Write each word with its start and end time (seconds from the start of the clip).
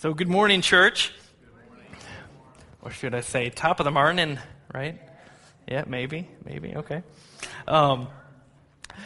So, 0.00 0.14
good 0.14 0.28
morning, 0.28 0.62
church. 0.62 1.12
Good 1.42 1.52
morning. 1.68 1.86
Or 2.80 2.90
should 2.90 3.14
I 3.14 3.20
say, 3.20 3.50
top 3.50 3.80
of 3.80 3.84
the 3.84 3.90
morning, 3.90 4.38
right? 4.72 4.98
Yeah, 5.68 5.84
maybe, 5.86 6.26
maybe, 6.42 6.74
okay. 6.74 7.02
Um, 7.68 8.08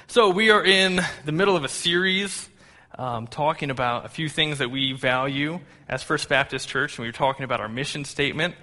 so, 0.07 0.31
we 0.31 0.51
are 0.51 0.65
in 0.65 1.01
the 1.25 1.33
middle 1.33 1.57
of 1.57 1.65
a 1.65 1.69
series 1.69 2.49
um, 2.97 3.27
talking 3.27 3.71
about 3.71 4.07
a 4.07 4.09
few 4.09 4.29
things 4.29 4.59
that 4.59 4.71
we 4.71 4.93
value 4.93 5.59
as 5.89 6.05
First 6.05 6.29
Baptist 6.29 6.69
Church, 6.69 6.97
and 6.97 7.03
we 7.03 7.09
were 7.09 7.13
talking 7.13 7.43
about 7.43 7.61
our 7.61 7.69
mission 7.69 8.05
statement. 8.05 8.55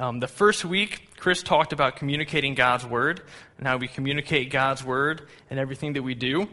Um, 0.00 0.18
the 0.18 0.26
first 0.26 0.64
week, 0.64 1.10
Chris 1.18 1.44
talked 1.44 1.72
about 1.72 1.94
communicating 1.94 2.56
God's 2.56 2.84
Word 2.84 3.22
and 3.58 3.66
how 3.68 3.76
we 3.76 3.86
communicate 3.86 4.50
God's 4.50 4.82
Word 4.82 5.28
and 5.50 5.60
everything 5.60 5.92
that 5.92 6.02
we 6.02 6.16
do, 6.16 6.48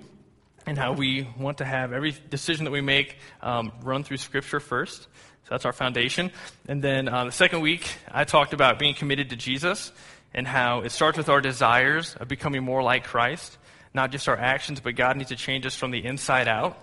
and 0.66 0.78
how 0.78 0.94
we 0.94 1.28
want 1.38 1.58
to 1.58 1.66
have 1.66 1.94
every 1.94 2.16
decision 2.30 2.66
that 2.66 2.72
we 2.72 2.82
make 2.82 3.18
um, 3.42 3.72
run 3.82 4.04
through 4.04 4.18
Scripture 4.18 4.60
first. 4.60 5.04
So 5.04 5.50
that's 5.50 5.66
our 5.66 5.74
foundation. 5.74 6.32
And 6.68 6.82
then 6.82 7.10
uh, 7.10 7.26
the 7.26 7.32
second 7.32 7.62
week, 7.62 7.88
I 8.12 8.24
talked 8.24 8.54
about 8.54 8.80
being 8.80 8.96
committed 8.96 9.30
to 9.32 9.36
Jesus 9.36 9.92
and 10.34 10.48
how 10.48 10.82
it 10.82 10.92
starts 10.92 11.18
with 11.18 11.30
our 11.30 11.42
desires 11.42 12.16
of 12.16 12.28
becoming 12.28 12.64
more 12.64 12.82
like 12.82 13.04
Christ, 13.04 13.58
not 13.94 14.12
just 14.12 14.28
our 14.28 14.38
actions, 14.38 14.80
but 14.80 14.96
God 14.96 15.18
needs 15.18 15.30
to 15.30 15.36
change 15.36 15.66
us 15.66 15.76
from 15.76 15.92
the 15.92 16.04
inside 16.04 16.48
out. 16.48 16.78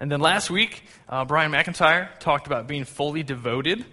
And 0.00 0.10
then 0.10 0.20
last 0.20 0.50
week, 0.50 0.82
uh, 1.08 1.24
Brian 1.24 1.52
McIntyre 1.52 2.18
talked 2.18 2.48
about 2.48 2.66
being 2.66 2.84
fully 2.84 3.22
devoted, 3.22 3.84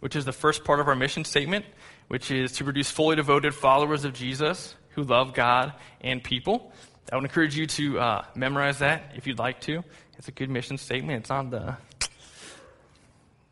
which 0.00 0.16
is 0.16 0.24
the 0.24 0.32
first 0.32 0.64
part 0.64 0.80
of 0.80 0.88
our 0.88 0.96
mission 0.96 1.24
statement, 1.24 1.66
which 2.08 2.30
is 2.30 2.52
to 2.52 2.64
produce 2.64 2.90
fully 2.90 3.16
devoted 3.16 3.54
followers 3.54 4.06
of 4.06 4.14
Jesus 4.14 4.74
who 4.90 5.02
love 5.02 5.34
God 5.34 5.74
and 6.00 6.24
people. 6.24 6.72
I 7.10 7.16
would 7.16 7.24
encourage 7.24 7.56
you 7.56 7.66
to 7.66 7.98
uh, 7.98 8.24
memorize 8.34 8.80
that 8.80 9.12
if 9.16 9.26
you'd 9.26 9.38
like 9.38 9.60
to. 9.62 9.82
It's 10.18 10.28
a 10.28 10.32
good 10.32 10.50
mission 10.50 10.76
statement. 10.76 11.22
It's 11.22 11.30
on 11.30 11.48
the 11.48 11.76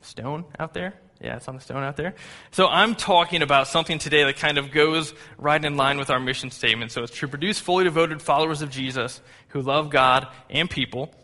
stone 0.02 0.44
out 0.58 0.74
there. 0.74 0.94
Yeah, 1.20 1.36
it's 1.36 1.48
on 1.48 1.54
the 1.54 1.62
stone 1.62 1.82
out 1.82 1.96
there. 1.96 2.14
So 2.50 2.68
I'm 2.68 2.94
talking 2.94 3.40
about 3.40 3.68
something 3.68 3.98
today 3.98 4.24
that 4.24 4.36
kind 4.36 4.58
of 4.58 4.70
goes 4.70 5.14
right 5.38 5.64
in 5.64 5.76
line 5.76 5.96
with 5.96 6.10
our 6.10 6.20
mission 6.20 6.50
statement. 6.50 6.92
So 6.92 7.02
it's 7.02 7.18
to 7.18 7.28
produce 7.28 7.58
fully 7.58 7.84
devoted 7.84 8.20
followers 8.20 8.60
of 8.60 8.68
Jesus 8.68 9.22
who 9.48 9.62
love 9.62 9.88
God 9.88 10.28
and 10.50 10.68
people. 10.68 11.14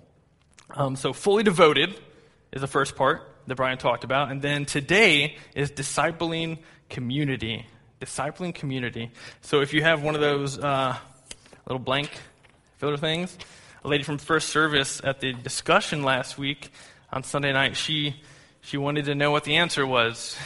Um, 0.71 0.97
so 0.97 1.13
fully 1.13 1.43
devoted 1.43 1.95
is 2.51 2.63
the 2.63 2.67
first 2.67 2.97
part 2.97 3.29
that 3.47 3.57
Brian 3.57 3.77
talked 3.77 4.05
about. 4.05 4.31
And 4.31 4.41
then 4.41 4.65
today 4.65 5.37
is 5.55 5.71
discipling 5.71 6.61
community. 6.89 7.67
Discipling 8.01 8.55
community. 8.55 9.11
So 9.43 9.61
if 9.61 9.75
you 9.75 9.83
have 9.83 10.03
one 10.03 10.15
of 10.15 10.23
those 10.23 10.59
uh, 10.59 10.97
little 11.67 11.79
blank 11.79 12.11
filler 12.79 12.97
things, 12.97 13.37
a 13.85 13.89
lady 13.89 14.05
from 14.05 14.19
first 14.19 14.49
service 14.49 15.01
at 15.05 15.21
the 15.21 15.33
discussion 15.33 16.03
last 16.03 16.39
week 16.39 16.73
on 17.13 17.23
Sunday 17.23 17.53
night, 17.53 17.77
she 17.77 18.17
she 18.63 18.77
wanted 18.77 19.05
to 19.07 19.15
know 19.15 19.31
what 19.31 19.45
the 19.45 19.57
answer 19.57 19.87
was. 19.87 20.37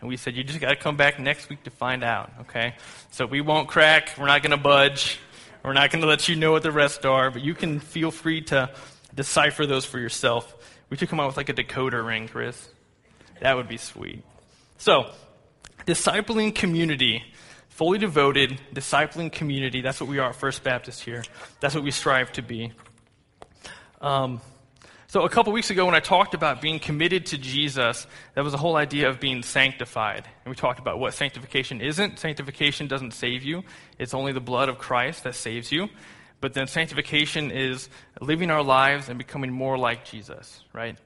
And 0.00 0.08
we 0.08 0.16
said, 0.16 0.36
You 0.36 0.44
just 0.44 0.60
got 0.60 0.70
to 0.70 0.76
come 0.76 0.96
back 0.96 1.18
next 1.18 1.48
week 1.48 1.62
to 1.64 1.70
find 1.70 2.04
out, 2.04 2.30
okay? 2.40 2.74
So 3.10 3.24
we 3.24 3.40
won't 3.40 3.68
crack. 3.68 4.14
We're 4.18 4.26
not 4.26 4.42
going 4.42 4.50
to 4.50 4.56
budge. 4.56 5.18
We're 5.64 5.72
not 5.72 5.90
going 5.90 6.02
to 6.02 6.08
let 6.08 6.28
you 6.28 6.36
know 6.36 6.52
what 6.52 6.64
the 6.64 6.72
rest 6.72 7.06
are, 7.06 7.30
but 7.30 7.42
you 7.42 7.54
can 7.54 7.78
feel 7.78 8.10
free 8.10 8.40
to 8.42 8.70
decipher 9.14 9.64
those 9.64 9.84
for 9.84 9.98
yourself. 9.98 10.54
We 10.90 10.96
should 10.96 11.08
come 11.08 11.20
out 11.20 11.28
with 11.28 11.36
like 11.36 11.48
a 11.48 11.54
decoder 11.54 12.04
ring, 12.04 12.28
Chris. 12.28 12.68
That 13.40 13.56
would 13.56 13.68
be 13.68 13.76
sweet. 13.76 14.24
So, 14.78 15.10
discipling 15.86 16.54
community, 16.54 17.22
fully 17.82 17.98
devoted, 17.98 18.60
discipling 18.72 19.32
community. 19.32 19.80
That's 19.80 20.00
what 20.00 20.08
we 20.08 20.20
are 20.20 20.28
at 20.28 20.36
First 20.36 20.62
Baptist 20.62 21.02
here. 21.02 21.24
That's 21.58 21.74
what 21.74 21.82
we 21.82 21.90
strive 21.90 22.30
to 22.34 22.40
be. 22.40 22.70
Um, 24.00 24.40
so, 25.08 25.22
a 25.22 25.28
couple 25.28 25.52
weeks 25.52 25.68
ago, 25.68 25.84
when 25.84 25.96
I 25.96 25.98
talked 25.98 26.32
about 26.32 26.60
being 26.60 26.78
committed 26.78 27.26
to 27.26 27.38
Jesus, 27.38 28.06
that 28.36 28.44
was 28.44 28.52
the 28.52 28.58
whole 28.58 28.76
idea 28.76 29.08
of 29.08 29.18
being 29.18 29.42
sanctified. 29.42 30.28
And 30.44 30.52
we 30.52 30.54
talked 30.54 30.78
about 30.78 31.00
what 31.00 31.12
sanctification 31.12 31.80
isn't. 31.80 32.20
Sanctification 32.20 32.86
doesn't 32.86 33.14
save 33.14 33.42
you, 33.42 33.64
it's 33.98 34.14
only 34.14 34.30
the 34.30 34.40
blood 34.40 34.68
of 34.68 34.78
Christ 34.78 35.24
that 35.24 35.34
saves 35.34 35.72
you. 35.72 35.88
But 36.40 36.54
then 36.54 36.68
sanctification 36.68 37.50
is 37.50 37.88
living 38.20 38.52
our 38.52 38.62
lives 38.62 39.08
and 39.08 39.18
becoming 39.18 39.50
more 39.50 39.76
like 39.76 40.04
Jesus, 40.04 40.62
right? 40.72 40.96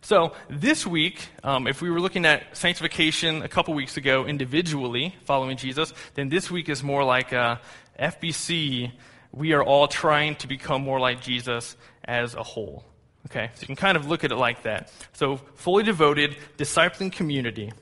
So, 0.00 0.32
this 0.48 0.86
week, 0.86 1.28
um, 1.42 1.66
if 1.66 1.82
we 1.82 1.90
were 1.90 2.00
looking 2.00 2.24
at 2.24 2.56
sanctification 2.56 3.42
a 3.42 3.48
couple 3.48 3.74
weeks 3.74 3.96
ago 3.96 4.26
individually, 4.26 5.16
following 5.24 5.56
Jesus, 5.56 5.92
then 6.14 6.28
this 6.28 6.50
week 6.50 6.68
is 6.68 6.84
more 6.84 7.02
like 7.02 7.32
a 7.32 7.60
FBC. 7.98 8.92
We 9.32 9.52
are 9.54 9.62
all 9.62 9.88
trying 9.88 10.36
to 10.36 10.46
become 10.46 10.82
more 10.82 11.00
like 11.00 11.20
Jesus 11.20 11.76
as 12.04 12.34
a 12.34 12.44
whole. 12.44 12.84
Okay, 13.26 13.50
so 13.54 13.62
you 13.62 13.66
can 13.66 13.76
kind 13.76 13.96
of 13.96 14.06
look 14.06 14.22
at 14.22 14.30
it 14.30 14.36
like 14.36 14.62
that. 14.62 14.92
So, 15.14 15.38
fully 15.56 15.82
devoted, 15.82 16.36
discipling 16.56 17.10
community. 17.10 17.72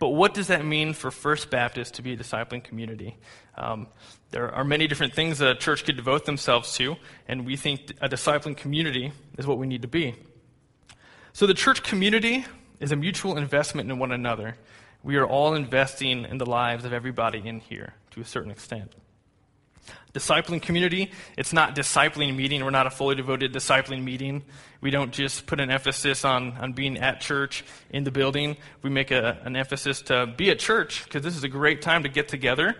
But 0.00 0.08
what 0.08 0.34
does 0.34 0.48
that 0.48 0.64
mean 0.64 0.92
for 0.92 1.12
First 1.12 1.50
Baptist 1.50 1.94
to 1.94 2.02
be 2.02 2.14
a 2.14 2.16
discipling 2.16 2.64
community? 2.64 3.16
Um, 3.56 3.86
there 4.32 4.52
are 4.52 4.64
many 4.64 4.88
different 4.88 5.14
things 5.14 5.38
that 5.38 5.48
a 5.48 5.54
church 5.54 5.84
could 5.84 5.96
devote 5.96 6.24
themselves 6.24 6.74
to, 6.78 6.96
and 7.28 7.46
we 7.46 7.56
think 7.56 7.92
a 8.00 8.08
discipling 8.08 8.56
community 8.56 9.12
is 9.38 9.46
what 9.46 9.58
we 9.58 9.68
need 9.68 9.82
to 9.82 9.88
be. 9.88 10.16
So, 11.34 11.46
the 11.46 11.54
church 11.54 11.82
community 11.82 12.44
is 12.78 12.92
a 12.92 12.96
mutual 12.96 13.38
investment 13.38 13.90
in 13.90 13.98
one 13.98 14.12
another. 14.12 14.56
We 15.02 15.16
are 15.16 15.26
all 15.26 15.54
investing 15.54 16.24
in 16.24 16.38
the 16.38 16.44
lives 16.44 16.84
of 16.84 16.92
everybody 16.92 17.42
in 17.44 17.60
here 17.60 17.94
to 18.10 18.20
a 18.20 18.24
certain 18.24 18.50
extent. 18.50 18.94
Discipling 20.12 20.60
community, 20.60 21.10
it's 21.38 21.54
not 21.54 21.74
discipling 21.74 22.36
meeting. 22.36 22.62
We're 22.62 22.70
not 22.70 22.86
a 22.86 22.90
fully 22.90 23.14
devoted 23.14 23.54
discipling 23.54 24.04
meeting. 24.04 24.42
We 24.82 24.90
don't 24.90 25.10
just 25.10 25.46
put 25.46 25.58
an 25.58 25.70
emphasis 25.70 26.24
on, 26.24 26.52
on 26.58 26.74
being 26.74 26.98
at 26.98 27.22
church 27.22 27.64
in 27.88 28.04
the 28.04 28.10
building. 28.10 28.58
We 28.82 28.90
make 28.90 29.10
a, 29.10 29.40
an 29.44 29.56
emphasis 29.56 30.02
to 30.02 30.26
be 30.26 30.50
at 30.50 30.58
church 30.58 31.04
because 31.04 31.22
this 31.22 31.34
is 31.34 31.44
a 31.44 31.48
great 31.48 31.80
time 31.80 32.02
to 32.02 32.10
get 32.10 32.28
together 32.28 32.76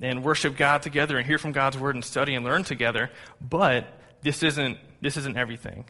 and 0.00 0.24
worship 0.24 0.56
God 0.56 0.82
together 0.82 1.16
and 1.16 1.26
hear 1.26 1.38
from 1.38 1.52
God's 1.52 1.78
word 1.78 1.94
and 1.94 2.04
study 2.04 2.34
and 2.34 2.44
learn 2.44 2.64
together. 2.64 3.10
But 3.40 3.86
this 4.22 4.42
isn't, 4.42 4.78
this 5.00 5.16
isn't 5.16 5.36
everything. 5.36 5.84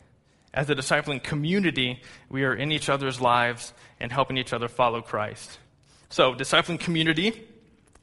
As 0.55 0.69
a 0.69 0.75
discipling 0.75 1.23
community, 1.23 2.03
we 2.29 2.45
are 2.45 2.55
in 2.55 2.73
each 2.73 2.89
other's 2.89 3.21
lives 3.21 3.73
and 3.99 4.13
helping 4.13 4.37
each 4.37 4.53
other 4.53 4.69
follow 4.69 5.01
Christ. 5.01 5.59
So, 6.11 6.35
discipling 6.35 6.79
community, 6.79 7.29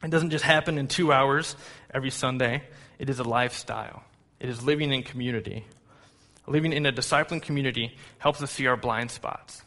it 0.02 0.10
doesn't 0.10 0.30
just 0.30 0.44
happen 0.44 0.76
in 0.76 0.88
two 0.88 1.12
hours 1.12 1.54
every 1.94 2.10
Sunday. 2.10 2.62
It 2.98 3.08
is 3.08 3.20
a 3.20 3.24
lifestyle, 3.24 4.02
it 4.40 4.48
is 4.48 4.62
living 4.62 4.92
in 4.92 5.02
community. 5.02 5.64
Living 6.46 6.72
in 6.72 6.84
a 6.86 6.92
discipling 6.92 7.40
community 7.40 7.96
helps 8.18 8.42
us 8.42 8.50
see 8.50 8.66
our 8.66 8.76
blind 8.76 9.12
spots. 9.12 9.62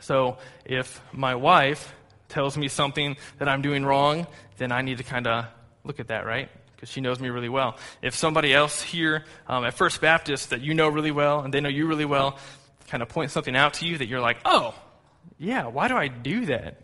So 0.00 0.36
if 0.66 1.00
my 1.12 1.34
wife 1.34 1.94
tells 2.28 2.58
me 2.58 2.68
something 2.68 3.16
that 3.38 3.48
I'm 3.48 3.62
doing 3.62 3.84
wrong, 3.84 4.26
then 4.58 4.72
I 4.72 4.82
need 4.82 4.98
to 4.98 5.04
kind 5.04 5.26
of 5.26 5.46
look 5.84 6.00
at 6.00 6.08
that, 6.08 6.26
right? 6.26 6.50
Because 6.80 6.90
she 6.90 7.02
knows 7.02 7.20
me 7.20 7.28
really 7.28 7.50
well. 7.50 7.76
If 8.00 8.14
somebody 8.14 8.54
else 8.54 8.80
here 8.80 9.24
um, 9.46 9.66
at 9.66 9.74
First 9.74 10.00
Baptist 10.00 10.48
that 10.48 10.62
you 10.62 10.72
know 10.72 10.88
really 10.88 11.10
well 11.10 11.40
and 11.40 11.52
they 11.52 11.60
know 11.60 11.68
you 11.68 11.86
really 11.86 12.06
well 12.06 12.38
kind 12.88 13.02
of 13.02 13.10
point 13.10 13.30
something 13.30 13.54
out 13.54 13.74
to 13.74 13.86
you 13.86 13.98
that 13.98 14.06
you're 14.06 14.20
like, 14.20 14.38
oh, 14.46 14.74
yeah, 15.38 15.66
why 15.66 15.88
do 15.88 15.96
I 15.96 16.08
do 16.08 16.46
that? 16.46 16.80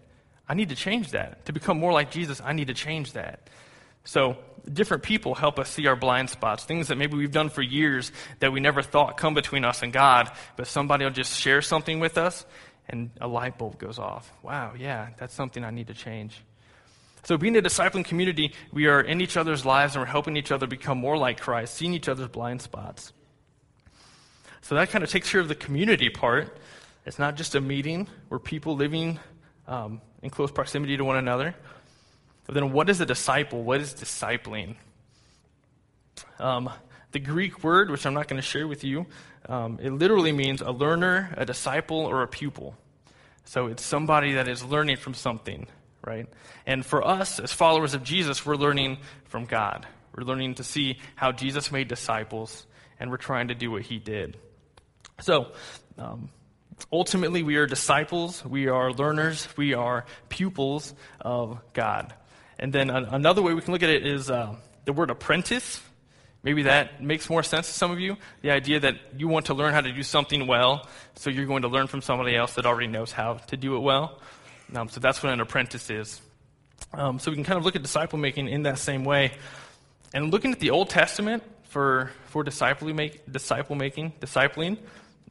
I 0.47 0.55
need 0.55 0.69
to 0.69 0.77
change 0.77 1.13
that. 1.13 1.47
To 1.47 1.53
become 1.53 1.79
more 1.79 1.93
like 1.93 2.11
Jesus, 2.11 2.43
I 2.45 2.53
need 2.53 2.67
to 2.67 2.75
change 2.75 3.15
that. 3.15 3.49
So, 4.05 4.37
different 4.71 5.03
people 5.03 5.35
help 5.35 5.59
us 5.59 5.69
see 5.71 5.87
our 5.87 5.97
blind 5.97 6.31
spots, 6.31 6.65
things 6.65 6.89
that 6.89 6.97
maybe 6.97 7.17
we've 7.17 7.33
done 7.33 7.49
for 7.49 7.63
years 7.63 8.13
that 8.41 8.53
we 8.53 8.61
never 8.61 8.83
thought 8.83 9.17
come 9.17 9.35
between 9.35 9.65
us 9.65 9.83
and 9.83 9.93
God, 9.93 10.31
but 10.57 10.67
somebody 10.67 11.05
will 11.05 11.13
just 11.13 11.41
share 11.41 11.63
something 11.63 12.01
with 12.01 12.19
us 12.19 12.45
and 12.89 13.11
a 13.21 13.27
light 13.27 13.59
bulb 13.59 13.79
goes 13.79 13.99
off. 13.99 14.33
Wow, 14.43 14.75
yeah, 14.79 15.09
that's 15.19 15.35
something 15.35 15.65
I 15.65 15.71
need 15.71 15.89
to 15.89 15.95
change. 15.95 16.41
So, 17.27 17.37
being 17.37 17.57
a 17.57 17.61
discipling 17.61 18.05
community, 18.05 18.53
we 18.73 18.87
are 18.87 19.01
in 19.01 19.21
each 19.21 19.37
other's 19.37 19.65
lives 19.65 19.97
and 19.97 20.03
we're 20.03 20.07
helping 20.07 20.37
each 20.37 20.53
other 20.53 20.69
become 20.69 20.99
more 20.99 21.19
like 21.19 21.41
Christ, 21.41 21.75
seeing 21.75 21.93
each 21.93 22.09
other's 22.09 22.29
blind 22.29 22.63
spots. 22.63 23.13
So, 24.61 24.77
that 24.77 24.91
kind 24.91 25.03
of 25.03 25.11
takes 25.11 25.29
care 25.29 25.41
of 25.41 25.49
the 25.49 25.57
community 25.57 26.09
part. 26.09 26.57
It's 27.05 27.19
not 27.19 27.35
just 27.35 27.57
a 27.57 27.61
meeting, 27.61 28.07
we're 28.31 28.39
people 28.39 28.77
living 28.77 29.19
um, 29.67 30.01
in 30.23 30.31
close 30.31 30.53
proximity 30.53 30.97
to 30.97 31.05
one 31.05 31.17
another. 31.17 31.57
But 32.45 32.55
then, 32.55 32.71
what 32.71 32.89
is 32.89 33.01
a 33.01 33.07
disciple? 33.07 33.65
What 33.65 33.81
is 33.81 33.93
discipling? 33.93 34.77
Um, 36.39 36.71
the 37.11 37.19
Greek 37.19 37.65
word, 37.65 37.91
which 37.91 38.07
I'm 38.07 38.15
not 38.15 38.29
going 38.29 38.41
to 38.41 38.47
share 38.47 38.69
with 38.69 38.85
you, 38.85 39.05
um, 39.49 39.81
it 39.83 39.91
literally 39.91 40.31
means 40.31 40.61
a 40.61 40.71
learner, 40.71 41.35
a 41.37 41.45
disciple, 41.45 41.99
or 41.99 42.23
a 42.23 42.29
pupil. 42.29 42.77
So 43.45 43.67
it's 43.67 43.85
somebody 43.85 44.35
that 44.35 44.47
is 44.47 44.63
learning 44.63 44.99
from 44.99 45.15
something, 45.15 45.67
right? 46.07 46.27
And 46.67 46.85
for 46.85 47.07
us, 47.07 47.39
as 47.41 47.53
followers 47.53 47.95
of 47.95 48.03
Jesus, 48.03 48.47
we're 48.47 48.57
learning 48.57 48.99
from 49.25 49.45
God. 49.45 49.87
We're 50.17 50.25
learning 50.25 50.55
to 50.55 50.65
see 50.65 50.99
how 51.17 51.33
Jesus 51.33 51.71
made 51.71 51.89
disciples, 51.89 52.67
and 52.99 53.11
we're 53.11 53.17
trying 53.19 53.49
to 53.49 53.55
do 53.55 53.71
what 53.71 53.83
he 53.83 53.99
did. 53.99 54.39
So, 55.21 55.53
um, 55.99 56.31
ultimately, 56.93 57.43
we 57.43 57.57
are 57.57 57.67
disciples, 57.67 58.45
we 58.45 58.69
are 58.69 58.93
learners, 58.93 59.49
we 59.57 59.75
are 59.75 60.07
pupils 60.29 60.95
of 61.21 61.59
God. 61.73 62.15
And 62.59 62.73
then 62.73 62.89
another 62.89 63.43
way 63.43 63.53
we 63.53 63.61
can 63.61 63.73
look 63.73 63.83
at 63.83 63.91
it 63.91 64.07
is 64.07 64.31
uh, 64.31 64.55
the 64.87 64.95
word 64.95 65.11
apprentice 65.11 65.83
Maybe 66.47 66.63
that 66.63 67.03
makes 67.03 67.29
more 67.29 67.43
sense 67.43 67.67
to 67.67 67.73
some 67.73 67.91
of 67.91 67.99
you. 67.99 68.17
The 68.43 68.53
idea 68.53 68.79
that 68.79 68.95
you 69.19 69.27
want 69.27 69.47
to 69.47 69.55
learn 69.55 69.73
how 69.73 69.81
to 69.81 69.91
do 69.91 70.05
something 70.05 70.47
well, 70.47 70.87
so 71.17 71.29
you're 71.29 71.45
going 71.45 71.63
to 71.63 71.69
learn 71.69 71.89
from 71.89 72.03
somebody 72.03 72.37
else 72.37 72.55
that 72.55 72.67
already 72.67 72.87
knows 72.87 73.11
how 73.11 73.35
to 73.49 73.57
do 73.57 73.75
it 73.75 73.81
well. 73.81 74.21
Um, 74.75 74.89
so 74.89 75.01
that's 75.01 75.23
what 75.23 75.33
an 75.33 75.41
apprentice 75.41 75.91
is. 75.91 76.21
Um, 76.93 77.19
so 77.19 77.31
we 77.31 77.37
can 77.37 77.45
kind 77.45 77.59
of 77.59 77.65
look 77.65 77.77
at 77.77 77.83
disciple 77.83 78.19
making 78.19 78.49
in 78.49 78.63
that 78.63 78.79
same 78.79 79.05
way. 79.05 79.33
And 80.15 80.31
looking 80.31 80.53
at 80.53 80.61
the 80.61 80.71
Old 80.71 80.91
Testament 80.91 81.43
for, 81.65 82.11
for 82.27 82.43
disciple, 82.43 82.93
make, 82.93 83.31
disciple 83.31 83.77
making, 83.77 84.13
discipling, 84.21 84.79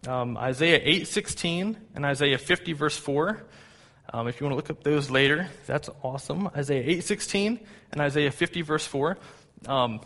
um, 0.08 0.38
Isaiah 0.38 0.80
8.16 0.80 1.76
and 1.96 2.06
Isaiah 2.06 2.38
50 2.38 2.74
verse 2.74 2.98
4. 2.98 3.42
Um, 4.14 4.28
if 4.28 4.40
you 4.40 4.46
want 4.46 4.52
to 4.52 4.56
look 4.58 4.70
up 4.70 4.84
those 4.84 5.10
later, 5.10 5.50
that's 5.66 5.90
awesome. 6.04 6.50
Isaiah 6.56 6.84
8.16 7.02 7.60
and 7.92 8.02
Isaiah 8.02 8.32
50 8.32 8.62
verse 8.62 8.86
4. 8.86 9.18
Um, 9.68 10.02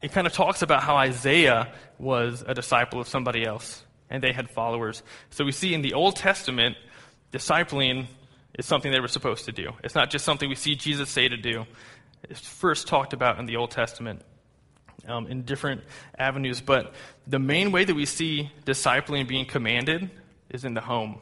it 0.00 0.12
kind 0.12 0.26
of 0.26 0.32
talks 0.32 0.62
about 0.62 0.82
how 0.82 0.96
Isaiah 0.96 1.72
was 1.98 2.42
a 2.46 2.54
disciple 2.54 3.00
of 3.00 3.08
somebody 3.08 3.44
else 3.44 3.84
and 4.08 4.22
they 4.22 4.32
had 4.32 4.50
followers. 4.50 5.02
So 5.30 5.44
we 5.44 5.52
see 5.52 5.74
in 5.74 5.82
the 5.82 5.94
Old 5.94 6.16
Testament, 6.16 6.76
discipling 7.32 8.06
is 8.58 8.66
something 8.66 8.90
they 8.92 9.00
were 9.00 9.08
supposed 9.08 9.44
to 9.46 9.52
do. 9.52 9.72
It's 9.84 9.94
not 9.94 10.10
just 10.10 10.24
something 10.24 10.48
we 10.48 10.54
see 10.54 10.74
Jesus 10.74 11.08
say 11.08 11.28
to 11.28 11.36
do. 11.36 11.66
It's 12.28 12.40
first 12.40 12.86
talked 12.86 13.12
about 13.12 13.38
in 13.38 13.46
the 13.46 13.56
Old 13.56 13.70
Testament 13.70 14.22
um, 15.06 15.26
in 15.26 15.42
different 15.42 15.82
avenues, 16.18 16.60
but 16.60 16.92
the 17.26 17.38
main 17.38 17.72
way 17.72 17.84
that 17.84 17.94
we 17.94 18.06
see 18.06 18.50
discipling 18.66 19.26
being 19.26 19.46
commanded 19.46 20.10
is 20.50 20.64
in 20.64 20.74
the 20.74 20.80
home. 20.80 21.18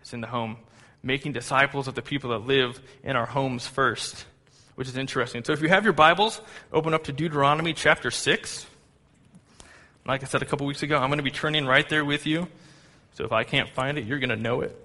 It's 0.00 0.12
in 0.12 0.20
the 0.20 0.26
home. 0.26 0.58
Making 1.02 1.32
disciples 1.32 1.88
of 1.88 1.94
the 1.94 2.02
people 2.02 2.30
that 2.30 2.46
live 2.46 2.80
in 3.02 3.16
our 3.16 3.26
homes 3.26 3.66
first 3.66 4.26
which 4.80 4.88
is 4.88 4.96
interesting. 4.96 5.44
So 5.44 5.52
if 5.52 5.60
you 5.60 5.68
have 5.68 5.84
your 5.84 5.92
Bibles, 5.92 6.40
open 6.72 6.94
up 6.94 7.04
to 7.04 7.12
Deuteronomy 7.12 7.74
chapter 7.74 8.10
6. 8.10 8.66
Like 10.06 10.22
I 10.22 10.26
said 10.26 10.40
a 10.40 10.46
couple 10.46 10.66
weeks 10.66 10.82
ago, 10.82 10.96
I'm 10.96 11.10
going 11.10 11.18
to 11.18 11.22
be 11.22 11.30
turning 11.30 11.66
right 11.66 11.86
there 11.86 12.02
with 12.02 12.26
you. 12.26 12.48
So 13.14 13.24
if 13.24 13.32
I 13.32 13.44
can't 13.44 13.68
find 13.68 13.98
it, 13.98 14.04
you're 14.04 14.18
going 14.18 14.30
to 14.30 14.36
know 14.36 14.60
it. 14.62 14.76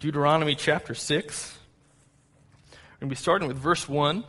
Deuteronomy 0.00 0.54
chapter 0.54 0.94
6. 0.94 1.58
We're 2.70 2.76
going 3.00 3.08
to 3.08 3.14
be 3.14 3.16
starting 3.16 3.48
with 3.48 3.56
verse 3.56 3.88
1. 3.88 4.24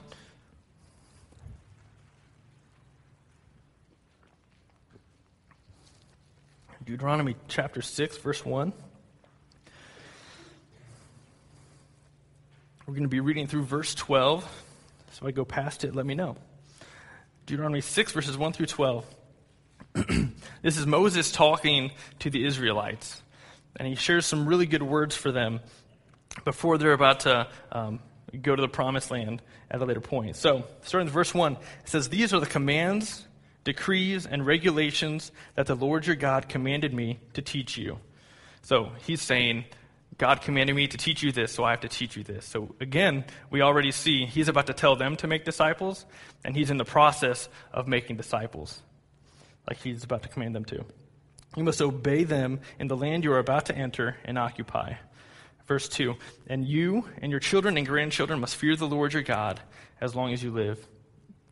Deuteronomy 6.86 7.36
chapter 7.48 7.82
6, 7.82 8.18
verse 8.18 8.46
1. 8.46 8.74
We're 12.86 12.94
going 12.94 13.04
to 13.04 13.10
be 13.10 13.22
reading 13.22 13.48
through 13.48 13.64
verse 13.64 13.96
12. 13.96 14.44
So 15.12 15.26
if 15.26 15.28
I 15.28 15.32
go 15.32 15.46
past 15.46 15.86
it, 15.86 15.96
let 15.96 16.06
me 16.06 16.14
know. 16.14 16.36
Deuteronomy 17.46 17.82
6, 17.82 18.12
verses 18.12 18.38
1 18.38 18.54
through 18.54 18.66
12. 18.66 19.06
this 20.62 20.78
is 20.78 20.86
Moses 20.86 21.32
talking 21.32 21.92
to 22.20 22.30
the 22.30 22.46
Israelites. 22.46 23.22
And 23.76 23.88
he 23.88 23.96
shares 23.96 24.26
some 24.26 24.48
really 24.48 24.66
good 24.66 24.84
words 24.84 25.16
for 25.16 25.32
them 25.32 25.60
before 26.46 26.78
they're 26.78 26.94
about 26.94 27.22
to 27.22 27.48
um, 27.72 28.00
go 28.42 28.56
to 28.56 28.62
the 28.62 28.68
promised 28.68 29.12
land 29.12 29.42
at 29.70 29.82
a 29.82 29.86
later 29.86 30.02
point. 30.02 30.36
So, 30.36 30.64
starting 30.82 31.06
with 31.06 31.14
verse 31.14 31.34
1, 31.34 31.54
it 31.54 31.60
says, 31.86 32.10
These 32.10 32.34
are 32.34 32.40
the 32.40 32.46
commands, 32.46 33.28
decrees, 33.64 34.26
and 34.26 34.46
regulations 34.46 35.32
that 35.56 35.68
the 35.68 35.76
Lord 35.76 36.06
your 36.06 36.16
God 36.16 36.50
commanded 36.50 36.94
me 36.94 37.20
to 37.34 37.42
teach 37.42 37.78
you. 37.78 38.00
So, 38.62 38.92
he's 39.06 39.22
saying, 39.22 39.66
God 40.18 40.42
commanded 40.42 40.76
me 40.76 40.88
to 40.88 40.98
teach 40.98 41.24
you 41.24 41.32
this, 41.32 41.52
so 41.52 41.64
I 41.64 41.72
have 41.72 41.82
to 41.82 41.88
teach 41.88 42.16
you 42.16 42.24
this. 42.24 42.46
So 42.46 42.76
again, 42.80 43.26
we 43.50 43.62
already 43.62 43.92
see 43.92 44.26
he's 44.26 44.48
about 44.48 44.68
to 44.68 44.74
tell 44.74 44.96
them 44.96 45.16
to 45.18 45.28
make 45.28 45.44
disciples, 45.44 46.06
and 46.44 46.56
he's 46.56 46.70
in 46.70 46.78
the 46.78 46.86
process 46.86 47.50
of 47.72 47.88
making 47.88 48.18
disciples, 48.18 48.82
like 49.68 49.82
he's 49.82 50.04
about 50.04 50.24
to 50.24 50.30
command 50.30 50.56
them 50.56 50.66
to. 50.66 50.86
You 51.56 51.64
must 51.64 51.82
obey 51.82 52.24
them 52.24 52.60
in 52.80 52.88
the 52.88 52.98
land 52.98 53.24
you 53.24 53.32
are 53.34 53.40
about 53.40 53.68
to 53.68 53.76
enter 53.76 54.18
and 54.26 54.38
occupy. 54.38 54.94
Verse 55.68 55.88
2 55.88 56.16
And 56.48 56.66
you 56.66 57.06
and 57.22 57.32
your 57.32 57.40
children 57.40 57.78
and 57.78 57.88
grandchildren 57.88 58.40
must 58.40 58.56
fear 58.56 58.76
the 58.76 58.88
Lord 58.88 59.14
your 59.14 59.22
God 59.22 59.60
as 60.02 60.16
long 60.16 60.34
as 60.34 60.44
you 60.44 60.52
live. 60.52 60.86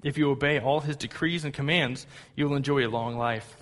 If 0.04 0.18
you 0.18 0.31
obey 0.31 0.60
all 0.60 0.80
his 0.80 0.96
decrees 0.96 1.46
and 1.46 1.54
commands, 1.54 2.08
you 2.36 2.48
will 2.50 2.56
enjoy 2.56 2.86
a 2.86 2.90
long 2.90 3.18
life. 3.18 3.56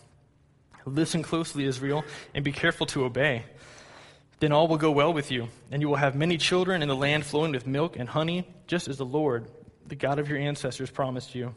Listen 0.85 1.21
closely, 1.21 1.65
Israel, 1.65 2.03
and 2.33 2.45
be 2.45 2.53
careful 2.53 2.85
to 2.87 3.03
obey. 3.03 3.43
Then 4.39 4.53
all 4.53 4.69
will 4.69 4.77
go 4.77 4.91
well 4.91 5.11
with 5.11 5.31
you, 5.31 5.49
and 5.69 5.81
you 5.81 5.89
will 5.89 5.97
have 5.97 6.15
many 6.15 6.37
children 6.37 6.81
in 6.81 6.87
the 6.87 6.95
land 6.95 7.25
flowing 7.25 7.51
with 7.51 7.67
milk 7.67 7.97
and 7.97 8.07
honey, 8.07 8.47
just 8.67 8.87
as 8.87 8.97
the 8.97 9.05
Lord, 9.05 9.49
the 9.85 9.95
God 9.95 10.17
of 10.17 10.29
your 10.29 10.39
ancestors, 10.39 10.89
promised 10.89 11.35
you. 11.35 11.53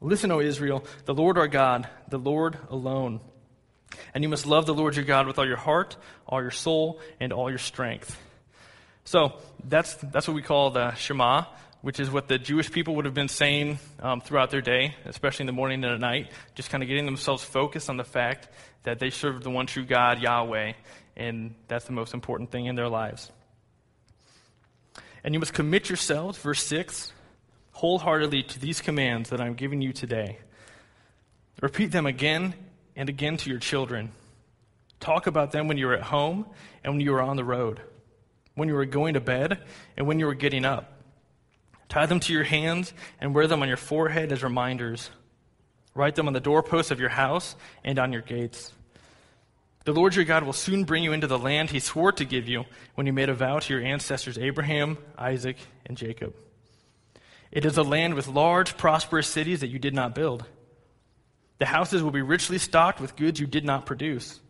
Listen, 0.00 0.32
O 0.32 0.40
Israel, 0.40 0.84
the 1.04 1.14
Lord 1.14 1.36
our 1.36 1.48
God, 1.48 1.88
the 2.08 2.18
Lord 2.18 2.56
alone. 2.70 3.20
And 4.14 4.24
you 4.24 4.30
must 4.30 4.46
love 4.46 4.64
the 4.64 4.74
Lord 4.74 4.96
your 4.96 5.04
God 5.04 5.26
with 5.26 5.38
all 5.38 5.46
your 5.46 5.56
heart, 5.56 5.96
all 6.26 6.40
your 6.40 6.50
soul, 6.50 7.00
and 7.18 7.32
all 7.32 7.50
your 7.50 7.58
strength. 7.58 8.18
So 9.04 9.34
that's, 9.64 9.94
that's 9.94 10.26
what 10.26 10.34
we 10.34 10.42
call 10.42 10.70
the 10.70 10.94
Shema, 10.94 11.44
which 11.82 12.00
is 12.00 12.10
what 12.10 12.28
the 12.28 12.38
Jewish 12.38 12.70
people 12.70 12.94
would 12.96 13.04
have 13.04 13.14
been 13.14 13.28
saying 13.28 13.78
um, 14.00 14.20
throughout 14.20 14.50
their 14.50 14.60
day, 14.62 14.94
especially 15.04 15.44
in 15.44 15.46
the 15.48 15.52
morning 15.52 15.84
and 15.84 15.92
at 15.92 16.00
night, 16.00 16.30
just 16.54 16.70
kind 16.70 16.82
of 16.82 16.88
getting 16.88 17.04
themselves 17.04 17.42
focused 17.42 17.90
on 17.90 17.96
the 17.96 18.04
fact 18.04 18.48
that 18.84 19.00
they 19.00 19.10
serve 19.10 19.42
the 19.42 19.50
one 19.50 19.66
true 19.66 19.84
God, 19.84 20.20
Yahweh, 20.20 20.72
and 21.16 21.54
that's 21.68 21.84
the 21.84 21.92
most 21.92 22.14
important 22.14 22.50
thing 22.50 22.66
in 22.66 22.74
their 22.74 22.88
lives. 22.88 23.30
And 25.22 25.34
you 25.34 25.40
must 25.40 25.52
commit 25.52 25.90
yourselves, 25.90 26.38
verse 26.38 26.62
6, 26.62 27.12
wholeheartedly 27.80 28.42
to 28.42 28.58
these 28.58 28.82
commands 28.82 29.30
that 29.30 29.40
I'm 29.40 29.54
giving 29.54 29.80
you 29.80 29.90
today. 29.94 30.36
Repeat 31.62 31.92
them 31.92 32.04
again 32.04 32.52
and 32.94 33.08
again 33.08 33.38
to 33.38 33.48
your 33.48 33.58
children. 33.58 34.12
Talk 35.00 35.26
about 35.26 35.52
them 35.52 35.66
when 35.66 35.78
you 35.78 35.88
are 35.88 35.94
at 35.94 36.02
home 36.02 36.44
and 36.84 36.92
when 36.92 37.00
you 37.00 37.14
are 37.14 37.22
on 37.22 37.36
the 37.36 37.44
road, 37.44 37.80
when 38.54 38.68
you 38.68 38.76
are 38.76 38.84
going 38.84 39.14
to 39.14 39.20
bed 39.20 39.62
and 39.96 40.06
when 40.06 40.18
you 40.18 40.28
are 40.28 40.34
getting 40.34 40.66
up. 40.66 40.92
Tie 41.88 42.04
them 42.04 42.20
to 42.20 42.34
your 42.34 42.44
hands 42.44 42.92
and 43.18 43.34
wear 43.34 43.46
them 43.46 43.62
on 43.62 43.68
your 43.68 43.78
forehead 43.78 44.30
as 44.30 44.42
reminders. 44.42 45.08
Write 45.94 46.16
them 46.16 46.26
on 46.26 46.34
the 46.34 46.40
doorposts 46.40 46.90
of 46.90 47.00
your 47.00 47.08
house 47.08 47.56
and 47.82 47.98
on 47.98 48.12
your 48.12 48.20
gates. 48.20 48.74
The 49.86 49.94
Lord 49.94 50.14
your 50.14 50.26
God 50.26 50.42
will 50.42 50.52
soon 50.52 50.84
bring 50.84 51.02
you 51.02 51.14
into 51.14 51.26
the 51.26 51.38
land 51.38 51.70
he 51.70 51.80
swore 51.80 52.12
to 52.12 52.26
give 52.26 52.46
you 52.46 52.66
when 52.94 53.06
he 53.06 53.10
made 53.10 53.30
a 53.30 53.34
vow 53.34 53.58
to 53.58 53.72
your 53.72 53.82
ancestors 53.82 54.36
Abraham, 54.36 54.98
Isaac, 55.16 55.56
and 55.86 55.96
Jacob. 55.96 56.34
It 57.52 57.64
is 57.64 57.76
a 57.76 57.82
land 57.82 58.14
with 58.14 58.28
large, 58.28 58.76
prosperous 58.76 59.26
cities 59.26 59.60
that 59.60 59.68
you 59.68 59.78
did 59.78 59.94
not 59.94 60.14
build. 60.14 60.44
The 61.58 61.66
houses 61.66 62.02
will 62.02 62.10
be 62.10 62.22
richly 62.22 62.58
stocked 62.58 63.00
with 63.00 63.16
goods 63.16 63.40
you 63.40 63.46
did 63.46 63.64
not 63.64 63.86
produce. 63.86 64.40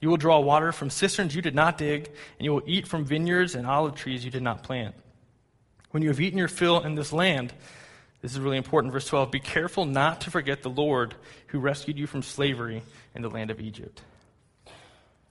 You 0.00 0.08
will 0.08 0.16
draw 0.16 0.40
water 0.40 0.72
from 0.72 0.90
cisterns 0.90 1.34
you 1.34 1.42
did 1.42 1.54
not 1.54 1.78
dig, 1.78 2.06
and 2.38 2.44
you 2.44 2.52
will 2.52 2.62
eat 2.66 2.86
from 2.86 3.04
vineyards 3.04 3.54
and 3.54 3.66
olive 3.66 3.94
trees 3.94 4.24
you 4.24 4.30
did 4.30 4.42
not 4.42 4.62
plant. 4.62 4.94
When 5.90 6.02
you 6.02 6.10
have 6.10 6.20
eaten 6.20 6.38
your 6.38 6.48
fill 6.48 6.80
in 6.80 6.94
this 6.94 7.12
land, 7.12 7.52
this 8.20 8.32
is 8.32 8.40
really 8.40 8.56
important, 8.56 8.92
verse 8.92 9.06
12 9.06 9.30
be 9.30 9.40
careful 9.40 9.84
not 9.84 10.20
to 10.22 10.30
forget 10.30 10.62
the 10.62 10.70
Lord 10.70 11.14
who 11.48 11.60
rescued 11.60 11.98
you 11.98 12.06
from 12.06 12.22
slavery 12.22 12.82
in 13.14 13.22
the 13.22 13.30
land 13.30 13.50
of 13.50 13.60
Egypt. 13.60 14.02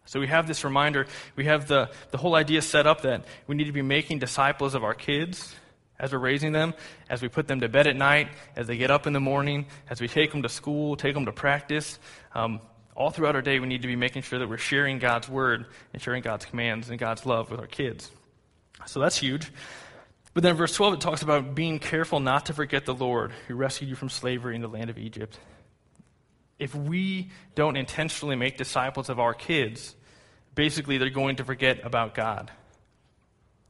So 0.06 0.22
we 0.22 0.28
have 0.28 0.48
this 0.48 0.64
reminder, 0.64 1.06
we 1.36 1.46
have 1.46 1.68
the, 1.68 1.92
the 2.12 2.18
whole 2.18 2.36
idea 2.36 2.62
set 2.62 2.88
up 2.88 3.02
that 3.02 3.26
we 3.46 3.56
need 3.56 3.66
to 3.66 3.74
be 3.74 3.82
making 3.82 4.20
disciples 4.20 4.74
of 4.74 4.84
our 4.86 4.94
kids 4.94 5.54
as 6.00 6.12
we're 6.12 6.20
raising 6.20 6.52
them, 6.52 6.74
as 7.10 7.22
we 7.22 7.28
put 7.28 7.48
them 7.48 7.62
to 7.62 7.70
bed 7.70 7.88
at 7.88 7.96
night, 7.96 8.30
as 8.56 8.68
they 8.68 8.78
get 8.78 8.92
up 8.92 9.08
in 9.08 9.14
the 9.14 9.20
morning, 9.20 9.66
as 9.90 10.00
we 10.00 10.08
take 10.08 10.32
them 10.32 10.44
to 10.44 10.50
school, 10.50 10.96
take 10.96 11.14
them 11.14 11.26
to 11.26 11.32
practice. 11.32 12.00
Um, 12.36 12.62
all 12.96 13.10
throughout 13.10 13.36
our 13.36 13.42
day, 13.42 13.60
we 13.60 13.68
need 13.68 13.84
to 13.84 13.88
be 13.88 13.96
making 13.96 14.24
sure 14.24 14.40
that 14.40 14.50
we're 14.50 14.58
sharing 14.58 15.00
God's 15.00 15.30
word 15.30 15.66
and 15.94 16.02
sharing 16.02 16.24
God's 16.24 16.46
commands 16.46 16.90
and 16.90 16.98
God's 16.98 17.26
love 17.26 17.52
with 17.52 17.60
our 17.60 17.68
kids. 17.68 18.10
So 18.86 19.00
that's 19.00 19.18
huge. 19.18 19.52
But 20.34 20.44
then 20.44 20.56
verse 20.56 20.76
12, 20.76 20.96
it 20.96 21.02
talks 21.02 21.24
about 21.24 21.56
being 21.56 21.80
careful 21.80 22.20
not 22.20 22.46
to 22.48 22.54
forget 22.54 22.86
the 22.86 22.94
Lord 22.94 23.32
who 23.48 23.56
rescued 23.56 23.90
you 23.90 23.96
from 23.96 24.10
slavery 24.10 24.56
in 24.56 24.62
the 24.62 24.68
land 24.68 24.90
of 24.90 24.98
Egypt. 24.98 25.40
If 26.60 26.76
we 26.76 27.32
don't 27.56 27.76
intentionally 27.76 28.36
make 28.36 28.58
disciples 28.58 29.10
of 29.10 29.20
our 29.20 29.34
kids, 29.34 29.96
basically 30.54 30.98
they're 30.98 31.10
going 31.10 31.38
to 31.38 31.44
forget 31.44 31.84
about 31.84 32.14
God. 32.14 32.52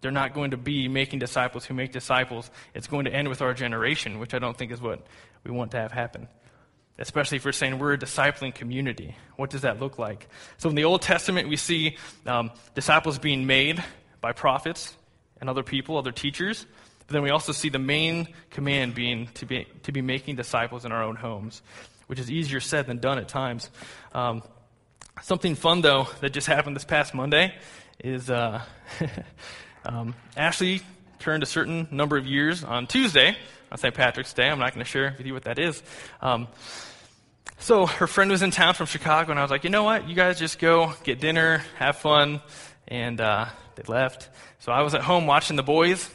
They're 0.01 0.11
not 0.11 0.33
going 0.33 0.51
to 0.51 0.57
be 0.57 0.87
making 0.87 1.19
disciples 1.19 1.65
who 1.65 1.73
make 1.73 1.91
disciples. 1.91 2.49
It's 2.73 2.87
going 2.87 3.05
to 3.05 3.13
end 3.13 3.29
with 3.29 3.41
our 3.41 3.53
generation, 3.53 4.19
which 4.19 4.33
I 4.33 4.39
don't 4.39 4.57
think 4.57 4.71
is 4.71 4.81
what 4.81 5.05
we 5.43 5.51
want 5.51 5.71
to 5.71 5.77
have 5.77 5.91
happen. 5.91 6.27
Especially 6.99 7.37
if 7.37 7.45
we're 7.45 7.51
saying 7.51 7.79
we're 7.79 7.93
a 7.93 7.97
discipling 7.97 8.53
community. 8.53 9.15
What 9.35 9.49
does 9.49 9.61
that 9.61 9.79
look 9.79 9.99
like? 9.99 10.27
So 10.57 10.69
in 10.69 10.75
the 10.75 10.83
Old 10.83 11.01
Testament, 11.01 11.47
we 11.47 11.55
see 11.55 11.97
um, 12.25 12.51
disciples 12.73 13.19
being 13.19 13.45
made 13.45 13.83
by 14.21 14.31
prophets 14.31 14.95
and 15.39 15.49
other 15.49 15.63
people, 15.63 15.97
other 15.97 16.11
teachers. 16.11 16.65
But 17.05 17.13
then 17.13 17.21
we 17.21 17.29
also 17.29 17.51
see 17.51 17.69
the 17.69 17.79
main 17.79 18.27
command 18.49 18.95
being 18.95 19.27
to 19.35 19.45
be, 19.45 19.67
to 19.83 19.91
be 19.91 20.01
making 20.01 20.35
disciples 20.35 20.85
in 20.85 20.91
our 20.91 21.03
own 21.03 21.15
homes, 21.15 21.61
which 22.07 22.19
is 22.19 22.31
easier 22.31 22.59
said 22.59 22.87
than 22.87 22.97
done 22.97 23.17
at 23.19 23.27
times. 23.27 23.69
Um, 24.13 24.41
Something 25.23 25.55
fun, 25.55 25.81
though, 25.81 26.07
that 26.21 26.29
just 26.29 26.45
happened 26.45 26.75
this 26.75 26.85
past 26.85 27.15
Monday 27.15 27.53
is 27.99 28.29
uh, 28.29 28.61
um, 29.85 30.15
Ashley 30.35 30.81
turned 31.19 31.43
a 31.43 31.45
certain 31.45 31.87
number 31.91 32.17
of 32.17 32.25
years 32.25 32.63
on 32.63 32.87
Tuesday, 32.87 33.35
on 33.71 33.77
St. 33.77 33.93
Patrick's 33.93 34.33
Day. 34.33 34.49
I'm 34.49 34.59
not 34.59 34.73
going 34.73 34.83
to 34.83 34.89
share 34.89 35.15
with 35.17 35.25
you 35.25 35.33
what 35.33 35.43
that 35.43 35.59
is. 35.59 35.81
Um, 36.21 36.47
so 37.59 37.85
her 37.87 38.07
friend 38.07 38.29
was 38.29 38.41
in 38.43 38.51
town 38.51 38.75
from 38.75 38.85
Chicago, 38.85 39.31
and 39.31 39.39
I 39.39 39.41
was 39.41 39.51
like, 39.51 39.63
you 39.63 39.69
know 39.69 39.83
what? 39.83 40.07
You 40.07 40.15
guys 40.15 40.37
just 40.37 40.59
go 40.59 40.93
get 41.03 41.19
dinner, 41.19 41.63
have 41.77 41.97
fun, 41.97 42.41
and 42.87 43.19
uh, 43.19 43.47
they 43.75 43.83
left. 43.87 44.29
So 44.59 44.71
I 44.71 44.81
was 44.81 44.93
at 44.93 45.01
home 45.01 45.27
watching 45.27 45.55
the 45.55 45.63
boys, 45.63 46.09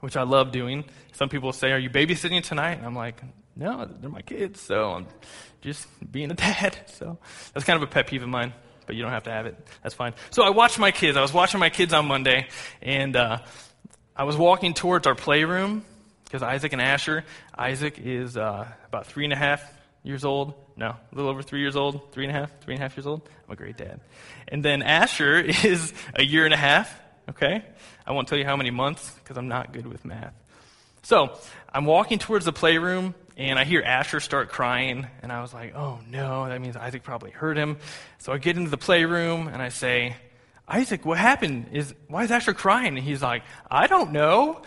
which 0.00 0.16
I 0.16 0.22
love 0.22 0.52
doing. 0.52 0.84
Some 1.12 1.28
people 1.28 1.52
say, 1.52 1.72
"Are 1.72 1.78
you 1.78 1.90
babysitting 1.90 2.42
tonight?" 2.42 2.78
And 2.78 2.86
I'm 2.86 2.94
like, 2.94 3.20
"No, 3.56 3.84
they're 3.84 4.10
my 4.10 4.22
kids." 4.22 4.60
So 4.60 4.92
I'm 4.92 5.06
just 5.60 5.86
being 6.10 6.30
a 6.30 6.34
dad. 6.34 6.78
So 6.88 7.18
that's 7.52 7.64
kind 7.64 7.76
of 7.76 7.82
a 7.82 7.90
pet 7.90 8.06
peeve 8.06 8.22
of 8.22 8.28
mine, 8.28 8.52
but 8.90 8.96
you 8.96 9.04
don't 9.04 9.12
have 9.12 9.22
to 9.22 9.30
have 9.30 9.46
it. 9.46 9.56
That's 9.84 9.94
fine. 9.94 10.14
So 10.30 10.42
I 10.42 10.50
watched 10.50 10.80
my 10.80 10.90
kids. 10.90 11.16
I 11.16 11.22
was 11.22 11.32
watching 11.32 11.60
my 11.60 11.70
kids 11.70 11.92
on 11.92 12.06
Monday, 12.06 12.48
and 12.82 13.14
uh, 13.14 13.38
I 14.16 14.24
was 14.24 14.36
walking 14.36 14.74
towards 14.74 15.06
our 15.06 15.14
playroom 15.14 15.84
because 16.24 16.42
Isaac 16.42 16.72
and 16.72 16.82
Asher. 16.82 17.22
Isaac 17.56 18.00
is 18.00 18.36
uh, 18.36 18.66
about 18.88 19.06
three 19.06 19.22
and 19.22 19.32
a 19.32 19.36
half 19.36 19.62
years 20.02 20.24
old. 20.24 20.54
No, 20.76 20.88
a 20.88 21.14
little 21.14 21.30
over 21.30 21.40
three 21.40 21.60
years 21.60 21.76
old. 21.76 22.10
Three 22.10 22.24
and 22.24 22.36
a 22.36 22.40
half. 22.40 22.50
Three 22.62 22.74
and 22.74 22.82
a 22.82 22.84
half 22.84 22.96
years 22.96 23.06
old. 23.06 23.22
I'm 23.46 23.52
a 23.52 23.56
great 23.56 23.76
dad. 23.76 24.00
And 24.48 24.64
then 24.64 24.82
Asher 24.82 25.36
is 25.64 25.92
a 26.16 26.24
year 26.24 26.44
and 26.44 26.52
a 26.52 26.56
half. 26.56 26.92
Okay, 27.28 27.62
I 28.04 28.10
won't 28.10 28.26
tell 28.26 28.38
you 28.38 28.44
how 28.44 28.56
many 28.56 28.72
months 28.72 29.08
because 29.22 29.36
I'm 29.36 29.46
not 29.46 29.72
good 29.72 29.86
with 29.86 30.04
math. 30.04 30.34
So 31.04 31.38
I'm 31.72 31.84
walking 31.84 32.18
towards 32.18 32.44
the 32.44 32.52
playroom 32.52 33.14
and 33.36 33.58
I 33.58 33.64
hear 33.64 33.82
Asher 33.82 34.20
start 34.20 34.48
crying, 34.48 35.06
and 35.22 35.32
I 35.32 35.42
was 35.42 35.54
like, 35.54 35.74
oh 35.74 35.98
no, 36.08 36.48
that 36.48 36.60
means 36.60 36.76
Isaac 36.76 37.02
probably 37.02 37.30
hurt 37.30 37.56
him. 37.56 37.78
So 38.18 38.32
I 38.32 38.38
get 38.38 38.56
into 38.56 38.70
the 38.70 38.78
playroom 38.78 39.48
and 39.48 39.62
I 39.62 39.68
say, 39.68 40.16
Isaac, 40.68 41.04
what 41.04 41.18
happened? 41.18 41.70
Is 41.72 41.94
why 42.08 42.24
is 42.24 42.30
Asher 42.30 42.54
crying? 42.54 42.96
And 42.96 43.04
he's 43.04 43.22
like, 43.22 43.42
I 43.70 43.86
don't 43.86 44.12
know. 44.12 44.62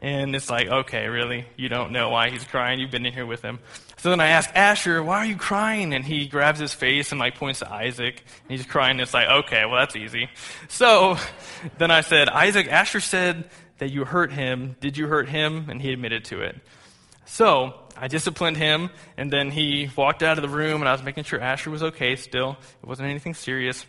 And 0.00 0.36
it's 0.36 0.48
like, 0.48 0.68
okay, 0.68 1.08
really? 1.08 1.44
You 1.56 1.68
don't 1.68 1.90
know 1.90 2.10
why 2.10 2.30
he's 2.30 2.44
crying? 2.44 2.78
You've 2.78 2.92
been 2.92 3.04
in 3.04 3.12
here 3.12 3.26
with 3.26 3.42
him. 3.42 3.58
So 3.96 4.10
then 4.10 4.20
I 4.20 4.28
ask 4.28 4.48
Asher, 4.54 5.02
why 5.02 5.18
are 5.18 5.26
you 5.26 5.36
crying? 5.36 5.92
And 5.92 6.04
he 6.04 6.28
grabs 6.28 6.60
his 6.60 6.72
face 6.72 7.10
and 7.10 7.18
like 7.18 7.34
points 7.34 7.58
to 7.58 7.72
Isaac. 7.72 8.22
And 8.48 8.56
he's 8.56 8.64
crying. 8.64 8.92
And 8.92 9.00
It's 9.00 9.12
like, 9.12 9.28
okay, 9.28 9.64
well, 9.64 9.80
that's 9.80 9.96
easy. 9.96 10.28
So 10.68 11.16
then 11.78 11.90
I 11.90 12.02
said, 12.02 12.28
Isaac, 12.28 12.68
Asher 12.68 13.00
said 13.00 13.50
that 13.78 13.90
you 13.90 14.04
hurt 14.04 14.30
him. 14.30 14.76
Did 14.78 14.96
you 14.96 15.08
hurt 15.08 15.28
him? 15.28 15.68
And 15.68 15.82
he 15.82 15.92
admitted 15.92 16.26
to 16.26 16.42
it. 16.42 16.56
So 17.24 17.74
I 18.00 18.06
disciplined 18.06 18.56
him, 18.56 18.90
and 19.16 19.32
then 19.32 19.50
he 19.50 19.90
walked 19.96 20.22
out 20.22 20.38
of 20.38 20.42
the 20.42 20.48
room, 20.48 20.80
and 20.80 20.88
I 20.88 20.92
was 20.92 21.02
making 21.02 21.24
sure 21.24 21.40
Asher 21.40 21.70
was 21.70 21.82
okay 21.82 22.14
still. 22.14 22.56
It 22.82 22.86
wasn't 22.86 23.08
anything 23.08 23.34
serious. 23.34 23.84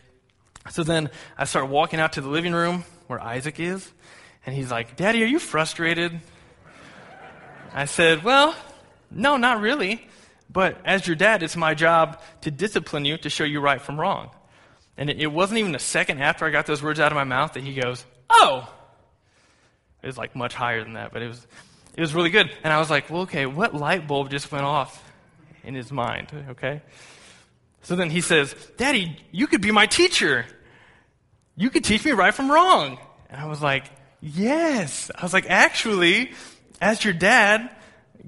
So 0.71 0.83
then 0.83 1.11
I 1.37 1.45
start 1.45 1.69
walking 1.69 1.99
out 1.99 2.13
to 2.13 2.21
the 2.21 2.27
living 2.27 2.53
room 2.53 2.83
where 3.07 3.21
Isaac 3.21 3.59
is, 3.59 3.87
and 4.45 4.55
he's 4.55 4.71
like, 4.71 4.95
Daddy, 4.95 5.21
are 5.23 5.27
you 5.27 5.37
frustrated? 5.37 6.19
I 7.71 7.85
said, 7.85 8.23
Well, 8.23 8.55
no, 9.11 9.37
not 9.37 9.61
really. 9.61 10.07
But 10.51 10.81
as 10.83 11.05
your 11.05 11.15
dad, 11.15 11.43
it's 11.43 11.55
my 11.55 11.75
job 11.75 12.19
to 12.41 12.49
discipline 12.49 13.05
you 13.05 13.17
to 13.19 13.29
show 13.29 13.43
you 13.43 13.59
right 13.59 13.79
from 13.79 13.99
wrong. 13.99 14.31
And 14.97 15.09
it 15.09 15.31
wasn't 15.31 15.59
even 15.59 15.75
a 15.75 15.79
second 15.79 16.19
after 16.19 16.45
I 16.45 16.49
got 16.49 16.65
those 16.65 16.81
words 16.81 16.99
out 16.99 17.11
of 17.11 17.15
my 17.15 17.23
mouth 17.23 17.53
that 17.53 17.63
he 17.63 17.75
goes, 17.75 18.03
Oh! 18.29 18.67
It 20.01 20.07
was 20.07 20.17
like 20.17 20.35
much 20.35 20.55
higher 20.55 20.83
than 20.83 20.93
that, 20.93 21.11
but 21.13 21.21
it 21.21 21.27
was, 21.27 21.45
it 21.95 22.01
was 22.01 22.13
really 22.13 22.29
good. 22.29 22.51
And 22.63 22.71
I 22.71 22.79
was 22.79 22.89
like, 22.89 23.09
Well, 23.09 23.23
okay, 23.23 23.45
what 23.45 23.73
light 23.75 24.07
bulb 24.07 24.29
just 24.29 24.51
went 24.51 24.65
off 24.65 25.03
in 25.63 25.75
his 25.75 25.91
mind? 25.91 26.27
Okay? 26.49 26.81
So 27.81 27.95
then 27.95 28.09
he 28.09 28.21
says, 28.21 28.53
Daddy, 28.77 29.17
you 29.31 29.47
could 29.47 29.61
be 29.61 29.71
my 29.71 29.85
teacher. 29.85 30.45
You 31.55 31.69
could 31.69 31.83
teach 31.83 32.05
me 32.05 32.11
right 32.11 32.33
from 32.33 32.51
wrong. 32.51 32.97
And 33.29 33.39
I 33.39 33.45
was 33.45 33.61
like, 33.61 33.85
Yes. 34.21 35.11
I 35.15 35.23
was 35.23 35.33
like, 35.33 35.45
Actually, 35.49 36.31
as 36.81 37.03
your 37.03 37.13
dad, 37.13 37.69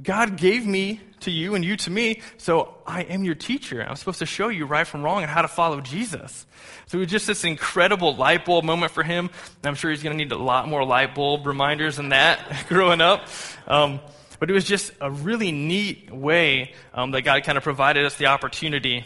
God 0.01 0.37
gave 0.37 0.65
me 0.65 1.01
to 1.21 1.31
you 1.31 1.55
and 1.55 1.63
you 1.63 1.77
to 1.77 1.89
me, 1.89 2.21
so 2.37 2.73
I 2.85 3.03
am 3.03 3.23
your 3.23 3.35
teacher. 3.35 3.81
I'm 3.87 3.95
supposed 3.95 4.19
to 4.19 4.25
show 4.25 4.47
you 4.49 4.65
right 4.65 4.87
from 4.87 5.03
wrong 5.03 5.21
and 5.21 5.29
how 5.29 5.41
to 5.41 5.47
follow 5.47 5.81
Jesus. 5.81 6.45
So 6.87 6.97
it 6.97 7.01
was 7.01 7.09
just 7.09 7.27
this 7.27 7.43
incredible 7.43 8.15
light 8.15 8.45
bulb 8.45 8.65
moment 8.65 8.91
for 8.91 9.03
him. 9.03 9.29
I'm 9.63 9.75
sure 9.75 9.91
he's 9.91 10.03
going 10.03 10.17
to 10.17 10.23
need 10.23 10.31
a 10.31 10.37
lot 10.37 10.67
more 10.67 10.83
light 10.83 11.13
bulb 11.13 11.45
reminders 11.45 11.97
than 11.97 12.09
that 12.09 12.65
growing 12.69 13.01
up. 13.01 13.27
Um, 13.67 13.99
but 14.39 14.49
it 14.49 14.53
was 14.53 14.65
just 14.65 14.91
a 14.99 15.11
really 15.11 15.51
neat 15.51 16.11
way 16.11 16.73
um, 16.93 17.11
that 17.11 17.21
God 17.21 17.43
kind 17.43 17.57
of 17.57 17.63
provided 17.63 18.05
us 18.05 18.15
the 18.15 18.25
opportunity 18.25 19.05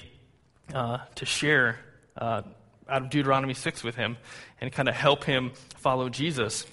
uh, 0.74 1.00
to 1.16 1.26
share 1.26 1.80
uh, 2.18 2.44
out 2.88 3.02
of 3.02 3.10
Deuteronomy 3.10 3.54
6 3.54 3.84
with 3.84 3.96
him 3.96 4.18
and 4.62 4.72
kind 4.72 4.88
of 4.88 4.96
help 4.96 5.26
him 5.26 5.52
follow 5.78 6.08
Jesus. 6.08 6.66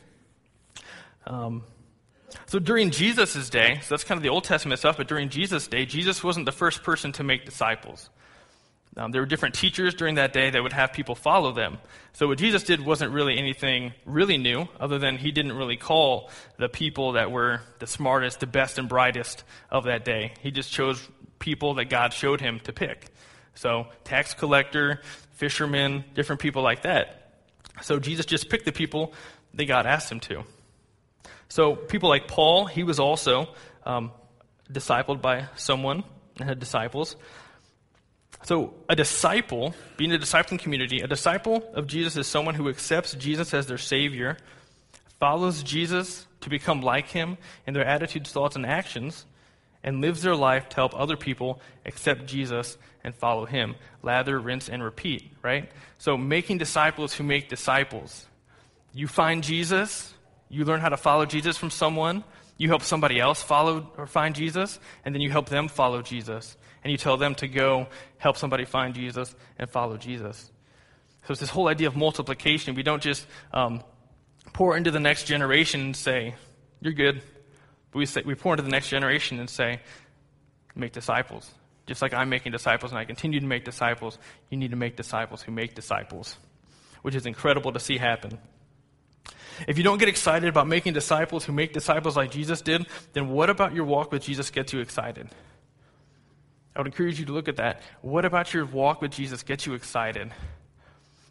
Um, 1.26 1.64
so 2.46 2.58
during 2.58 2.90
Jesus' 2.90 3.50
day, 3.50 3.80
so 3.82 3.88
that's 3.90 4.04
kind 4.04 4.18
of 4.18 4.22
the 4.22 4.28
Old 4.28 4.44
Testament 4.44 4.78
stuff, 4.78 4.96
but 4.96 5.08
during 5.08 5.28
Jesus' 5.28 5.66
day, 5.66 5.86
Jesus 5.86 6.22
wasn't 6.22 6.46
the 6.46 6.52
first 6.52 6.82
person 6.82 7.12
to 7.12 7.24
make 7.24 7.44
disciples. 7.44 8.10
Um, 8.96 9.10
there 9.10 9.22
were 9.22 9.26
different 9.26 9.54
teachers 9.54 9.94
during 9.94 10.16
that 10.16 10.34
day 10.34 10.50
that 10.50 10.62
would 10.62 10.74
have 10.74 10.92
people 10.92 11.14
follow 11.14 11.52
them. 11.52 11.78
So 12.12 12.28
what 12.28 12.36
Jesus 12.36 12.62
did 12.62 12.84
wasn't 12.84 13.12
really 13.12 13.38
anything 13.38 13.94
really 14.04 14.36
new, 14.36 14.68
other 14.78 14.98
than 14.98 15.16
he 15.16 15.32
didn't 15.32 15.54
really 15.54 15.78
call 15.78 16.30
the 16.58 16.68
people 16.68 17.12
that 17.12 17.30
were 17.30 17.62
the 17.78 17.86
smartest, 17.86 18.40
the 18.40 18.46
best, 18.46 18.78
and 18.78 18.88
brightest 18.88 19.44
of 19.70 19.84
that 19.84 20.04
day. 20.04 20.34
He 20.40 20.50
just 20.50 20.70
chose 20.70 21.08
people 21.38 21.74
that 21.74 21.86
God 21.86 22.12
showed 22.12 22.40
him 22.40 22.60
to 22.60 22.72
pick. 22.72 23.06
So 23.54 23.86
tax 24.04 24.34
collector, 24.34 25.00
fishermen, 25.32 26.04
different 26.14 26.42
people 26.42 26.62
like 26.62 26.82
that. 26.82 27.32
So 27.80 27.98
Jesus 27.98 28.26
just 28.26 28.50
picked 28.50 28.66
the 28.66 28.72
people 28.72 29.14
that 29.54 29.64
God 29.64 29.86
asked 29.86 30.12
him 30.12 30.20
to. 30.20 30.44
So 31.52 31.76
people 31.76 32.08
like 32.08 32.28
Paul, 32.28 32.64
he 32.64 32.82
was 32.82 32.98
also 32.98 33.46
um, 33.84 34.10
discipled 34.72 35.20
by 35.20 35.48
someone 35.54 36.02
and 36.38 36.48
had 36.48 36.58
disciples. 36.58 37.14
So 38.44 38.72
a 38.88 38.96
disciple, 38.96 39.74
being 39.98 40.14
a 40.14 40.18
discipling 40.18 40.58
community, 40.58 41.00
a 41.00 41.06
disciple 41.06 41.62
of 41.74 41.86
Jesus 41.86 42.16
is 42.16 42.26
someone 42.26 42.54
who 42.54 42.70
accepts 42.70 43.12
Jesus 43.12 43.52
as 43.52 43.66
their 43.66 43.76
Savior, 43.76 44.38
follows 45.20 45.62
Jesus 45.62 46.26
to 46.40 46.48
become 46.48 46.80
like 46.80 47.08
Him 47.08 47.36
in 47.66 47.74
their 47.74 47.84
attitudes, 47.84 48.32
thoughts, 48.32 48.56
and 48.56 48.64
actions, 48.64 49.26
and 49.84 50.00
lives 50.00 50.22
their 50.22 50.34
life 50.34 50.70
to 50.70 50.76
help 50.76 50.98
other 50.98 51.18
people 51.18 51.60
accept 51.84 52.24
Jesus 52.24 52.78
and 53.04 53.14
follow 53.14 53.44
Him. 53.44 53.74
Lather, 54.02 54.40
rinse, 54.40 54.70
and 54.70 54.82
repeat, 54.82 55.30
right? 55.42 55.70
So 55.98 56.16
making 56.16 56.56
disciples 56.56 57.12
who 57.12 57.24
make 57.24 57.50
disciples. 57.50 58.24
You 58.94 59.06
find 59.06 59.44
Jesus, 59.44 60.14
you 60.52 60.66
learn 60.66 60.80
how 60.80 60.90
to 60.90 60.98
follow 60.98 61.24
Jesus 61.24 61.56
from 61.56 61.70
someone, 61.70 62.24
you 62.58 62.68
help 62.68 62.82
somebody 62.82 63.18
else 63.18 63.42
follow 63.42 63.90
or 63.96 64.06
find 64.06 64.34
Jesus, 64.34 64.78
and 65.04 65.14
then 65.14 65.22
you 65.22 65.30
help 65.30 65.48
them 65.48 65.66
follow 65.66 66.02
Jesus. 66.02 66.56
And 66.84 66.92
you 66.92 66.98
tell 66.98 67.16
them 67.16 67.34
to 67.36 67.48
go 67.48 67.88
help 68.18 68.36
somebody 68.36 68.66
find 68.66 68.94
Jesus 68.94 69.34
and 69.58 69.70
follow 69.70 69.96
Jesus. 69.96 70.50
So 71.24 71.32
it's 71.32 71.40
this 71.40 71.48
whole 71.50 71.68
idea 71.68 71.88
of 71.88 71.96
multiplication. 71.96 72.74
We 72.74 72.82
don't 72.82 73.02
just 73.02 73.26
um, 73.54 73.82
pour 74.52 74.76
into 74.76 74.90
the 74.90 75.00
next 75.00 75.24
generation 75.24 75.80
and 75.80 75.96
say, 75.96 76.34
You're 76.80 76.92
good. 76.92 77.22
But 77.90 77.98
we, 77.98 78.06
say, 78.06 78.22
we 78.24 78.34
pour 78.34 78.52
into 78.52 78.62
the 78.62 78.70
next 78.70 78.88
generation 78.88 79.40
and 79.40 79.48
say, 79.48 79.80
Make 80.74 80.92
disciples. 80.92 81.50
Just 81.86 82.02
like 82.02 82.12
I'm 82.12 82.28
making 82.28 82.52
disciples 82.52 82.92
and 82.92 82.98
I 82.98 83.04
continue 83.04 83.40
to 83.40 83.46
make 83.46 83.64
disciples, 83.64 84.18
you 84.50 84.58
need 84.58 84.70
to 84.72 84.76
make 84.76 84.96
disciples 84.96 85.42
who 85.42 85.52
make 85.52 85.74
disciples, 85.74 86.36
which 87.02 87.14
is 87.14 87.26
incredible 87.26 87.72
to 87.72 87.80
see 87.80 87.96
happen. 87.96 88.38
If 89.66 89.78
you 89.78 89.84
don't 89.84 89.98
get 89.98 90.08
excited 90.08 90.48
about 90.48 90.66
making 90.66 90.92
disciples 90.92 91.44
who 91.44 91.52
make 91.52 91.72
disciples 91.72 92.16
like 92.16 92.30
Jesus 92.30 92.62
did, 92.62 92.86
then 93.12 93.30
what 93.30 93.50
about 93.50 93.74
your 93.74 93.84
walk 93.84 94.12
with 94.12 94.22
Jesus 94.22 94.50
gets 94.50 94.72
you 94.72 94.80
excited? 94.80 95.28
I 96.74 96.80
would 96.80 96.86
encourage 96.86 97.20
you 97.20 97.26
to 97.26 97.32
look 97.32 97.48
at 97.48 97.56
that. 97.56 97.82
What 98.00 98.24
about 98.24 98.54
your 98.54 98.64
walk 98.64 99.02
with 99.02 99.10
Jesus 99.10 99.42
gets 99.42 99.66
you 99.66 99.74
excited? 99.74 100.32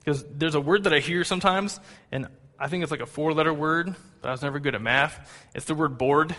Because 0.03 0.23
there's 0.31 0.55
a 0.55 0.61
word 0.61 0.83
that 0.83 0.93
I 0.93 0.99
hear 0.99 1.23
sometimes, 1.23 1.79
and 2.11 2.27
I 2.59 2.67
think 2.67 2.83
it's 2.83 2.91
like 2.91 3.01
a 3.01 3.07
four 3.07 3.33
letter 3.33 3.53
word, 3.53 3.95
but 4.21 4.27
I 4.27 4.31
was 4.31 4.41
never 4.41 4.59
good 4.59 4.75
at 4.75 4.81
math. 4.81 5.49
It's 5.55 5.65
the 5.65 5.75
word 5.75 5.97
bored. 5.97 6.35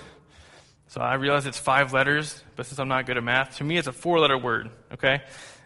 So 0.89 1.01
I 1.01 1.15
realize 1.15 1.47
it's 1.47 1.59
five 1.59 1.93
letters, 1.93 2.43
but 2.55 2.67
since 2.67 2.79
I'm 2.79 2.89
not 2.89 3.07
good 3.07 3.17
at 3.17 3.25
math, 3.25 3.57
to 3.57 3.65
me 3.65 3.79
it's 3.79 3.89
a 3.89 3.93
four 3.93 4.21
letter 4.21 4.37
word, 4.37 4.71
okay? 4.93 5.23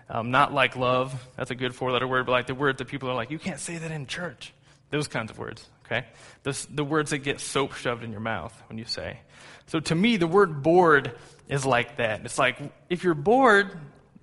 Um, 0.09 0.31
not 0.31 0.55
like 0.55 0.77
love. 0.77 1.27
That's 1.37 1.51
a 1.51 1.55
good 1.55 1.75
four 1.75 1.91
letter 1.91 2.07
word, 2.07 2.27
but 2.27 2.33
like 2.33 2.47
the 2.47 2.55
word 2.55 2.79
that 2.79 2.87
people 2.87 3.11
are 3.11 3.15
like, 3.15 3.31
you 3.31 3.39
can't 3.39 3.59
say 3.59 3.77
that 3.77 3.91
in 3.91 4.07
church. 4.07 4.55
Those 4.91 5.09
kinds 5.09 5.33
of 5.33 5.39
words, 5.39 5.69
okay? 5.87 6.07
The, 6.43 6.67
the 6.71 6.85
words 6.85 7.11
that 7.11 7.19
get 7.19 7.41
soap 7.41 7.75
shoved 7.75 8.05
in 8.05 8.11
your 8.11 8.21
mouth 8.21 8.53
when 8.69 8.79
you 8.79 8.85
say. 8.85 9.21
So 9.67 9.81
to 9.81 9.95
me, 9.95 10.17
the 10.17 10.27
word 10.27 10.63
bored 10.63 11.13
is 11.49 11.65
like 11.65 11.97
that. 11.97 12.25
It's 12.25 12.39
like, 12.39 12.59
if 12.91 13.05
you're 13.05 13.15
bored, 13.15 13.71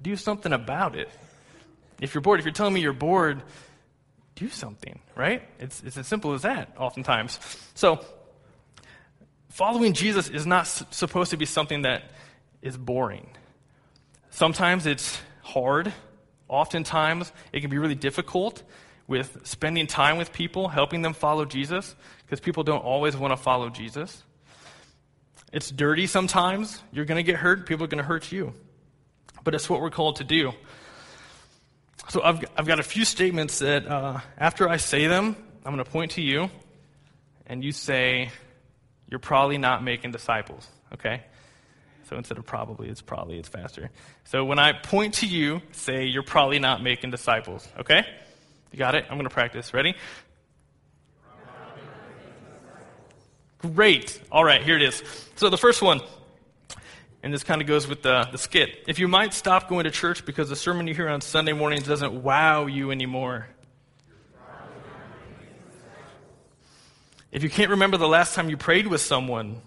do 0.02 0.16
something 0.16 0.54
about 0.54 0.96
it. 0.96 1.10
If 2.02 2.14
you're 2.14 2.22
bored, 2.22 2.40
if 2.40 2.46
you're 2.46 2.54
telling 2.54 2.74
me 2.74 2.82
you're 2.82 2.94
bored, 2.94 3.42
do 4.36 4.50
something, 4.50 5.00
right? 5.16 5.44
It's, 5.60 5.82
it's 5.84 5.98
as 5.98 6.08
simple 6.08 6.34
as 6.34 6.42
that, 6.42 6.74
oftentimes. 6.78 7.40
So, 7.76 8.04
following 9.50 9.94
Jesus 9.94 10.30
is 10.30 10.46
not 10.46 10.62
s- 10.62 10.84
supposed 10.92 11.32
to 11.32 11.38
be 11.38 11.46
something 11.46 11.84
that 11.84 12.04
is 12.62 12.76
boring. 12.76 13.30
Sometimes 14.32 14.86
it's 14.86 15.22
hard. 15.44 15.94
Oftentimes, 16.50 17.32
it 17.52 17.62
can 17.62 17.70
be 17.70 17.78
really 17.78 17.96
difficult 17.96 18.64
with 19.08 19.40
spending 19.44 19.88
time 19.88 20.18
with 20.18 20.32
people, 20.34 20.68
helping 20.70 21.02
them 21.02 21.14
follow 21.14 21.46
Jesus, 21.46 21.96
because 22.26 22.40
people 22.40 22.64
don't 22.64 22.84
always 22.84 23.18
want 23.18 23.32
to 23.32 23.38
follow 23.38 23.70
Jesus. 23.70 24.24
It's 25.52 25.70
dirty 25.70 26.08
sometimes. 26.08 26.82
You're 26.92 27.06
going 27.06 27.24
to 27.24 27.32
get 27.32 27.40
hurt. 27.40 27.68
People 27.68 27.84
are 27.84 27.88
going 27.88 28.02
to 28.02 28.08
hurt 28.08 28.32
you. 28.32 28.54
But 29.44 29.54
it's 29.54 29.70
what 29.70 29.82
we're 29.82 29.92
called 29.92 30.16
to 30.18 30.24
do. 30.24 30.52
So 32.10 32.22
I've, 32.24 32.44
I've 32.58 32.66
got 32.66 32.80
a 32.80 32.84
few 32.84 33.06
statements 33.06 33.60
that 33.60 33.88
uh, 33.88 34.20
after 34.38 34.68
I 34.68 34.78
say 34.78 35.08
them, 35.08 35.36
I'm 35.66 35.74
going 35.74 35.84
to 35.84 35.90
point 35.90 36.12
to 36.12 36.22
you, 36.22 36.50
and 37.46 37.64
you 37.64 37.72
say, 37.72 38.30
You're 39.10 39.20
probably 39.20 39.58
not 39.58 39.84
making 39.84 40.12
disciples, 40.12 40.68
okay? 40.94 41.24
So 42.10 42.18
instead 42.18 42.38
of 42.38 42.46
probably, 42.46 42.90
it's 42.90 43.02
probably, 43.02 43.40
it's 43.40 43.48
faster. 43.48 43.90
So 44.26 44.44
when 44.44 44.60
I 44.60 44.74
point 44.74 45.16
to 45.16 45.28
you, 45.28 45.62
say, 45.72 46.06
You're 46.06 46.24
probably 46.24 46.60
not 46.60 46.82
making 46.82 47.12
disciples, 47.12 47.68
okay? 47.80 48.06
You 48.74 48.80
got 48.80 48.96
it? 48.96 49.06
I'm 49.08 49.18
going 49.18 49.30
to 49.30 49.34
practice. 49.34 49.72
Ready? 49.72 49.94
Great. 53.60 54.20
All 54.32 54.44
right, 54.44 54.64
here 54.64 54.76
it 54.76 54.82
is. 54.82 55.04
So 55.36 55.52
the 55.52 55.60
first 55.60 55.84
one, 55.84 56.02
and 57.22 57.32
this 57.32 57.44
kind 57.44 57.62
of 57.62 57.68
goes 57.68 57.88
with 57.88 58.02
the, 58.02 58.28
the 58.32 58.40
skit. 58.40 58.84
If 58.88 58.98
you 58.98 59.08
might 59.08 59.36
stop 59.36 59.70
going 59.70 59.84
to 59.84 59.92
church 59.92 60.26
because 60.26 60.50
the 60.50 60.56
sermon 60.56 60.88
you 60.88 60.96
hear 60.96 61.08
on 61.08 61.22
Sunday 61.22 61.54
mornings 61.54 61.86
doesn't 61.86 62.24
wow 62.24 62.66
you 62.66 62.90
anymore. 62.90 63.48
If 67.32 67.44
you 67.44 67.50
can't 67.50 67.70
remember 67.70 67.98
the 67.98 68.08
last 68.08 68.34
time 68.34 68.50
you 68.50 68.58
prayed 68.58 68.88
with 68.88 69.02
someone. 69.02 69.62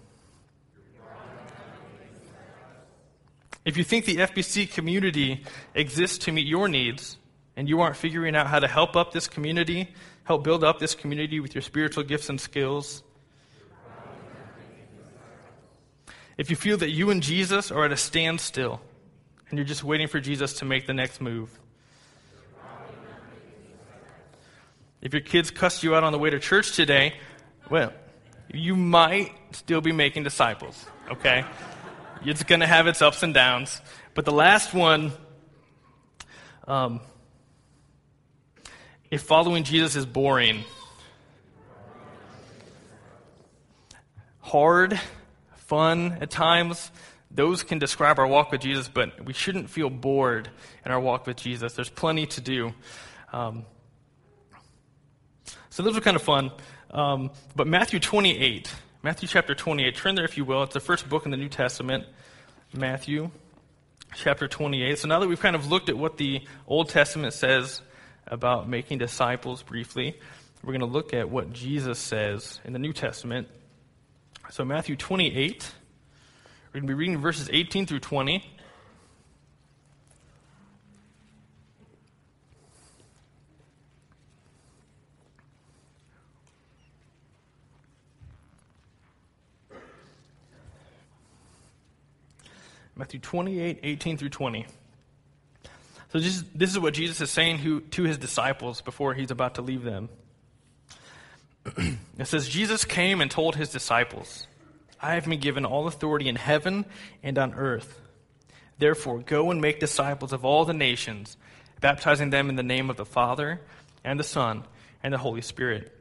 If 3.64 3.76
you 3.76 3.84
think 3.84 4.04
the 4.04 4.16
FBC 4.16 4.72
community 4.72 5.44
exists 5.76 6.18
to 6.24 6.32
meet 6.32 6.46
your 6.48 6.68
needs 6.68 7.18
and 7.56 7.68
you 7.68 7.80
aren't 7.80 7.96
figuring 7.96 8.36
out 8.36 8.46
how 8.46 8.58
to 8.58 8.68
help 8.68 8.96
up 8.96 9.12
this 9.12 9.26
community, 9.26 9.88
help 10.24 10.44
build 10.44 10.62
up 10.62 10.78
this 10.78 10.94
community 10.94 11.40
with 11.40 11.54
your 11.54 11.62
spiritual 11.62 12.04
gifts 12.04 12.28
and 12.28 12.40
skills, 12.40 13.02
If 16.36 16.50
you 16.50 16.56
feel 16.56 16.76
that 16.78 16.90
you 16.90 17.10
and 17.10 17.22
Jesus 17.22 17.70
are 17.70 17.84
at 17.84 17.92
a 17.92 17.96
standstill 17.96 18.80
and 19.48 19.58
you're 19.58 19.66
just 19.66 19.82
waiting 19.82 20.06
for 20.06 20.20
Jesus 20.20 20.54
to 20.54 20.64
make 20.64 20.86
the 20.86 20.92
next 20.92 21.20
move. 21.20 21.48
If 25.00 25.14
your 25.14 25.22
kids 25.22 25.50
cussed 25.50 25.82
you 25.82 25.94
out 25.94 26.04
on 26.04 26.12
the 26.12 26.18
way 26.18 26.30
to 26.30 26.38
church 26.38 26.74
today, 26.74 27.14
well, 27.70 27.92
you 28.52 28.76
might 28.76 29.32
still 29.52 29.80
be 29.80 29.92
making 29.92 30.24
disciples, 30.24 30.84
okay? 31.10 31.44
It's 32.24 32.42
going 32.42 32.60
to 32.60 32.66
have 32.66 32.86
its 32.86 33.00
ups 33.00 33.22
and 33.22 33.32
downs. 33.32 33.80
But 34.14 34.24
the 34.24 34.32
last 34.32 34.74
one, 34.74 35.12
um, 36.66 37.00
if 39.10 39.22
following 39.22 39.64
Jesus 39.64 39.96
is 39.96 40.06
boring, 40.06 40.64
hard, 44.40 45.00
fun 45.56 46.18
at 46.20 46.30
times. 46.30 46.90
Those 47.30 47.62
can 47.62 47.78
describe 47.78 48.18
our 48.18 48.26
walk 48.26 48.52
with 48.52 48.62
Jesus, 48.62 48.88
but 48.88 49.24
we 49.24 49.32
shouldn't 49.32 49.68
feel 49.68 49.90
bored 49.90 50.48
in 50.84 50.92
our 50.92 51.00
walk 51.00 51.26
with 51.26 51.36
Jesus. 51.36 51.74
There's 51.74 51.90
plenty 51.90 52.26
to 52.26 52.40
do. 52.40 52.72
Um, 53.32 53.66
so 55.68 55.82
those 55.82 55.96
are 55.96 56.00
kind 56.00 56.16
of 56.16 56.22
fun. 56.22 56.50
Um, 56.90 57.30
but 57.54 57.66
Matthew 57.66 58.00
28, 58.00 58.72
Matthew 59.02 59.28
chapter 59.28 59.54
28, 59.54 59.94
turn 59.96 60.14
there 60.14 60.24
if 60.24 60.36
you 60.36 60.44
will. 60.44 60.62
It's 60.62 60.74
the 60.74 60.80
first 60.80 61.08
book 61.08 61.26
in 61.26 61.30
the 61.30 61.36
New 61.36 61.48
Testament, 61.48 62.06
Matthew 62.72 63.30
chapter 64.14 64.48
28. 64.48 64.98
So 64.98 65.08
now 65.08 65.18
that 65.18 65.28
we've 65.28 65.40
kind 65.40 65.56
of 65.56 65.70
looked 65.70 65.88
at 65.88 65.98
what 65.98 66.16
the 66.16 66.42
Old 66.66 66.88
Testament 66.88 67.34
says 67.34 67.82
about 68.26 68.68
making 68.68 68.98
disciples 68.98 69.62
briefly, 69.62 70.18
we're 70.62 70.72
going 70.72 70.80
to 70.80 70.86
look 70.86 71.14
at 71.14 71.30
what 71.30 71.52
Jesus 71.52 71.98
says 71.98 72.60
in 72.64 72.72
the 72.72 72.78
New 72.78 72.92
Testament 72.92 73.48
so, 74.48 74.64
Matthew 74.64 74.94
28, 74.94 75.74
we're 76.66 76.80
going 76.80 76.82
to 76.82 76.86
be 76.86 76.94
reading 76.94 77.18
verses 77.18 77.50
18 77.52 77.84
through 77.86 77.98
20. 77.98 78.48
Matthew 92.94 93.18
28, 93.18 93.80
18 93.82 94.16
through 94.16 94.28
20. 94.28 94.66
So, 96.16 96.20
this, 96.20 96.44
this 96.54 96.70
is 96.70 96.78
what 96.78 96.94
Jesus 96.94 97.20
is 97.20 97.30
saying 97.30 97.58
who, 97.58 97.80
to 97.80 98.04
his 98.04 98.16
disciples 98.16 98.80
before 98.80 99.12
he's 99.12 99.30
about 99.30 99.56
to 99.56 99.62
leave 99.62 99.82
them. 99.82 100.08
it 101.76 102.24
says, 102.24 102.48
Jesus 102.48 102.86
came 102.86 103.20
and 103.20 103.30
told 103.30 103.54
his 103.54 103.68
disciples, 103.68 104.46
I 104.98 105.12
have 105.16 105.26
been 105.26 105.40
given 105.40 105.66
all 105.66 105.86
authority 105.86 106.30
in 106.30 106.36
heaven 106.36 106.86
and 107.22 107.36
on 107.36 107.52
earth. 107.52 108.00
Therefore, 108.78 109.18
go 109.18 109.50
and 109.50 109.60
make 109.60 109.78
disciples 109.78 110.32
of 110.32 110.42
all 110.42 110.64
the 110.64 110.72
nations, 110.72 111.36
baptizing 111.82 112.30
them 112.30 112.48
in 112.48 112.56
the 112.56 112.62
name 112.62 112.88
of 112.88 112.96
the 112.96 113.04
Father 113.04 113.60
and 114.02 114.18
the 114.18 114.24
Son 114.24 114.64
and 115.02 115.12
the 115.12 115.18
Holy 115.18 115.42
Spirit. 115.42 115.94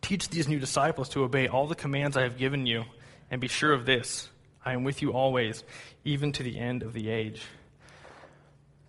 Teach 0.00 0.30
these 0.30 0.48
new 0.48 0.58
disciples 0.58 1.10
to 1.10 1.22
obey 1.22 1.48
all 1.48 1.66
the 1.66 1.74
commands 1.74 2.16
I 2.16 2.22
have 2.22 2.38
given 2.38 2.64
you, 2.64 2.84
and 3.30 3.42
be 3.42 3.48
sure 3.48 3.74
of 3.74 3.84
this 3.84 4.30
I 4.64 4.72
am 4.72 4.84
with 4.84 5.02
you 5.02 5.12
always, 5.12 5.64
even 6.02 6.32
to 6.32 6.42
the 6.42 6.58
end 6.58 6.82
of 6.82 6.94
the 6.94 7.10
age. 7.10 7.42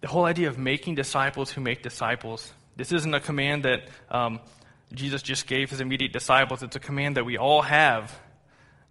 The 0.01 0.07
whole 0.07 0.25
idea 0.25 0.47
of 0.47 0.57
making 0.57 0.95
disciples 0.95 1.51
who 1.51 1.61
make 1.61 1.83
disciples, 1.83 2.53
this 2.75 2.91
isn't 2.91 3.13
a 3.13 3.19
command 3.19 3.65
that 3.65 3.87
um, 4.09 4.39
Jesus 4.93 5.21
just 5.21 5.45
gave 5.45 5.69
his 5.69 5.81
immediate 5.81 6.13
disciples. 6.13 6.63
It's 6.63 6.75
a 6.75 6.79
command 6.79 7.17
that 7.17 7.25
we 7.25 7.37
all 7.37 7.61
have 7.61 8.17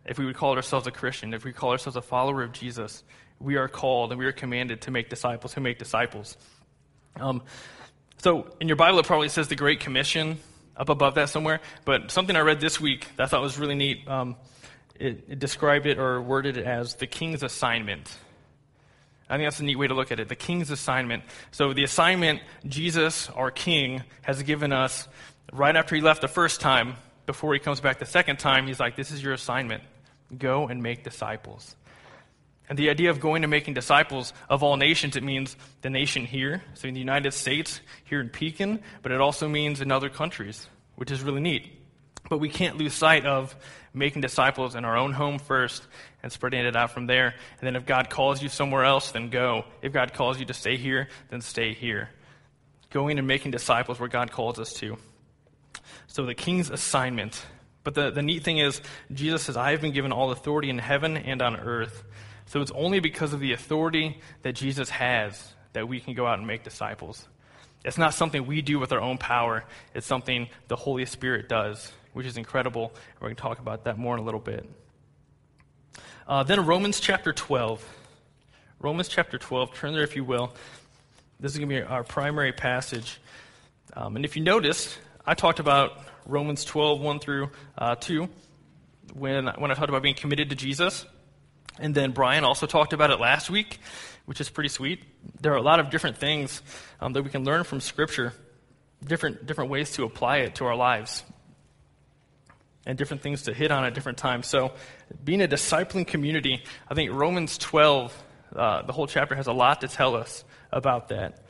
if 0.04 0.18
we 0.18 0.24
would 0.24 0.36
call 0.36 0.54
ourselves 0.54 0.86
a 0.86 0.90
Christian, 0.90 1.34
if 1.34 1.44
we 1.44 1.52
call 1.52 1.70
ourselves 1.70 1.96
a 1.96 2.02
follower 2.02 2.42
of 2.42 2.52
Jesus. 2.52 3.02
We 3.40 3.56
are 3.56 3.68
called 3.68 4.10
and 4.10 4.18
we 4.18 4.26
are 4.26 4.32
commanded 4.32 4.82
to 4.82 4.90
make 4.90 5.08
disciples 5.08 5.54
who 5.54 5.60
make 5.60 5.78
disciples. 5.78 6.36
Um, 7.16 7.42
so 8.18 8.50
in 8.60 8.68
your 8.68 8.76
Bible, 8.76 8.98
it 8.98 9.06
probably 9.06 9.28
says 9.28 9.48
the 9.48 9.56
Great 9.56 9.80
Commission 9.80 10.38
up 10.76 10.88
above 10.88 11.14
that 11.16 11.28
somewhere. 11.28 11.60
But 11.84 12.10
something 12.10 12.36
I 12.36 12.40
read 12.40 12.60
this 12.60 12.80
week 12.80 13.08
that 13.16 13.24
I 13.24 13.26
thought 13.26 13.42
was 13.42 13.58
really 13.58 13.74
neat, 13.74 14.06
um, 14.08 14.36
it, 14.98 15.24
it 15.28 15.38
described 15.38 15.86
it 15.86 15.98
or 15.98 16.20
worded 16.20 16.56
it 16.56 16.66
as 16.66 16.94
the 16.94 17.06
king's 17.06 17.42
assignment. 17.42 18.16
I 19.28 19.36
think 19.36 19.46
that's 19.46 19.60
a 19.60 19.64
neat 19.64 19.76
way 19.76 19.86
to 19.86 19.94
look 19.94 20.10
at 20.10 20.20
it. 20.20 20.28
The 20.28 20.36
king's 20.36 20.70
assignment. 20.70 21.22
So, 21.50 21.72
the 21.72 21.84
assignment 21.84 22.40
Jesus, 22.66 23.28
our 23.30 23.50
king, 23.50 24.02
has 24.22 24.42
given 24.42 24.72
us 24.72 25.06
right 25.52 25.76
after 25.76 25.94
he 25.94 26.00
left 26.00 26.22
the 26.22 26.28
first 26.28 26.60
time, 26.60 26.94
before 27.26 27.52
he 27.52 27.60
comes 27.60 27.80
back 27.80 27.98
the 27.98 28.06
second 28.06 28.38
time, 28.38 28.66
he's 28.66 28.80
like, 28.80 28.96
This 28.96 29.10
is 29.10 29.22
your 29.22 29.34
assignment. 29.34 29.82
Go 30.36 30.66
and 30.68 30.82
make 30.82 31.04
disciples. 31.04 31.76
And 32.68 32.78
the 32.78 32.90
idea 32.90 33.10
of 33.10 33.20
going 33.20 33.44
and 33.44 33.50
making 33.50 33.74
disciples 33.74 34.32
of 34.48 34.62
all 34.62 34.76
nations, 34.76 35.16
it 35.16 35.22
means 35.22 35.56
the 35.80 35.90
nation 35.90 36.26
here, 36.26 36.62
so 36.74 36.86
in 36.86 36.94
the 36.94 37.00
United 37.00 37.32
States, 37.32 37.80
here 38.04 38.20
in 38.20 38.28
Pekin, 38.28 38.82
but 39.02 39.10
it 39.10 39.20
also 39.20 39.48
means 39.48 39.80
in 39.80 39.90
other 39.90 40.10
countries, 40.10 40.66
which 40.96 41.10
is 41.10 41.22
really 41.22 41.40
neat. 41.40 41.66
But 42.28 42.38
we 42.38 42.50
can't 42.50 42.76
lose 42.76 42.92
sight 42.92 43.24
of 43.24 43.56
making 43.98 44.22
disciples 44.22 44.74
in 44.74 44.84
our 44.84 44.96
own 44.96 45.12
home 45.12 45.38
first 45.38 45.86
and 46.22 46.32
spreading 46.32 46.64
it 46.64 46.76
out 46.76 46.92
from 46.92 47.06
there. 47.06 47.26
And 47.26 47.66
then 47.66 47.76
if 47.76 47.86
God 47.86 48.10
calls 48.10 48.42
you 48.42 48.48
somewhere 48.48 48.84
else, 48.84 49.12
then 49.12 49.30
go. 49.30 49.64
If 49.82 49.92
God 49.92 50.14
calls 50.14 50.38
you 50.38 50.46
to 50.46 50.54
stay 50.54 50.76
here, 50.76 51.08
then 51.30 51.40
stay 51.40 51.74
here. 51.74 52.10
Going 52.90 53.18
and 53.18 53.26
making 53.26 53.50
disciples 53.50 54.00
where 54.00 54.08
God 54.08 54.30
calls 54.30 54.58
us 54.58 54.72
to. 54.74 54.96
So 56.06 56.24
the 56.24 56.34
king's 56.34 56.70
assignment. 56.70 57.44
But 57.84 57.94
the, 57.94 58.10
the 58.10 58.22
neat 58.22 58.44
thing 58.44 58.58
is, 58.58 58.80
Jesus 59.12 59.42
says, 59.42 59.56
I 59.56 59.72
have 59.72 59.80
been 59.80 59.92
given 59.92 60.12
all 60.12 60.30
authority 60.30 60.70
in 60.70 60.78
heaven 60.78 61.16
and 61.16 61.42
on 61.42 61.56
earth. 61.56 62.04
So 62.46 62.60
it's 62.62 62.72
only 62.72 63.00
because 63.00 63.32
of 63.32 63.40
the 63.40 63.52
authority 63.52 64.20
that 64.42 64.54
Jesus 64.54 64.88
has 64.88 65.52
that 65.74 65.86
we 65.86 66.00
can 66.00 66.14
go 66.14 66.26
out 66.26 66.38
and 66.38 66.46
make 66.46 66.64
disciples. 66.64 67.28
It's 67.84 67.98
not 67.98 68.14
something 68.14 68.46
we 68.46 68.62
do 68.62 68.78
with 68.78 68.92
our 68.92 69.00
own 69.00 69.18
power, 69.18 69.64
it's 69.94 70.06
something 70.06 70.48
the 70.66 70.76
Holy 70.76 71.04
Spirit 71.04 71.48
does, 71.48 71.92
which 72.18 72.26
is 72.26 72.36
incredible. 72.36 72.92
We're 73.20 73.28
going 73.28 73.36
to 73.36 73.42
talk 73.42 73.60
about 73.60 73.84
that 73.84 73.96
more 73.96 74.16
in 74.16 74.20
a 74.20 74.24
little 74.24 74.40
bit. 74.40 74.68
Uh, 76.26 76.42
then 76.42 76.66
Romans 76.66 76.98
chapter 76.98 77.32
12. 77.32 77.88
Romans 78.80 79.06
chapter 79.06 79.38
12, 79.38 79.72
turn 79.74 79.92
there 79.92 80.02
if 80.02 80.16
you 80.16 80.24
will. 80.24 80.52
This 81.38 81.52
is 81.52 81.58
going 81.58 81.68
to 81.68 81.76
be 81.76 81.80
our 81.80 82.02
primary 82.02 82.50
passage. 82.50 83.20
Um, 83.92 84.16
and 84.16 84.24
if 84.24 84.34
you 84.34 84.42
notice, 84.42 84.98
I 85.24 85.34
talked 85.34 85.60
about 85.60 85.96
Romans 86.26 86.64
12, 86.64 87.00
1 87.00 87.20
through 87.20 87.50
uh, 87.78 87.94
2, 87.94 88.28
when, 89.14 89.46
when 89.46 89.70
I 89.70 89.74
talked 89.74 89.88
about 89.88 90.02
being 90.02 90.16
committed 90.16 90.50
to 90.50 90.56
Jesus. 90.56 91.06
And 91.78 91.94
then 91.94 92.10
Brian 92.10 92.42
also 92.42 92.66
talked 92.66 92.92
about 92.92 93.10
it 93.10 93.20
last 93.20 93.48
week, 93.48 93.78
which 94.26 94.40
is 94.40 94.50
pretty 94.50 94.70
sweet. 94.70 95.04
There 95.40 95.52
are 95.52 95.56
a 95.56 95.62
lot 95.62 95.78
of 95.78 95.88
different 95.88 96.16
things 96.16 96.62
um, 97.00 97.12
that 97.12 97.22
we 97.22 97.30
can 97.30 97.44
learn 97.44 97.62
from 97.62 97.78
Scripture, 97.80 98.32
different, 99.06 99.46
different 99.46 99.70
ways 99.70 99.92
to 99.92 100.02
apply 100.02 100.38
it 100.38 100.56
to 100.56 100.64
our 100.64 100.74
lives, 100.74 101.22
and 102.86 102.96
different 102.96 103.22
things 103.22 103.42
to 103.42 103.54
hit 103.54 103.70
on 103.70 103.84
at 103.84 103.94
different 103.94 104.18
times. 104.18 104.46
So, 104.46 104.72
being 105.24 105.42
a 105.42 105.48
discipling 105.48 106.06
community, 106.06 106.62
I 106.88 106.94
think 106.94 107.12
Romans 107.12 107.58
12, 107.58 108.22
uh, 108.54 108.82
the 108.82 108.92
whole 108.92 109.06
chapter 109.06 109.34
has 109.34 109.46
a 109.46 109.52
lot 109.52 109.82
to 109.82 109.88
tell 109.88 110.16
us 110.16 110.44
about 110.72 111.08
that. 111.08 111.44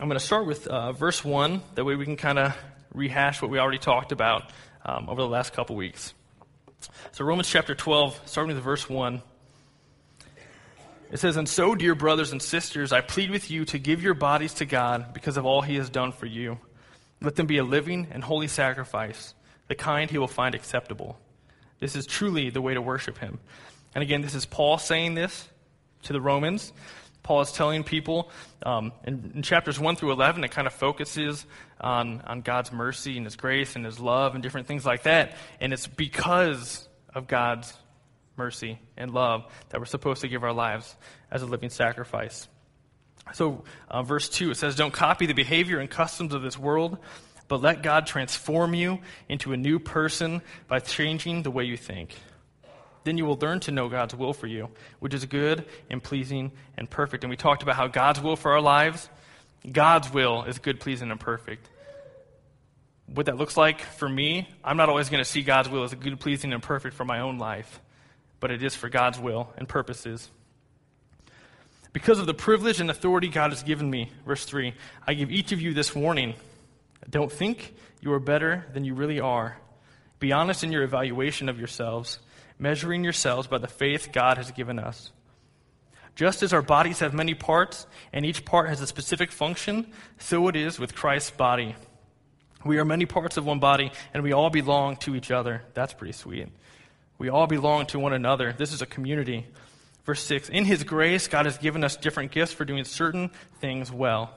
I'm 0.00 0.08
going 0.08 0.18
to 0.18 0.24
start 0.24 0.46
with 0.46 0.66
uh, 0.66 0.92
verse 0.92 1.24
1. 1.24 1.62
That 1.74 1.84
way 1.84 1.94
we 1.94 2.04
can 2.04 2.16
kind 2.16 2.38
of 2.38 2.56
rehash 2.92 3.42
what 3.42 3.50
we 3.50 3.58
already 3.58 3.78
talked 3.78 4.12
about 4.12 4.50
um, 4.84 5.08
over 5.08 5.20
the 5.20 5.28
last 5.28 5.52
couple 5.52 5.76
weeks. 5.76 6.14
So, 7.12 7.24
Romans 7.24 7.48
chapter 7.48 7.74
12, 7.74 8.20
starting 8.24 8.54
with 8.54 8.64
verse 8.64 8.88
1. 8.88 9.22
It 11.10 11.18
says, 11.18 11.36
And 11.36 11.48
so, 11.48 11.74
dear 11.74 11.94
brothers 11.94 12.32
and 12.32 12.40
sisters, 12.40 12.92
I 12.92 13.00
plead 13.00 13.30
with 13.30 13.50
you 13.50 13.64
to 13.66 13.78
give 13.78 14.02
your 14.02 14.14
bodies 14.14 14.54
to 14.54 14.64
God 14.64 15.12
because 15.12 15.36
of 15.36 15.44
all 15.44 15.60
he 15.60 15.74
has 15.76 15.90
done 15.90 16.12
for 16.12 16.26
you. 16.26 16.58
Let 17.20 17.34
them 17.36 17.46
be 17.46 17.58
a 17.58 17.64
living 17.64 18.06
and 18.12 18.22
holy 18.22 18.48
sacrifice, 18.48 19.34
the 19.70 19.76
kind 19.76 20.10
he 20.10 20.18
will 20.18 20.26
find 20.26 20.56
acceptable. 20.56 21.16
This 21.78 21.94
is 21.94 22.04
truly 22.04 22.50
the 22.50 22.60
way 22.60 22.74
to 22.74 22.82
worship 22.82 23.18
him. 23.18 23.38
And 23.94 24.02
again, 24.02 24.20
this 24.20 24.34
is 24.34 24.44
Paul 24.44 24.78
saying 24.78 25.14
this 25.14 25.48
to 26.02 26.12
the 26.12 26.20
Romans. 26.20 26.72
Paul 27.22 27.42
is 27.42 27.52
telling 27.52 27.84
people 27.84 28.30
um, 28.66 28.92
in, 29.04 29.30
in, 29.36 29.42
chapters 29.42 29.78
1 29.78 29.94
through 29.94 30.10
11, 30.10 30.42
it 30.42 30.50
kind 30.50 30.66
of 30.66 30.72
focuses 30.72 31.46
on, 31.80 32.20
on 32.22 32.40
God's 32.40 32.72
mercy 32.72 33.16
and 33.16 33.24
His 33.24 33.36
grace 33.36 33.76
and 33.76 33.84
His 33.84 34.00
love 34.00 34.34
and 34.34 34.42
different 34.42 34.66
things 34.66 34.84
like 34.84 35.04
that. 35.04 35.36
And 35.60 35.72
it's 35.72 35.86
because 35.86 36.88
of 37.14 37.28
God's 37.28 37.72
mercy 38.36 38.76
and 38.96 39.14
love 39.14 39.44
that 39.68 39.78
we're 39.78 39.86
supposed 39.86 40.22
to 40.22 40.28
give 40.28 40.42
our 40.42 40.52
lives 40.52 40.96
as 41.30 41.42
a 41.42 41.46
living 41.46 41.70
sacrifice. 41.70 42.48
So, 43.34 43.62
uh, 43.88 44.02
verse 44.02 44.28
2, 44.28 44.50
it 44.50 44.56
says, 44.56 44.74
Don't 44.74 44.92
copy 44.92 45.26
the 45.26 45.34
behavior 45.34 45.78
and 45.78 45.88
customs 45.88 46.34
of 46.34 46.42
this 46.42 46.58
world, 46.58 46.98
but 47.50 47.60
let 47.60 47.82
God 47.82 48.06
transform 48.06 48.74
you 48.74 49.00
into 49.28 49.52
a 49.52 49.56
new 49.56 49.80
person 49.80 50.40
by 50.68 50.78
changing 50.78 51.42
the 51.42 51.50
way 51.50 51.64
you 51.64 51.76
think. 51.76 52.14
Then 53.02 53.18
you 53.18 53.26
will 53.26 53.34
learn 53.34 53.58
to 53.60 53.72
know 53.72 53.88
God's 53.88 54.14
will 54.14 54.32
for 54.32 54.46
you, 54.46 54.68
which 55.00 55.14
is 55.14 55.24
good 55.24 55.64
and 55.90 56.00
pleasing 56.00 56.52
and 56.78 56.88
perfect. 56.88 57.24
And 57.24 57.30
we 57.30 57.36
talked 57.36 57.64
about 57.64 57.74
how 57.74 57.88
God's 57.88 58.20
will 58.20 58.36
for 58.36 58.52
our 58.52 58.60
lives, 58.60 59.08
God's 59.70 60.12
will 60.12 60.44
is 60.44 60.60
good, 60.60 60.78
pleasing, 60.78 61.10
and 61.10 61.18
perfect. 61.18 61.68
What 63.06 63.26
that 63.26 63.36
looks 63.36 63.56
like 63.56 63.80
for 63.80 64.08
me, 64.08 64.48
I'm 64.62 64.76
not 64.76 64.88
always 64.88 65.08
going 65.08 65.22
to 65.22 65.28
see 65.28 65.42
God's 65.42 65.68
will 65.68 65.82
as 65.82 65.92
good, 65.92 66.20
pleasing, 66.20 66.52
and 66.52 66.62
perfect 66.62 66.94
for 66.94 67.04
my 67.04 67.18
own 67.18 67.38
life, 67.38 67.80
but 68.38 68.52
it 68.52 68.62
is 68.62 68.76
for 68.76 68.88
God's 68.88 69.18
will 69.18 69.50
and 69.56 69.68
purposes. 69.68 70.30
Because 71.92 72.20
of 72.20 72.26
the 72.26 72.34
privilege 72.34 72.80
and 72.80 72.92
authority 72.92 73.26
God 73.26 73.50
has 73.50 73.64
given 73.64 73.90
me, 73.90 74.12
verse 74.24 74.44
3, 74.44 74.72
I 75.04 75.14
give 75.14 75.32
each 75.32 75.50
of 75.50 75.60
you 75.60 75.74
this 75.74 75.96
warning. 75.96 76.34
Don't 77.08 77.32
think 77.32 77.74
you 78.00 78.12
are 78.12 78.20
better 78.20 78.66
than 78.72 78.84
you 78.84 78.94
really 78.94 79.20
are. 79.20 79.58
Be 80.18 80.32
honest 80.32 80.62
in 80.62 80.72
your 80.72 80.82
evaluation 80.82 81.48
of 81.48 81.58
yourselves 81.58 82.18
measuring 82.60 83.02
yourselves 83.02 83.48
by 83.48 83.58
the 83.58 83.66
faith 83.66 84.10
God 84.12 84.36
has 84.36 84.52
given 84.52 84.78
us. 84.78 85.10
Just 86.14 86.42
as 86.42 86.52
our 86.52 86.62
bodies 86.62 86.98
have 86.98 87.14
many 87.14 87.34
parts, 87.34 87.86
and 88.12 88.26
each 88.26 88.44
part 88.44 88.68
has 88.68 88.82
a 88.82 88.86
specific 88.86 89.32
function, 89.32 89.90
so 90.18 90.46
it 90.48 90.56
is 90.56 90.78
with 90.78 90.94
Christ's 90.94 91.30
body. 91.30 91.74
We 92.64 92.78
are 92.78 92.84
many 92.84 93.06
parts 93.06 93.38
of 93.38 93.46
one 93.46 93.58
body, 93.58 93.90
and 94.12 94.22
we 94.22 94.32
all 94.32 94.50
belong 94.50 94.96
to 94.98 95.16
each 95.16 95.30
other. 95.30 95.62
That's 95.72 95.94
pretty 95.94 96.12
sweet. 96.12 96.48
We 97.16 97.30
all 97.30 97.46
belong 97.46 97.86
to 97.86 97.98
one 97.98 98.12
another. 98.12 98.52
This 98.52 98.74
is 98.74 98.82
a 98.82 98.86
community. 98.86 99.46
Verse 100.04 100.22
6 100.24 100.50
In 100.50 100.66
His 100.66 100.84
grace, 100.84 101.26
God 101.26 101.46
has 101.46 101.56
given 101.56 101.82
us 101.82 101.96
different 101.96 102.32
gifts 102.32 102.52
for 102.52 102.66
doing 102.66 102.84
certain 102.84 103.30
things 103.60 103.90
well. 103.90 104.34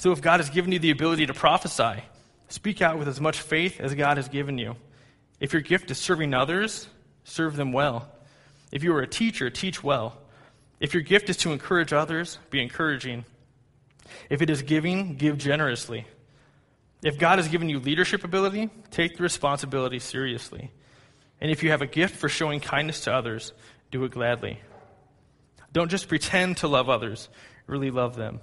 So 0.00 0.12
if 0.12 0.22
God 0.22 0.40
has 0.40 0.48
given 0.48 0.72
you 0.72 0.78
the 0.78 0.92
ability 0.92 1.26
to 1.26 1.34
prophesy, 1.34 2.02
speak 2.48 2.80
out 2.80 2.98
with 2.98 3.06
as 3.06 3.20
much 3.20 3.38
faith 3.38 3.78
as 3.80 3.92
God 3.92 4.16
has 4.16 4.30
given 4.30 4.56
you. 4.56 4.76
If 5.40 5.52
your 5.52 5.60
gift 5.60 5.90
is 5.90 5.98
serving 5.98 6.32
others, 6.32 6.88
serve 7.24 7.54
them 7.54 7.70
well. 7.70 8.08
If 8.72 8.82
you 8.82 8.94
are 8.94 9.02
a 9.02 9.06
teacher, 9.06 9.50
teach 9.50 9.84
well. 9.84 10.16
If 10.80 10.94
your 10.94 11.02
gift 11.02 11.28
is 11.28 11.36
to 11.38 11.52
encourage 11.52 11.92
others, 11.92 12.38
be 12.48 12.62
encouraging. 12.62 13.26
If 14.30 14.40
it 14.40 14.48
is 14.48 14.62
giving, 14.62 15.16
give 15.16 15.36
generously. 15.36 16.06
If 17.02 17.18
God 17.18 17.38
has 17.38 17.48
given 17.48 17.68
you 17.68 17.78
leadership 17.78 18.24
ability, 18.24 18.70
take 18.90 19.18
the 19.18 19.22
responsibility 19.22 19.98
seriously. 19.98 20.70
And 21.42 21.50
if 21.50 21.62
you 21.62 21.72
have 21.72 21.82
a 21.82 21.86
gift 21.86 22.16
for 22.16 22.30
showing 22.30 22.60
kindness 22.60 23.02
to 23.02 23.12
others, 23.12 23.52
do 23.90 24.02
it 24.04 24.12
gladly. 24.12 24.60
Don't 25.74 25.90
just 25.90 26.08
pretend 26.08 26.56
to 26.58 26.68
love 26.68 26.88
others, 26.88 27.28
really 27.66 27.90
love 27.90 28.16
them. 28.16 28.40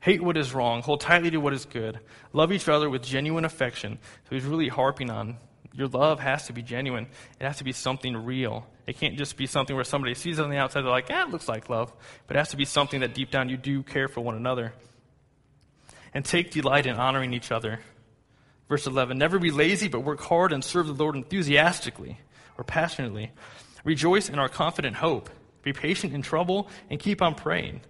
Hate 0.00 0.22
what 0.22 0.36
is 0.36 0.54
wrong, 0.54 0.82
hold 0.82 1.00
tightly 1.00 1.30
to 1.30 1.38
what 1.38 1.52
is 1.52 1.64
good. 1.64 1.98
Love 2.32 2.52
each 2.52 2.68
other 2.68 2.90
with 2.90 3.02
genuine 3.02 3.44
affection. 3.44 3.98
So 4.28 4.34
he's 4.34 4.44
really 4.44 4.68
harping 4.68 5.10
on 5.10 5.38
your 5.78 5.86
love 5.86 6.18
has 6.18 6.46
to 6.46 6.52
be 6.52 6.60
genuine. 6.60 7.06
It 7.38 7.44
has 7.44 7.58
to 7.58 7.64
be 7.64 7.72
something 7.72 8.16
real. 8.16 8.66
It 8.88 8.98
can't 8.98 9.16
just 9.16 9.36
be 9.36 9.46
something 9.46 9.76
where 9.76 9.84
somebody 9.84 10.14
sees 10.14 10.40
it 10.40 10.42
on 10.42 10.50
the 10.50 10.56
outside, 10.56 10.82
they're 10.82 10.90
like, 10.90 11.08
yeah, 11.08 11.22
it 11.22 11.30
looks 11.30 11.48
like 11.48 11.68
love. 11.68 11.92
But 12.26 12.36
it 12.36 12.40
has 12.40 12.48
to 12.50 12.56
be 12.56 12.64
something 12.64 13.00
that 13.00 13.14
deep 13.14 13.30
down 13.30 13.48
you 13.48 13.56
do 13.56 13.84
care 13.84 14.08
for 14.08 14.20
one 14.20 14.34
another. 14.34 14.72
And 16.12 16.24
take 16.24 16.50
delight 16.50 16.86
in 16.86 16.96
honoring 16.96 17.32
each 17.32 17.52
other. 17.52 17.78
Verse 18.68 18.88
11 18.88 19.18
Never 19.18 19.38
be 19.38 19.52
lazy, 19.52 19.86
but 19.86 20.00
work 20.00 20.20
hard 20.20 20.52
and 20.52 20.64
serve 20.64 20.88
the 20.88 20.94
Lord 20.94 21.14
enthusiastically 21.14 22.18
or 22.56 22.64
passionately. 22.64 23.30
Rejoice 23.84 24.28
in 24.28 24.40
our 24.40 24.48
confident 24.48 24.96
hope. 24.96 25.30
Be 25.62 25.72
patient 25.72 26.12
in 26.12 26.22
trouble 26.22 26.68
and 26.90 26.98
keep 26.98 27.22
on 27.22 27.36
praying. 27.36 27.82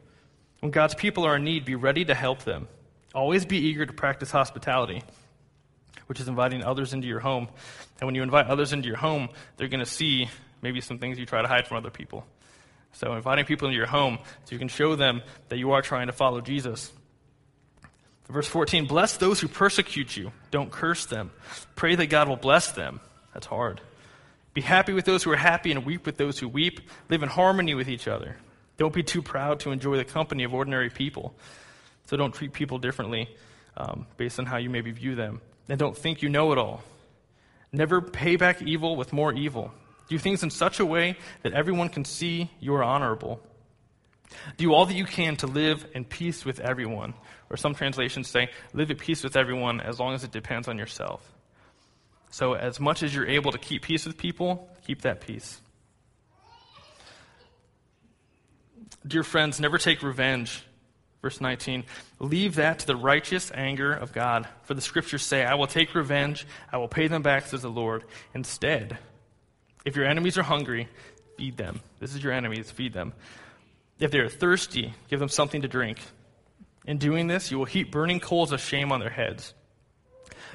When 0.61 0.71
God's 0.71 0.94
people 0.94 1.25
are 1.25 1.37
in 1.37 1.44
need, 1.44 1.64
be 1.64 1.75
ready 1.75 2.05
to 2.05 2.14
help 2.14 2.44
them. 2.44 2.68
Always 3.14 3.44
be 3.44 3.59
eager 3.59 3.87
to 3.87 3.92
practice 3.92 4.31
hospitality 4.31 5.03
which 6.09 6.21
is 6.21 6.27
inviting 6.27 6.64
others 6.64 6.92
into 6.92 7.07
your 7.07 7.21
home. 7.21 7.49
And 8.01 8.09
when 8.09 8.14
you 8.14 8.23
invite 8.23 8.47
others 8.47 8.73
into 8.73 8.88
your 8.88 8.97
home, 8.97 9.29
they're 9.57 9.68
going 9.68 9.85
to 9.85 9.87
see 9.87 10.29
maybe 10.62 10.81
some 10.81 10.99
things 10.99 11.18
you 11.18 11.27
try 11.27 11.42
to 11.42 11.49
hide 11.49 11.68
from 11.68 11.77
other 11.77 11.90
people. 11.90 12.27
So, 12.92 13.12
inviting 13.12 13.44
people 13.44 13.68
into 13.68 13.77
your 13.77 13.87
home 13.87 14.18
so 14.44 14.53
you 14.53 14.59
can 14.59 14.68
show 14.68 14.97
them 14.97 15.23
that 15.51 15.59
you 15.59 15.73
are 15.73 15.83
trying 15.83 16.07
to 16.07 16.12
follow 16.12 16.40
Jesus. 16.40 16.90
Verse 18.29 18.49
14 18.49 18.87
Bless 18.87 19.18
those 19.18 19.38
who 19.38 19.49
persecute 19.49 20.16
you, 20.16 20.33
don't 20.51 20.73
curse 20.73 21.07
them. 21.07 21.31
Pray 21.77 21.94
that 21.94 22.07
God 22.07 22.29
will 22.29 22.37
bless 22.37 22.73
them. 22.73 23.01
That's 23.35 23.47
hard. 23.47 23.81
Be 24.55 24.62
happy 24.62 24.94
with 24.94 25.05
those 25.05 25.23
who 25.23 25.31
are 25.31 25.37
happy 25.37 25.71
and 25.71 25.85
weep 25.85 26.07
with 26.07 26.16
those 26.16 26.38
who 26.38 26.49
weep. 26.49 26.81
Live 27.11 27.23
in 27.23 27.29
harmony 27.29 27.75
with 27.75 27.88
each 27.88 28.09
other. 28.09 28.37
Don't 28.79 28.93
be 28.93 29.03
too 29.03 29.23
proud 29.23 29.61
to 29.61 29.73
enjoy 29.73 29.97
the 29.97 30.05
company 30.05 30.45
of 30.45 30.55
ordinary 30.55 30.88
people. 30.88 31.35
So 32.07 32.17
don't 32.17 32.33
treat 32.33 32.53
people 32.53 32.79
differently 32.79 33.29
um, 33.77 34.07
based 34.17 34.38
on 34.38 34.47
how 34.47 34.57
you 34.57 34.71
maybe 34.71 34.93
view 34.93 35.14
them 35.14 35.41
and 35.69 35.79
don't 35.79 35.97
think 35.97 36.23
you 36.23 36.29
know 36.29 36.53
it 36.53 36.59
all. 36.59 36.83
Never 37.73 38.01
pay 38.01 38.37
back 38.37 38.62
evil 38.62 38.97
with 38.97 39.12
more 39.12 39.33
evil. 39.33 39.73
Do 40.09 40.19
things 40.19 40.43
in 40.43 40.51
such 40.51 40.81
a 40.81 40.87
way 40.87 41.17
that 41.43 41.53
everyone 41.53 41.91
can 41.91 42.05
see 42.05 42.51
you 42.61 42.75
are 42.75 42.83
honorable. 42.83 43.41
Do 44.57 44.73
all 44.73 44.87
that 44.87 44.95
you 44.95 45.05
can 45.05 45.37
to 45.37 45.47
live 45.47 45.87
in 45.95 46.05
peace 46.05 46.45
with 46.45 46.61
everyone. 46.61 47.14
Or 47.51 47.57
some 47.57 47.75
translations 47.75 48.29
say, 48.29 48.49
live 48.73 48.91
at 48.91 48.99
peace 48.99 49.23
with 49.23 49.37
everyone 49.37 49.81
as 49.81 49.99
long 49.99 50.14
as 50.14 50.25
it 50.25 50.31
depends 50.31 50.69
on 50.69 50.79
yourself. 50.79 51.31
So, 52.31 52.53
as 52.53 52.79
much 52.79 53.03
as 53.03 53.14
you're 53.14 53.27
able 53.27 53.53
to 53.53 53.59
keep 53.59 53.83
peace 53.83 54.05
with 54.05 54.19
people, 54.19 54.69
keep 54.87 55.03
that 55.03 55.23
peace. 55.23 55.61
Dear 59.06 59.22
friends, 59.22 59.61
never 59.61 59.78
take 59.78 60.02
revenge 60.02 60.64
Verse 61.20 61.40
19, 61.40 61.84
leave 62.20 62.54
that 62.56 62.78
to 62.80 62.87
the 62.87 62.94
righteous 62.94 63.50
anger 63.52 63.92
of 63.92 64.12
God. 64.12 64.46
For 64.62 64.74
the 64.74 64.80
scriptures 64.80 65.22
say, 65.22 65.44
I 65.44 65.56
will 65.56 65.66
take 65.66 65.94
revenge, 65.94 66.46
I 66.72 66.76
will 66.76 66.88
pay 66.88 67.08
them 67.08 67.22
back, 67.22 67.46
says 67.46 67.62
the 67.62 67.70
Lord. 67.70 68.04
Instead, 68.34 68.98
if 69.84 69.96
your 69.96 70.06
enemies 70.06 70.38
are 70.38 70.44
hungry, 70.44 70.88
feed 71.37 71.56
them. 71.56 71.80
This 71.98 72.14
is 72.14 72.22
your 72.22 72.32
enemies, 72.32 72.70
feed 72.70 72.92
them. 72.92 73.14
If 73.98 74.12
they 74.12 74.18
are 74.18 74.28
thirsty, 74.28 74.94
give 75.08 75.18
them 75.18 75.28
something 75.28 75.62
to 75.62 75.68
drink. 75.68 75.98
In 76.87 76.98
doing 76.98 77.26
this, 77.26 77.50
you 77.50 77.58
will 77.58 77.64
heap 77.64 77.90
burning 77.90 78.20
coals 78.20 78.52
of 78.52 78.61
shame 78.61 78.92
on 78.92 79.00
their 79.00 79.11
heads. 79.11 79.54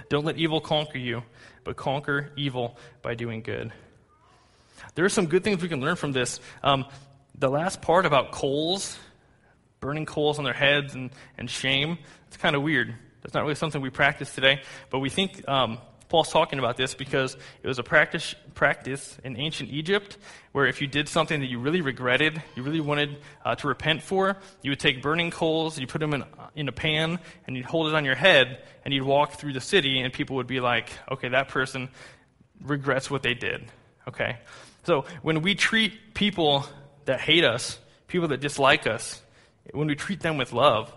Don't 0.07 0.23
let 0.23 0.37
evil 0.37 0.61
conquer 0.61 0.97
you, 0.97 1.23
but 1.65 1.75
conquer 1.75 2.31
evil 2.37 2.77
by 3.01 3.15
doing 3.15 3.41
good. 3.41 3.73
There 4.95 5.03
are 5.03 5.09
some 5.09 5.25
good 5.25 5.43
things 5.43 5.61
we 5.61 5.67
can 5.67 5.81
learn 5.81 5.97
from 5.97 6.13
this. 6.13 6.39
Um, 6.63 6.85
the 7.37 7.49
last 7.49 7.81
part 7.81 8.05
about 8.05 8.31
coals 8.31 8.97
burning 9.83 10.05
coals 10.05 10.37
on 10.39 10.45
their 10.45 10.53
heads 10.53 10.95
and, 10.95 11.11
and 11.37 11.49
shame. 11.49 11.97
It's 12.27 12.37
kind 12.37 12.55
of 12.55 12.63
weird. 12.63 12.95
That's 13.21 13.33
not 13.33 13.43
really 13.43 13.55
something 13.55 13.81
we 13.81 13.89
practice 13.89 14.33
today, 14.33 14.61
but 14.89 14.99
we 14.99 15.09
think 15.09 15.45
um, 15.49 15.77
Paul's 16.07 16.29
talking 16.29 16.57
about 16.57 16.77
this 16.77 16.93
because 16.93 17.35
it 17.61 17.67
was 17.67 17.79
a 17.79 17.83
practice, 17.83 18.33
practice 18.53 19.17
in 19.25 19.35
ancient 19.35 19.71
Egypt 19.71 20.17
where 20.53 20.67
if 20.67 20.79
you 20.79 20.87
did 20.87 21.09
something 21.09 21.41
that 21.41 21.47
you 21.47 21.59
really 21.59 21.81
regretted, 21.81 22.41
you 22.55 22.63
really 22.63 22.79
wanted 22.79 23.17
uh, 23.43 23.55
to 23.55 23.67
repent 23.67 24.01
for, 24.01 24.37
you 24.61 24.71
would 24.71 24.79
take 24.79 25.01
burning 25.01 25.31
coals, 25.31 25.77
you 25.77 25.85
put 25.85 25.99
them 25.99 26.13
in, 26.13 26.23
in 26.55 26.69
a 26.69 26.71
pan, 26.71 27.19
and 27.45 27.57
you'd 27.57 27.65
hold 27.65 27.89
it 27.89 27.93
on 27.93 28.05
your 28.05 28.15
head, 28.15 28.63
and 28.85 28.93
you'd 28.93 29.03
walk 29.03 29.33
through 29.33 29.51
the 29.51 29.61
city, 29.61 29.99
and 29.99 30.13
people 30.13 30.37
would 30.37 30.47
be 30.47 30.61
like, 30.61 30.91
okay, 31.11 31.27
that 31.27 31.49
person 31.49 31.89
regrets 32.61 33.11
what 33.11 33.21
they 33.21 33.33
did. 33.33 33.65
Okay? 34.07 34.37
So 34.83 35.03
when 35.23 35.41
we 35.41 35.55
treat 35.55 36.13
people 36.13 36.65
that 37.05 37.21
hate 37.21 37.43
us, 37.43 37.79
people 38.07 38.27
that 38.29 38.41
dislike 38.41 38.87
us, 38.87 39.21
when 39.71 39.87
we 39.87 39.95
treat 39.95 40.19
them 40.19 40.37
with 40.37 40.53
love, 40.53 40.93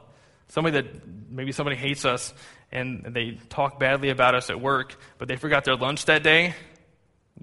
somebody 0.49 0.81
that 0.81 0.87
maybe 1.31 1.53
somebody 1.53 1.77
hates 1.77 2.05
us 2.05 2.35
and 2.73 3.05
they 3.11 3.38
talk 3.49 3.79
badly 3.79 4.11
about 4.11 4.35
us 4.35 4.51
at 4.51 4.61
work, 4.61 4.99
but 5.19 5.29
they 5.29 5.37
forgot 5.37 5.64
their 5.64 5.77
lunch 5.77 6.05
that 6.07 6.23
day, 6.23 6.55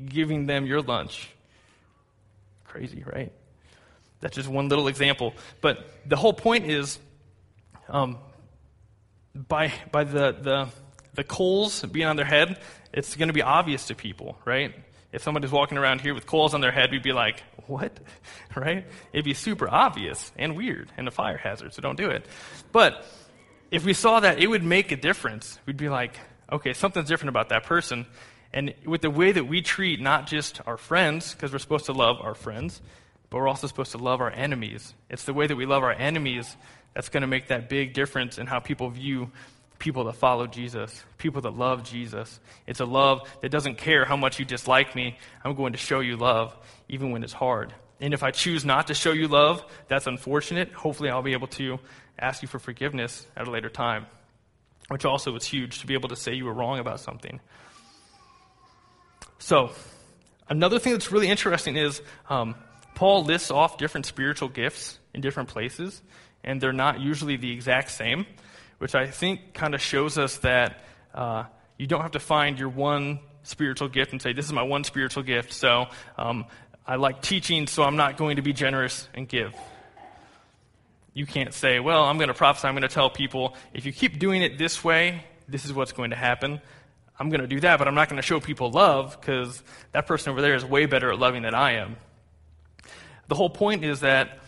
giving 0.06 0.46
them 0.46 0.66
your 0.66 0.82
lunch. 0.82 1.30
Crazy, 2.66 3.04
right? 3.06 3.32
That's 4.20 4.36
just 4.36 4.50
one 4.50 4.70
little 4.70 4.88
example. 4.88 5.34
But 5.62 5.86
the 6.06 6.16
whole 6.16 6.34
point 6.34 6.66
is 6.66 7.00
um, 7.90 8.18
by, 9.36 9.72
by 9.92 10.04
the, 10.04 10.32
the, 10.32 10.70
the 11.14 11.24
coals 11.24 11.84
being 11.84 12.06
on 12.06 12.16
their 12.16 12.26
head, 12.26 12.60
it's 12.94 13.16
going 13.16 13.28
to 13.28 13.34
be 13.34 13.42
obvious 13.42 13.88
to 13.88 13.96
people, 13.96 14.38
right? 14.46 14.74
If 15.14 15.22
somebody's 15.22 15.52
walking 15.52 15.78
around 15.78 16.02
here 16.02 16.14
with 16.14 16.26
coals 16.26 16.56
on 16.56 16.62
their 16.62 16.72
head, 16.72 16.92
we'd 16.92 17.04
be 17.04 17.14
like, 17.14 17.42
what? 17.68 17.98
right? 18.56 18.86
It'd 19.14 19.24
be 19.24 19.36
super 19.36 19.70
obvious 19.70 20.32
and 20.36 20.58
weird 20.58 20.92
and 20.98 21.08
a 21.08 21.12
fire 21.12 21.38
hazard, 21.38 21.74
so 21.74 21.82
don't 21.82 21.98
do 21.98 22.10
it. 22.10 22.26
But 22.72 23.06
if 23.70 23.86
we 23.86 23.94
saw 23.94 24.20
that, 24.20 24.40
it 24.40 24.48
would 24.48 24.64
make 24.64 24.92
a 24.92 24.98
difference. 24.98 25.60
We'd 25.68 25.78
be 25.78 25.88
like, 25.88 26.20
okay, 26.52 26.74
something's 26.74 27.08
different 27.08 27.30
about 27.30 27.50
that 27.50 27.64
person. 27.64 28.08
And 28.52 28.74
with 28.86 29.02
the 29.02 29.10
way 29.12 29.32
that 29.32 29.46
we 29.46 29.62
treat 29.62 30.02
not 30.02 30.28
just 30.28 30.62
our 30.66 30.78
friends, 30.78 31.34
because 31.34 31.52
we're 31.52 31.60
supposed 31.60 31.86
to 31.86 31.94
love 31.94 32.18
our 32.20 32.36
friends, 32.36 32.82
but 33.30 33.38
we're 33.38 33.48
also 33.48 33.68
supposed 33.68 33.92
to 33.92 33.98
love 34.00 34.20
our 34.20 34.32
enemies. 34.32 34.94
It's 35.10 35.24
the 35.24 35.34
way 35.34 35.46
that 35.46 35.56
we 35.56 35.66
love 35.66 35.84
our 35.84 35.94
enemies 35.94 36.56
that's 36.94 37.10
going 37.10 37.22
to 37.22 37.28
make 37.28 37.48
that 37.48 37.70
big 37.70 37.94
difference 37.94 38.38
in 38.38 38.48
how 38.48 38.60
people 38.60 38.90
view 38.90 39.32
people 39.84 40.06
that 40.06 40.14
follow 40.14 40.48
Jesus, 40.48 41.04
people 41.18 41.42
that 41.42 41.58
love 41.58 41.84
Jesus. 41.84 42.40
It's 42.66 42.80
a 42.80 42.86
love 42.86 43.30
that 43.42 43.50
doesn't 43.50 43.78
care 43.78 44.06
how 44.06 44.16
much 44.16 44.40
you 44.40 44.46
dislike 44.46 44.96
me. 44.96 45.18
I'm 45.44 45.56
going 45.56 45.74
to 45.74 45.78
show 45.78 46.00
you 46.00 46.16
love, 46.16 46.56
even 46.88 47.12
when 47.12 47.22
it's 47.22 47.34
hard. 47.34 47.74
And 48.00 48.14
if 48.14 48.24
I 48.24 48.32
choose 48.32 48.64
not 48.64 48.88
to 48.88 48.94
show 48.94 49.12
you 49.12 49.28
love, 49.28 49.62
that's 49.90 50.08
unfortunate. 50.08 50.72
Hopefully, 50.72 51.10
I'll 51.10 51.22
be 51.22 51.34
able 51.34 51.48
to 51.60 51.80
ask 52.18 52.42
you 52.42 52.48
for 52.48 52.60
forgiveness 52.60 53.28
at 53.36 53.46
a 53.46 53.52
later 53.52 53.68
time, 53.68 54.06
which 54.88 55.04
also 55.04 55.36
is 55.36 55.44
huge 55.44 55.80
to 55.80 55.86
be 55.86 55.96
able 55.96 56.08
to 56.10 56.16
say 56.16 56.34
you 56.34 56.46
were 56.46 56.54
wrong 56.54 56.80
about 56.80 57.02
something. 57.02 57.42
So, 59.38 59.72
another 60.48 60.80
thing 60.80 60.94
that's 60.94 61.12
really 61.12 61.28
interesting 61.28 61.76
is 61.76 62.02
um, 62.30 62.56
Paul 62.96 63.26
lists 63.26 63.52
off 63.52 63.78
different 63.78 64.06
spiritual 64.06 64.48
gifts 64.48 64.98
in 65.14 65.20
different 65.20 65.50
places, 65.50 66.02
and 66.42 66.62
they're 66.62 66.72
not 66.72 67.02
usually 67.02 67.36
the 67.36 67.52
exact 67.52 67.92
same, 67.92 68.26
which 68.84 68.96
I 68.96 69.08
think 69.08 69.54
kind 69.54 69.74
of 69.76 69.82
shows 69.82 70.18
us 70.18 70.40
that 70.40 70.82
uh, 71.16 71.46
you 71.78 71.88
don't 71.88 72.02
have 72.02 72.12
to 72.12 72.20
find 72.20 72.60
your 72.60 72.68
one 72.68 73.22
spiritual 73.44 73.88
gift 73.88 74.12
and 74.12 74.22
say, 74.22 74.34
This 74.34 74.44
is 74.44 74.52
my 74.52 74.64
one 74.64 74.84
spiritual 74.84 75.24
gift, 75.24 75.54
so 75.54 75.86
um, 76.18 76.44
I 76.86 76.98
like 76.98 77.22
teaching, 77.22 77.66
so 77.68 77.84
I'm 77.84 77.96
not 77.96 78.18
going 78.18 78.36
to 78.36 78.42
be 78.42 78.52
generous 78.52 79.08
and 79.14 79.26
give. 79.26 79.56
You 81.14 81.26
can't 81.26 81.54
say, 81.54 81.80
Well, 81.80 82.04
I'm 82.04 82.18
going 82.18 82.28
to 82.28 82.34
prophesy, 82.34 82.68
I'm 82.68 82.74
going 82.74 82.82
to 82.82 82.94
tell 82.94 83.10
people, 83.10 83.56
if 83.74 83.86
you 83.86 83.94
keep 83.94 84.20
doing 84.20 84.44
it 84.44 84.58
this 84.58 84.84
way, 84.84 85.24
this 85.48 85.64
is 85.64 85.72
what's 85.72 85.94
going 85.94 86.10
to 86.10 86.18
happen. 86.18 86.60
I'm 87.18 87.30
going 87.30 87.40
to 87.40 87.48
do 87.48 87.62
that, 87.62 87.80
but 87.80 87.88
I'm 87.88 87.96
not 87.96 88.10
going 88.10 88.22
to 88.22 88.28
show 88.28 88.42
people 88.42 88.70
love 88.70 89.18
because 89.18 89.64
that 89.94 90.08
person 90.08 90.32
over 90.32 90.42
there 90.42 90.56
is 90.56 90.66
way 90.66 90.88
better 90.88 91.10
at 91.10 91.18
loving 91.18 91.44
than 91.44 91.56
I 91.56 91.76
am. 91.76 91.96
The 93.30 93.36
whole 93.36 93.50
point 93.50 93.86
is 93.86 94.02
that 94.02 94.40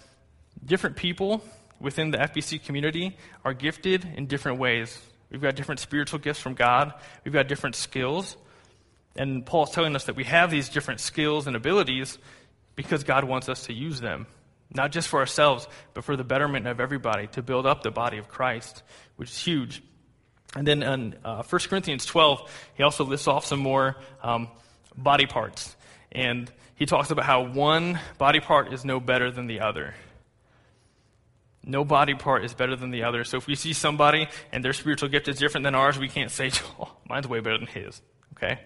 different 0.65 0.97
people 0.97 1.41
within 1.79 2.11
the 2.11 2.17
FBC 2.17 2.63
community 2.63 3.17
are 3.43 3.53
gifted 3.53 4.05
in 4.15 4.27
different 4.27 4.59
ways. 4.59 4.99
We've 5.29 5.41
got 5.41 5.55
different 5.55 5.79
spiritual 5.79 6.19
gifts 6.19 6.39
from 6.39 6.53
God, 6.53 6.93
we've 7.23 7.33
got 7.33 7.47
different 7.47 7.75
skills. 7.75 8.37
And 9.17 9.45
Paul's 9.45 9.71
telling 9.71 9.95
us 9.95 10.05
that 10.05 10.17
we 10.17 10.25
have 10.25 10.51
these 10.51 10.67
different 10.67 10.99
skills 10.99 11.47
and 11.47 11.55
abilities 11.55 12.17
because 12.75 13.05
God 13.05 13.23
wants 13.23 13.47
us 13.47 13.67
to 13.67 13.73
use 13.73 14.01
them, 14.01 14.27
not 14.73 14.91
just 14.91 15.07
for 15.07 15.19
ourselves, 15.19 15.69
but 15.93 16.03
for 16.03 16.17
the 16.17 16.25
betterment 16.25 16.67
of 16.67 16.81
everybody, 16.81 17.27
to 17.27 17.41
build 17.41 17.65
up 17.65 17.81
the 17.81 17.91
body 17.91 18.17
of 18.17 18.27
Christ, 18.27 18.83
which 19.15 19.29
is 19.31 19.39
huge. 19.39 19.81
And 20.55 20.67
then 20.67 20.83
in 20.83 21.15
uh, 21.23 21.43
1 21.43 21.61
Corinthians 21.69 22.05
12, 22.05 22.69
he 22.75 22.83
also 22.83 23.05
lists 23.05 23.27
off 23.27 23.45
some 23.45 23.59
more 23.59 23.95
um, 24.21 24.49
body 24.97 25.25
parts. 25.25 25.75
And 26.11 26.51
he 26.75 26.85
talks 26.85 27.11
about 27.11 27.25
how 27.25 27.45
one 27.45 27.99
body 28.17 28.39
part 28.39 28.73
is 28.73 28.83
no 28.83 28.99
better 28.99 29.31
than 29.31 29.47
the 29.47 29.61
other. 29.61 29.93
No 31.67 31.83
body 31.83 32.13
part 32.13 32.45
is 32.45 32.53
better 32.53 32.75
than 32.75 32.91
the 32.91 33.03
other. 33.03 33.23
So 33.23 33.37
if 33.37 33.47
we 33.47 33.55
see 33.55 33.73
somebody 33.73 34.27
and 34.51 34.63
their 34.63 34.73
spiritual 34.73 35.09
gift 35.09 35.27
is 35.27 35.39
different 35.39 35.63
than 35.63 35.73
ours, 35.73 35.97
we 35.97 36.07
can't 36.07 36.29
say, 36.29 36.51
oh, 36.79 36.91
mine's 37.09 37.27
way 37.27 37.39
better 37.39 37.57
than 37.57 37.67
his. 37.67 38.01
Okay? 38.33 38.59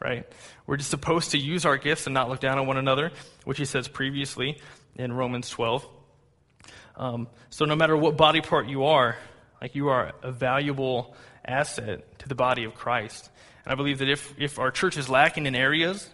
Right? 0.00 0.26
We're 0.66 0.78
just 0.78 0.90
supposed 0.90 1.32
to 1.32 1.38
use 1.38 1.66
our 1.66 1.76
gifts 1.76 2.06
and 2.06 2.14
not 2.14 2.30
look 2.30 2.40
down 2.40 2.58
on 2.58 2.66
one 2.66 2.78
another, 2.78 3.12
which 3.44 3.58
he 3.58 3.66
says 3.66 3.86
previously 3.86 4.58
in 4.96 5.12
Romans 5.12 5.50
12. 5.50 5.86
Um, 6.96 7.28
so 7.50 7.66
no 7.66 7.76
matter 7.76 7.96
what 7.96 8.16
body 8.16 8.40
part 8.40 8.66
you 8.66 8.84
are, 8.84 9.16
like 9.60 9.74
you 9.74 9.88
are 9.88 10.12
a 10.22 10.32
valuable 10.32 11.14
asset 11.44 12.18
to 12.20 12.28
the 12.28 12.34
body 12.34 12.64
of 12.64 12.74
Christ. 12.74 13.30
And 13.64 13.72
I 13.72 13.74
believe 13.74 13.98
that 13.98 14.08
if, 14.08 14.34
if 14.38 14.58
our 14.58 14.70
church 14.70 14.96
is 14.96 15.10
lacking 15.10 15.44
in 15.44 15.54
areas, 15.54 16.08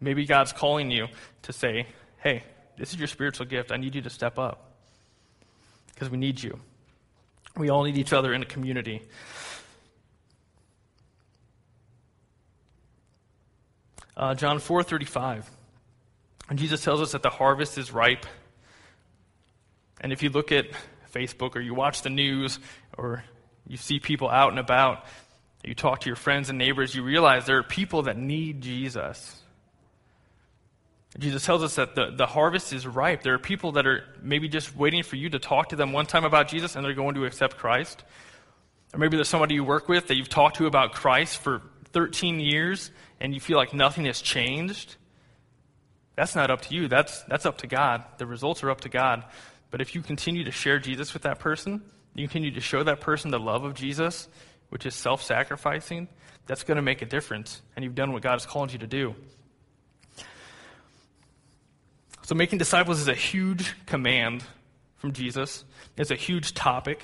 maybe 0.00 0.24
God's 0.24 0.52
calling 0.52 0.90
you 0.90 1.08
to 1.42 1.52
say, 1.52 1.88
hey, 2.18 2.44
this 2.78 2.92
is 2.92 2.98
your 2.98 3.08
spiritual 3.08 3.46
gift. 3.46 3.72
I 3.72 3.76
need 3.76 3.94
you 3.94 4.02
to 4.02 4.10
step 4.10 4.38
up 4.38 4.73
because 5.94 6.10
we 6.10 6.18
need 6.18 6.42
you. 6.42 6.58
We 7.56 7.70
all 7.70 7.84
need 7.84 7.96
each 7.96 8.12
other 8.12 8.34
in 8.34 8.42
a 8.42 8.46
community. 8.46 9.02
Uh, 14.16 14.34
John 14.34 14.58
4:35. 14.58 15.48
And 16.48 16.58
Jesus 16.58 16.82
tells 16.82 17.00
us 17.00 17.12
that 17.12 17.22
the 17.22 17.30
harvest 17.30 17.78
is 17.78 17.90
ripe. 17.92 18.26
And 20.00 20.12
if 20.12 20.22
you 20.22 20.30
look 20.30 20.52
at 20.52 20.66
Facebook 21.12 21.56
or 21.56 21.60
you 21.60 21.74
watch 21.74 22.02
the 22.02 22.10
news 22.10 22.58
or 22.98 23.24
you 23.66 23.76
see 23.76 23.98
people 23.98 24.28
out 24.28 24.50
and 24.50 24.58
about, 24.58 25.06
you 25.64 25.74
talk 25.74 26.00
to 26.00 26.08
your 26.08 26.16
friends 26.16 26.50
and 26.50 26.58
neighbors, 26.58 26.94
you 26.94 27.02
realize 27.02 27.46
there 27.46 27.58
are 27.58 27.62
people 27.62 28.02
that 28.02 28.18
need 28.18 28.60
Jesus. 28.60 29.40
Jesus 31.18 31.44
tells 31.44 31.62
us 31.62 31.76
that 31.76 31.94
the, 31.94 32.10
the 32.10 32.26
harvest 32.26 32.72
is 32.72 32.86
ripe. 32.86 33.22
There 33.22 33.34
are 33.34 33.38
people 33.38 33.72
that 33.72 33.86
are 33.86 34.04
maybe 34.20 34.48
just 34.48 34.74
waiting 34.76 35.04
for 35.04 35.16
you 35.16 35.30
to 35.30 35.38
talk 35.38 35.68
to 35.68 35.76
them 35.76 35.92
one 35.92 36.06
time 36.06 36.24
about 36.24 36.48
Jesus 36.48 36.74
and 36.74 36.84
they're 36.84 36.92
going 36.92 37.14
to 37.14 37.24
accept 37.24 37.56
Christ. 37.56 38.02
Or 38.92 38.98
maybe 38.98 39.16
there's 39.16 39.28
somebody 39.28 39.54
you 39.54 39.64
work 39.64 39.88
with 39.88 40.08
that 40.08 40.16
you've 40.16 40.28
talked 40.28 40.56
to 40.56 40.66
about 40.66 40.92
Christ 40.92 41.38
for 41.38 41.62
13 41.92 42.40
years 42.40 42.90
and 43.20 43.32
you 43.32 43.40
feel 43.40 43.56
like 43.56 43.72
nothing 43.72 44.06
has 44.06 44.20
changed. 44.20 44.96
That's 46.16 46.34
not 46.34 46.50
up 46.50 46.62
to 46.62 46.74
you. 46.74 46.88
That's, 46.88 47.22
that's 47.22 47.46
up 47.46 47.58
to 47.58 47.68
God. 47.68 48.04
The 48.18 48.26
results 48.26 48.64
are 48.64 48.70
up 48.70 48.80
to 48.82 48.88
God. 48.88 49.24
But 49.70 49.80
if 49.80 49.94
you 49.94 50.02
continue 50.02 50.44
to 50.44 50.50
share 50.50 50.78
Jesus 50.80 51.14
with 51.14 51.22
that 51.22 51.38
person, 51.38 51.82
you 52.14 52.26
continue 52.26 52.52
to 52.52 52.60
show 52.60 52.82
that 52.82 53.00
person 53.00 53.30
the 53.30 53.40
love 53.40 53.64
of 53.64 53.74
Jesus, 53.74 54.28
which 54.68 54.86
is 54.86 54.94
self 54.94 55.22
sacrificing, 55.22 56.08
that's 56.46 56.62
going 56.62 56.76
to 56.76 56.82
make 56.82 57.02
a 57.02 57.06
difference. 57.06 57.60
And 57.74 57.84
you've 57.84 57.94
done 57.94 58.12
what 58.12 58.22
God 58.22 58.32
has 58.32 58.46
called 58.46 58.72
you 58.72 58.78
to 58.80 58.86
do. 58.86 59.14
So, 62.24 62.34
making 62.34 62.58
disciples 62.58 63.00
is 63.00 63.08
a 63.08 63.14
huge 63.14 63.74
command 63.84 64.44
from 64.96 65.12
Jesus, 65.12 65.62
it's 65.98 66.10
a 66.10 66.16
huge 66.16 66.54
topic. 66.54 67.02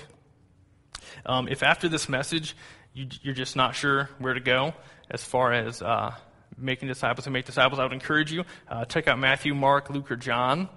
Um, 1.27 1.47
if 1.47 1.63
after 1.63 1.91
this 1.91 2.09
message 2.09 2.57
you, 2.95 3.07
are 3.27 3.35
just 3.35 3.55
not 3.55 3.75
sure 3.75 4.09
where 4.19 4.33
to 4.33 4.41
go 4.41 4.73
as 5.11 5.23
far 5.23 5.53
as 5.53 5.83
uh, 5.83 6.15
making 6.57 6.89
disciples 6.89 7.27
and 7.27 7.35
make 7.35 7.45
disciples, 7.45 7.79
I 7.79 7.83
would 7.83 7.93
encourage 7.93 8.33
you 8.33 8.45
uh, 8.67 8.87
check 8.87 9.09
out 9.09 9.19
Matthew, 9.19 9.55
Mark, 9.55 9.91
Luke, 9.91 10.11
or 10.11 10.17
John 10.17 10.71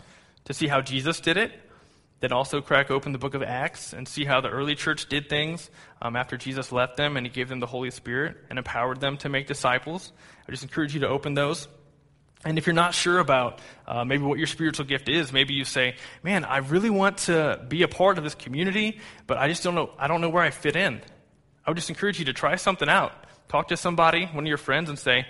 to 0.44 0.54
see 0.54 0.68
how 0.68 0.82
Jesus 0.82 1.22
did 1.22 1.38
it. 1.38 1.54
Then 2.20 2.34
also 2.34 2.60
crack 2.60 2.92
open 2.92 3.14
the 3.14 3.20
book 3.20 3.36
of 3.36 3.44
Acts 3.44 3.94
and 3.94 4.06
see 4.06 4.26
how 4.26 4.42
the 4.42 4.50
early 4.50 4.76
church 4.76 5.08
did 5.08 5.30
things 5.30 5.70
um, 6.02 6.18
after 6.18 6.36
Jesus 6.36 6.74
left 6.74 6.98
them 6.98 7.16
and 7.16 7.26
he 7.26 7.32
gave 7.32 7.48
them 7.48 7.62
the 7.62 7.68
Holy 7.68 7.92
Spirit 7.92 8.36
and 8.50 8.60
empowered 8.60 9.00
them 9.00 9.16
to 9.20 9.30
make 9.30 9.48
disciples. 9.48 10.12
I 10.46 10.52
just 10.52 10.64
encourage 10.64 10.94
you 10.94 11.00
to 11.00 11.08
open 11.08 11.34
those. 11.34 11.70
And 12.46 12.58
if 12.58 12.66
you're 12.66 12.74
not 12.74 12.94
sure 12.94 13.20
about 13.20 13.60
uh, 13.88 14.04
maybe 14.04 14.24
what 14.24 14.38
your 14.38 14.48
spiritual 14.48 14.86
gift 14.86 15.08
is, 15.08 15.32
maybe 15.32 15.54
you 15.54 15.64
say, 15.64 15.96
"Man, 16.24 16.44
I 16.44 16.58
really 16.58 16.90
want 16.90 17.20
to 17.20 17.64
be 17.68 17.84
a 17.84 17.88
part 17.88 18.18
of 18.18 18.24
this 18.24 18.36
community, 18.36 19.00
but 19.28 19.38
I 19.38 19.48
just 19.48 19.64
don't 19.64 19.76
know. 19.76 19.92
I 19.98 20.08
don't 20.08 20.22
know 20.22 20.30
where 20.30 20.44
I 20.44 20.50
fit 20.50 20.76
in." 20.76 21.02
I 21.66 21.70
would 21.70 21.78
just 21.78 21.90
encourage 21.90 22.20
you 22.20 22.26
to 22.26 22.34
try 22.34 22.58
something 22.58 22.90
out. 22.90 23.14
Talk 23.48 23.70
to 23.70 23.78
somebody, 23.78 24.26
one 24.26 24.44
of 24.44 24.48
your 24.48 24.58
friends, 24.58 24.90
and 24.90 25.00
say, 25.00 25.26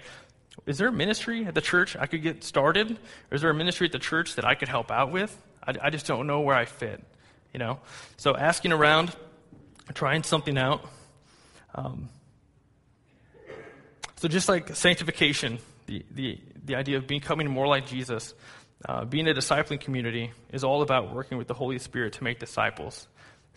"Is 0.65 0.80
there 0.80 0.88
a 0.88 0.91
ministry 0.91 1.45
at 1.45 1.54
the 1.54 1.62
church 1.62 1.95
I 1.95 2.08
could 2.08 2.23
get 2.23 2.43
started? 2.43 2.91
Or 3.32 3.36
is 3.36 3.41
there 3.41 3.52
a 3.52 3.56
ministry 3.56 3.86
at 3.86 3.91
the 3.91 3.99
church 3.99 4.36
that 4.36 4.45
I 4.45 4.56
could 4.56 4.69
help 4.69 4.89
out 4.89 5.12
with?" 5.12 5.38
I, 5.65 5.73
I 5.84 5.89
just 5.89 6.06
don't 6.06 6.28
know 6.28 6.41
where 6.41 6.56
I 6.56 6.65
fit, 6.65 7.04
you 7.54 7.60
know? 7.60 7.80
So 8.17 8.36
asking 8.36 8.71
around, 8.71 9.15
trying 9.93 10.23
something 10.23 10.58
out. 10.58 10.86
Um, 11.76 12.10
so 14.15 14.28
just 14.28 14.47
like 14.47 14.76
sanctification, 14.76 15.60
the, 15.86 16.06
the, 16.12 16.39
the 16.63 16.76
idea 16.76 16.97
of 16.97 17.08
becoming 17.08 17.49
more 17.49 17.67
like 17.67 17.86
Jesus, 17.86 18.34
uh, 18.88 19.06
being 19.06 19.28
a 19.28 19.34
discipling 19.34 19.80
community 19.80 20.32
is 20.52 20.63
all 20.63 20.82
about 20.82 21.13
working 21.13 21.38
with 21.38 21.47
the 21.47 21.54
Holy 21.54 21.80
Spirit 21.80 22.13
to 22.13 22.23
make 22.23 22.39
disciples. 22.39 23.08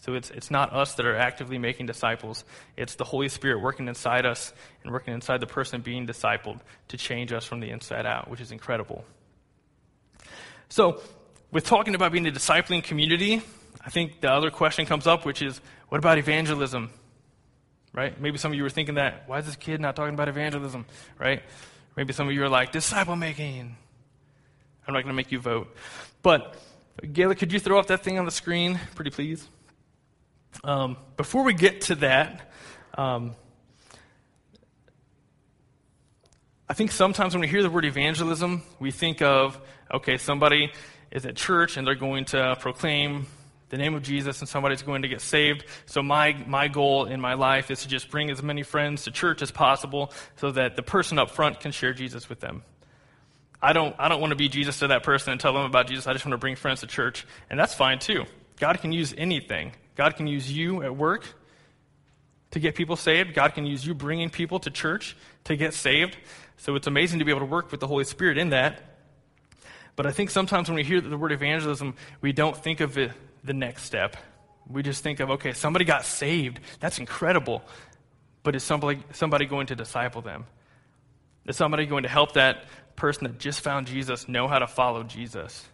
So 0.02 0.14
it's, 0.14 0.30
it's 0.30 0.50
not 0.50 0.72
us 0.72 0.94
that 0.94 1.06
are 1.06 1.16
actively 1.16 1.58
making 1.58 1.86
disciples. 1.86 2.44
It's 2.76 2.96
the 2.96 3.04
Holy 3.04 3.28
Spirit 3.28 3.60
working 3.60 3.88
inside 3.88 4.26
us 4.26 4.52
and 4.82 4.92
working 4.92 5.14
inside 5.14 5.40
the 5.40 5.46
person 5.46 5.80
being 5.80 6.06
discipled 6.06 6.60
to 6.88 6.96
change 6.96 7.32
us 7.32 7.44
from 7.44 7.60
the 7.60 7.70
inside 7.70 8.06
out, 8.06 8.28
which 8.28 8.40
is 8.40 8.52
incredible. 8.52 9.04
So 10.68 11.00
with 11.50 11.64
talking 11.64 11.94
about 11.94 12.12
being 12.12 12.26
a 12.26 12.30
discipling 12.30 12.82
community, 12.82 13.42
I 13.84 13.90
think 13.90 14.20
the 14.20 14.30
other 14.30 14.50
question 14.50 14.84
comes 14.86 15.06
up, 15.06 15.24
which 15.24 15.42
is 15.42 15.60
what 15.88 15.98
about 15.98 16.18
evangelism? 16.18 16.90
Right? 17.92 18.20
Maybe 18.20 18.36
some 18.36 18.52
of 18.52 18.56
you 18.56 18.62
were 18.62 18.70
thinking 18.70 18.96
that. 18.96 19.24
Why 19.26 19.38
is 19.38 19.46
this 19.46 19.56
kid 19.56 19.80
not 19.80 19.96
talking 19.96 20.14
about 20.14 20.28
evangelism? 20.28 20.84
Right? 21.18 21.42
Maybe 21.96 22.12
some 22.12 22.28
of 22.28 22.34
you 22.34 22.42
are 22.44 22.48
like, 22.48 22.72
disciple 22.72 23.16
making. 23.16 23.74
I'm 24.86 24.94
not 24.94 25.02
going 25.02 25.12
to 25.12 25.14
make 25.14 25.32
you 25.32 25.40
vote. 25.40 25.74
But, 26.22 26.56
Gayla, 27.02 27.38
could 27.38 27.52
you 27.52 27.58
throw 27.58 27.78
up 27.78 27.86
that 27.86 28.04
thing 28.04 28.18
on 28.18 28.26
the 28.26 28.30
screen, 28.30 28.78
pretty 28.94 29.10
please? 29.10 29.48
Um, 30.62 30.96
before 31.16 31.42
we 31.42 31.54
get 31.54 31.82
to 31.82 31.94
that, 31.96 32.52
um, 32.96 33.34
I 36.68 36.74
think 36.74 36.92
sometimes 36.92 37.32
when 37.32 37.40
we 37.40 37.48
hear 37.48 37.62
the 37.62 37.70
word 37.70 37.84
evangelism, 37.84 38.62
we 38.78 38.90
think 38.90 39.22
of, 39.22 39.58
okay, 39.92 40.18
somebody 40.18 40.72
is 41.10 41.24
at 41.24 41.36
church 41.36 41.76
and 41.76 41.86
they're 41.86 41.94
going 41.94 42.26
to 42.26 42.56
proclaim 42.60 43.26
the 43.68 43.76
name 43.76 43.94
of 43.94 44.02
Jesus 44.02 44.40
and 44.40 44.48
somebody's 44.48 44.82
going 44.82 45.02
to 45.02 45.08
get 45.08 45.20
saved. 45.20 45.64
So 45.86 46.02
my, 46.02 46.36
my 46.46 46.68
goal 46.68 47.06
in 47.06 47.20
my 47.20 47.34
life 47.34 47.70
is 47.70 47.82
to 47.82 47.88
just 47.88 48.10
bring 48.10 48.30
as 48.30 48.42
many 48.42 48.62
friends 48.62 49.04
to 49.04 49.10
church 49.10 49.42
as 49.42 49.50
possible 49.50 50.12
so 50.36 50.52
that 50.52 50.76
the 50.76 50.82
person 50.82 51.18
up 51.18 51.30
front 51.30 51.60
can 51.60 51.72
share 51.72 51.92
Jesus 51.92 52.28
with 52.28 52.40
them. 52.40 52.62
I 53.60 53.72
don't, 53.72 53.96
I 53.98 54.08
don't 54.08 54.20
want 54.20 54.30
to 54.30 54.36
be 54.36 54.48
Jesus 54.48 54.78
to 54.80 54.88
that 54.88 55.02
person 55.02 55.32
and 55.32 55.40
tell 55.40 55.52
them 55.52 55.64
about 55.64 55.88
Jesus. 55.88 56.06
I 56.06 56.12
just 56.12 56.24
want 56.24 56.34
to 56.34 56.38
bring 56.38 56.56
friends 56.56 56.80
to 56.80 56.86
church. 56.86 57.26
And 57.50 57.58
that's 57.58 57.74
fine 57.74 57.98
too. 57.98 58.24
God 58.58 58.80
can 58.80 58.92
use 58.92 59.14
anything. 59.16 59.72
God 59.96 60.16
can 60.16 60.26
use 60.26 60.50
you 60.50 60.82
at 60.82 60.94
work 60.96 61.24
to 62.52 62.60
get 62.60 62.74
people 62.74 62.96
saved. 62.96 63.34
God 63.34 63.54
can 63.54 63.66
use 63.66 63.84
you 63.84 63.94
bringing 63.94 64.30
people 64.30 64.60
to 64.60 64.70
church 64.70 65.16
to 65.44 65.56
get 65.56 65.74
saved. 65.74 66.16
So 66.58 66.76
it's 66.76 66.86
amazing 66.86 67.18
to 67.18 67.24
be 67.24 67.32
able 67.32 67.40
to 67.40 67.46
work 67.46 67.70
with 67.70 67.80
the 67.80 67.86
Holy 67.86 68.04
Spirit 68.04 68.38
in 68.38 68.50
that. 68.50 68.82
But 69.96 70.06
I 70.06 70.12
think 70.12 70.30
sometimes 70.30 70.68
when 70.68 70.76
we 70.76 70.84
hear 70.84 71.00
the 71.00 71.18
word 71.18 71.32
evangelism, 71.32 71.94
we 72.20 72.32
don't 72.32 72.56
think 72.56 72.80
of 72.80 72.98
it 72.98 73.12
the 73.46 73.54
next 73.54 73.84
step. 73.84 74.16
We 74.68 74.82
just 74.82 75.02
think 75.02 75.20
of, 75.20 75.30
okay, 75.30 75.52
somebody 75.52 75.84
got 75.84 76.04
saved. 76.04 76.60
That's 76.80 76.98
incredible. 76.98 77.62
But 78.42 78.56
is 78.56 78.62
somebody, 78.62 79.02
somebody 79.12 79.46
going 79.46 79.68
to 79.68 79.76
disciple 79.76 80.22
them? 80.22 80.46
Is 81.46 81.56
somebody 81.56 81.86
going 81.86 82.02
to 82.02 82.08
help 82.08 82.32
that 82.32 82.64
person 82.96 83.24
that 83.24 83.38
just 83.38 83.60
found 83.60 83.86
Jesus 83.86 84.28
know 84.28 84.48
how 84.48 84.58
to 84.58 84.66
follow 84.66 85.04
Jesus? 85.04 85.64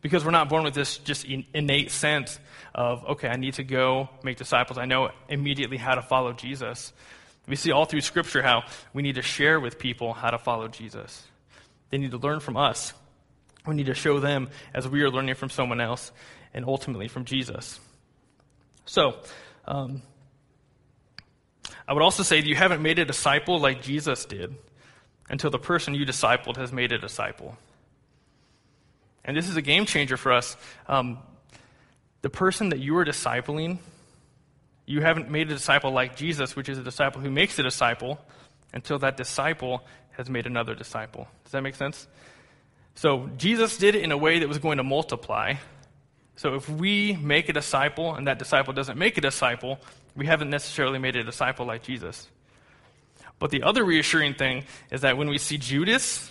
Because 0.00 0.24
we're 0.24 0.30
not 0.30 0.48
born 0.48 0.64
with 0.64 0.74
this 0.74 0.98
just 0.98 1.24
innate 1.24 1.90
sense 1.90 2.38
of, 2.74 3.04
okay, 3.04 3.28
I 3.28 3.36
need 3.36 3.54
to 3.54 3.64
go 3.64 4.08
make 4.22 4.36
disciples. 4.36 4.78
I 4.78 4.84
know 4.84 5.10
immediately 5.28 5.76
how 5.76 5.94
to 5.94 6.02
follow 6.02 6.32
Jesus. 6.32 6.92
We 7.48 7.56
see 7.56 7.72
all 7.72 7.86
through 7.86 8.02
Scripture 8.02 8.42
how 8.42 8.64
we 8.92 9.02
need 9.02 9.16
to 9.16 9.22
share 9.22 9.58
with 9.58 9.78
people 9.78 10.12
how 10.12 10.30
to 10.30 10.38
follow 10.38 10.68
Jesus. 10.68 11.26
They 11.90 11.98
need 11.98 12.10
to 12.10 12.18
learn 12.18 12.40
from 12.40 12.56
us. 12.56 12.92
We 13.68 13.74
need 13.74 13.86
to 13.86 13.94
show 13.94 14.18
them 14.18 14.48
as 14.72 14.88
we 14.88 15.02
are 15.02 15.10
learning 15.10 15.34
from 15.34 15.50
someone 15.50 15.80
else 15.80 16.10
and 16.54 16.64
ultimately 16.64 17.06
from 17.06 17.26
Jesus. 17.26 17.78
So, 18.86 19.18
um, 19.66 20.00
I 21.86 21.92
would 21.92 22.02
also 22.02 22.22
say 22.22 22.40
that 22.40 22.48
you 22.48 22.54
haven't 22.54 22.80
made 22.80 22.98
a 22.98 23.04
disciple 23.04 23.60
like 23.60 23.82
Jesus 23.82 24.24
did 24.24 24.54
until 25.28 25.50
the 25.50 25.58
person 25.58 25.94
you 25.94 26.06
discipled 26.06 26.56
has 26.56 26.72
made 26.72 26.92
a 26.92 26.98
disciple. 26.98 27.58
And 29.22 29.36
this 29.36 29.50
is 29.50 29.56
a 29.56 29.62
game 29.62 29.84
changer 29.84 30.16
for 30.16 30.32
us. 30.32 30.56
Um, 30.86 31.18
the 32.22 32.30
person 32.30 32.70
that 32.70 32.78
you 32.78 32.96
are 32.96 33.04
discipling, 33.04 33.78
you 34.86 35.02
haven't 35.02 35.30
made 35.30 35.50
a 35.50 35.54
disciple 35.54 35.90
like 35.90 36.16
Jesus, 36.16 36.56
which 36.56 36.70
is 36.70 36.78
a 36.78 36.82
disciple 36.82 37.20
who 37.20 37.30
makes 37.30 37.58
a 37.58 37.62
disciple, 37.62 38.18
until 38.72 38.98
that 39.00 39.18
disciple 39.18 39.84
has 40.12 40.30
made 40.30 40.46
another 40.46 40.74
disciple. 40.74 41.28
Does 41.44 41.52
that 41.52 41.62
make 41.62 41.74
sense? 41.74 42.06
So 42.98 43.30
Jesus 43.36 43.78
did 43.78 43.94
it 43.94 44.02
in 44.02 44.10
a 44.10 44.18
way 44.18 44.40
that 44.40 44.48
was 44.48 44.58
going 44.58 44.78
to 44.78 44.82
multiply. 44.82 45.54
So 46.34 46.56
if 46.56 46.68
we 46.68 47.12
make 47.12 47.48
a 47.48 47.52
disciple 47.52 48.16
and 48.16 48.26
that 48.26 48.40
disciple 48.40 48.72
doesn't 48.72 48.98
make 48.98 49.16
a 49.16 49.20
disciple, 49.20 49.78
we 50.16 50.26
haven't 50.26 50.50
necessarily 50.50 50.98
made 50.98 51.14
a 51.14 51.22
disciple 51.22 51.64
like 51.64 51.84
Jesus. 51.84 52.26
But 53.38 53.52
the 53.52 53.62
other 53.62 53.84
reassuring 53.84 54.34
thing 54.34 54.64
is 54.90 55.02
that 55.02 55.16
when 55.16 55.28
we 55.28 55.38
see 55.38 55.58
Judas, 55.58 56.28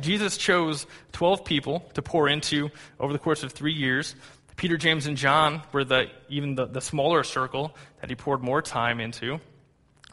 Jesus 0.00 0.36
chose 0.36 0.88
12 1.12 1.44
people 1.44 1.88
to 1.94 2.02
pour 2.02 2.28
into 2.28 2.72
over 2.98 3.12
the 3.12 3.20
course 3.20 3.44
of 3.44 3.52
three 3.52 3.74
years. 3.74 4.16
Peter, 4.56 4.76
James, 4.76 5.06
and 5.06 5.16
John 5.16 5.62
were 5.70 5.84
the, 5.84 6.10
even 6.28 6.56
the, 6.56 6.66
the 6.66 6.80
smaller 6.80 7.22
circle 7.22 7.76
that 8.00 8.10
he 8.10 8.16
poured 8.16 8.42
more 8.42 8.60
time 8.60 8.98
into. 8.98 9.38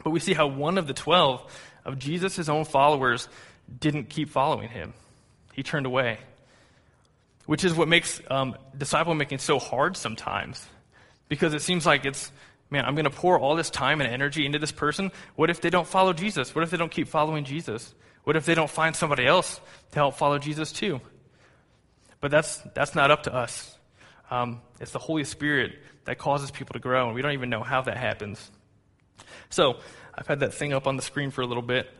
But 0.04 0.10
we 0.10 0.20
see 0.20 0.34
how 0.34 0.46
one 0.46 0.78
of 0.78 0.86
the 0.86 0.94
12 0.94 1.52
of 1.84 1.98
Jesus' 1.98 2.48
own 2.48 2.64
followers 2.64 3.28
didn't 3.80 4.08
keep 4.08 4.28
following 4.28 4.68
him. 4.68 4.94
He 5.52 5.62
turned 5.62 5.86
away, 5.86 6.18
which 7.46 7.64
is 7.64 7.74
what 7.74 7.88
makes 7.88 8.20
um, 8.30 8.56
disciple 8.76 9.14
making 9.14 9.38
so 9.38 9.58
hard 9.58 9.96
sometimes. 9.96 10.66
Because 11.28 11.54
it 11.54 11.62
seems 11.62 11.86
like 11.86 12.04
it's, 12.04 12.30
man, 12.70 12.84
I'm 12.84 12.94
going 12.94 13.04
to 13.04 13.10
pour 13.10 13.38
all 13.38 13.54
this 13.54 13.70
time 13.70 14.00
and 14.00 14.10
energy 14.10 14.44
into 14.44 14.58
this 14.58 14.72
person. 14.72 15.12
What 15.36 15.50
if 15.50 15.60
they 15.60 15.70
don't 15.70 15.86
follow 15.86 16.12
Jesus? 16.12 16.54
What 16.54 16.62
if 16.62 16.70
they 16.70 16.76
don't 16.76 16.90
keep 16.90 17.08
following 17.08 17.44
Jesus? 17.44 17.94
What 18.24 18.36
if 18.36 18.44
they 18.44 18.54
don't 18.54 18.70
find 18.70 18.94
somebody 18.94 19.26
else 19.26 19.60
to 19.92 19.98
help 19.98 20.16
follow 20.16 20.38
Jesus 20.38 20.72
too? 20.72 21.00
But 22.20 22.30
that's, 22.30 22.58
that's 22.74 22.94
not 22.94 23.10
up 23.10 23.24
to 23.24 23.34
us. 23.34 23.76
Um, 24.30 24.60
it's 24.80 24.92
the 24.92 24.98
Holy 24.98 25.24
Spirit 25.24 25.72
that 26.04 26.18
causes 26.18 26.50
people 26.50 26.74
to 26.74 26.78
grow, 26.78 27.06
and 27.06 27.14
we 27.14 27.22
don't 27.22 27.32
even 27.32 27.50
know 27.50 27.62
how 27.62 27.82
that 27.82 27.96
happens. 27.96 28.50
So, 29.50 29.76
I've 30.14 30.26
had 30.26 30.40
that 30.40 30.54
thing 30.54 30.72
up 30.72 30.86
on 30.86 30.96
the 30.96 31.02
screen 31.02 31.30
for 31.30 31.40
a 31.42 31.46
little 31.46 31.62
bit. 31.62 31.90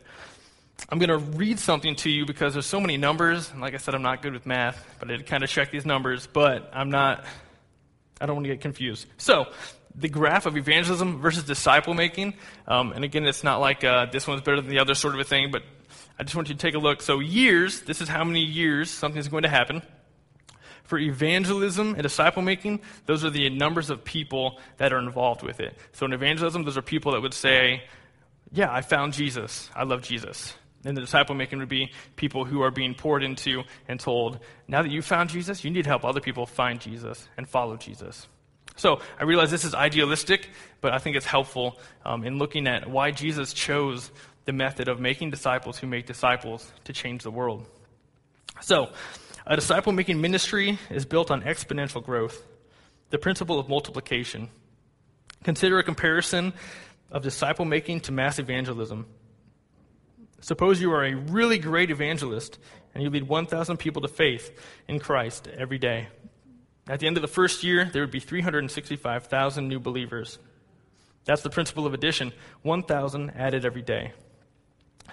I'm 0.89 0.99
going 0.99 1.09
to 1.09 1.17
read 1.17 1.59
something 1.59 1.95
to 1.97 2.09
you 2.09 2.25
because 2.25 2.53
there's 2.53 2.65
so 2.65 2.79
many 2.79 2.97
numbers, 2.97 3.49
and 3.51 3.61
like 3.61 3.73
I 3.73 3.77
said, 3.77 3.95
I'm 3.95 4.01
not 4.01 4.21
good 4.21 4.33
with 4.33 4.45
math, 4.45 4.85
but 4.99 5.09
I 5.09 5.17
did 5.17 5.25
kind 5.25 5.43
of 5.43 5.49
check 5.49 5.71
these 5.71 5.85
numbers, 5.85 6.27
but 6.27 6.69
I'm 6.73 6.89
not, 6.91 7.25
I 8.19 8.25
don't 8.25 8.35
want 8.35 8.45
to 8.45 8.51
get 8.51 8.61
confused. 8.61 9.07
So, 9.17 9.47
the 9.95 10.09
graph 10.09 10.45
of 10.45 10.57
evangelism 10.57 11.21
versus 11.21 11.43
disciple 11.43 11.93
making, 11.93 12.33
um, 12.67 12.93
and 12.93 13.03
again, 13.03 13.25
it's 13.25 13.43
not 13.43 13.59
like 13.59 13.83
uh, 13.83 14.07
this 14.07 14.27
one's 14.27 14.41
better 14.41 14.59
than 14.59 14.69
the 14.69 14.79
other 14.79 14.95
sort 14.95 15.13
of 15.13 15.19
a 15.19 15.23
thing, 15.23 15.51
but 15.51 15.61
I 16.17 16.23
just 16.23 16.35
want 16.35 16.49
you 16.49 16.55
to 16.55 16.59
take 16.59 16.75
a 16.75 16.79
look. 16.79 17.01
So, 17.01 17.19
years, 17.19 17.81
this 17.81 18.01
is 18.01 18.09
how 18.09 18.23
many 18.23 18.41
years 18.41 18.89
something's 18.89 19.27
going 19.27 19.43
to 19.43 19.49
happen. 19.49 19.81
For 20.83 20.97
evangelism 20.97 21.93
and 21.93 22.03
disciple 22.03 22.41
making, 22.41 22.81
those 23.05 23.23
are 23.23 23.29
the 23.29 23.49
numbers 23.49 23.89
of 23.89 24.03
people 24.03 24.59
that 24.77 24.91
are 24.91 24.99
involved 24.99 25.41
with 25.43 25.59
it. 25.59 25.77
So, 25.93 26.05
in 26.05 26.13
evangelism, 26.13 26.63
those 26.63 26.77
are 26.77 26.81
people 26.81 27.13
that 27.13 27.21
would 27.21 27.33
say, 27.33 27.83
Yeah, 28.51 28.71
I 28.71 28.81
found 28.81 29.13
Jesus. 29.13 29.69
I 29.75 29.83
love 29.83 30.01
Jesus. 30.01 30.55
And 30.85 30.97
the 30.97 31.01
disciple 31.01 31.35
making 31.35 31.59
would 31.59 31.69
be 31.69 31.91
people 32.15 32.43
who 32.43 32.61
are 32.61 32.71
being 32.71 32.93
poured 32.93 33.23
into 33.23 33.63
and 33.87 33.99
told, 33.99 34.39
Now 34.67 34.81
that 34.81 34.91
you 34.91 35.01
found 35.01 35.29
Jesus, 35.29 35.63
you 35.63 35.71
need 35.71 35.83
to 35.83 35.89
help 35.89 36.03
other 36.03 36.19
people 36.19 36.45
find 36.45 36.81
Jesus 36.81 37.27
and 37.37 37.47
follow 37.47 37.77
Jesus. 37.77 38.27
So 38.75 38.99
I 39.19 39.23
realize 39.23 39.51
this 39.51 39.65
is 39.65 39.75
idealistic, 39.75 40.49
but 40.81 40.93
I 40.93 40.97
think 40.97 41.15
it's 41.15 41.25
helpful 41.25 41.79
um, 42.05 42.23
in 42.23 42.37
looking 42.37 42.67
at 42.67 42.89
why 42.89 43.11
Jesus 43.11 43.53
chose 43.53 44.11
the 44.45 44.53
method 44.53 44.87
of 44.87 44.99
making 44.99 45.29
disciples 45.31 45.77
who 45.77 45.87
make 45.87 46.05
disciples 46.05 46.71
to 46.83 46.93
change 46.93 47.23
the 47.23 47.31
world. 47.31 47.65
So, 48.61 48.91
a 49.45 49.55
disciple 49.55 49.91
making 49.91 50.21
ministry 50.21 50.79
is 50.89 51.05
built 51.05 51.29
on 51.29 51.41
exponential 51.41 52.03
growth, 52.03 52.41
the 53.09 53.17
principle 53.17 53.59
of 53.59 53.67
multiplication. 53.67 54.49
Consider 55.43 55.79
a 55.79 55.83
comparison 55.83 56.53
of 57.11 57.23
disciple 57.23 57.65
making 57.65 58.01
to 58.01 58.11
mass 58.11 58.39
evangelism. 58.39 59.05
Suppose 60.43 60.81
you 60.81 60.91
are 60.91 61.05
a 61.05 61.15
really 61.15 61.57
great 61.57 61.89
evangelist 61.89 62.59
and 62.93 63.01
you 63.01 63.09
lead 63.09 63.29
1,000 63.29 63.77
people 63.77 64.01
to 64.01 64.09
faith 64.09 64.51
in 64.89 64.99
Christ 64.99 65.47
every 65.47 65.77
day. 65.77 66.09
At 66.85 66.99
the 66.99 67.07
end 67.07 67.15
of 67.15 67.21
the 67.21 67.29
first 67.29 67.63
year, 67.63 67.85
there 67.85 68.01
would 68.01 68.11
be 68.11 68.19
365,000 68.19 69.69
new 69.69 69.79
believers. 69.79 70.39
That's 71.23 71.43
the 71.43 71.49
principle 71.49 71.85
of 71.85 71.93
addition 71.93 72.33
1,000 72.63 73.29
added 73.37 73.63
every 73.63 73.83
day. 73.83 74.11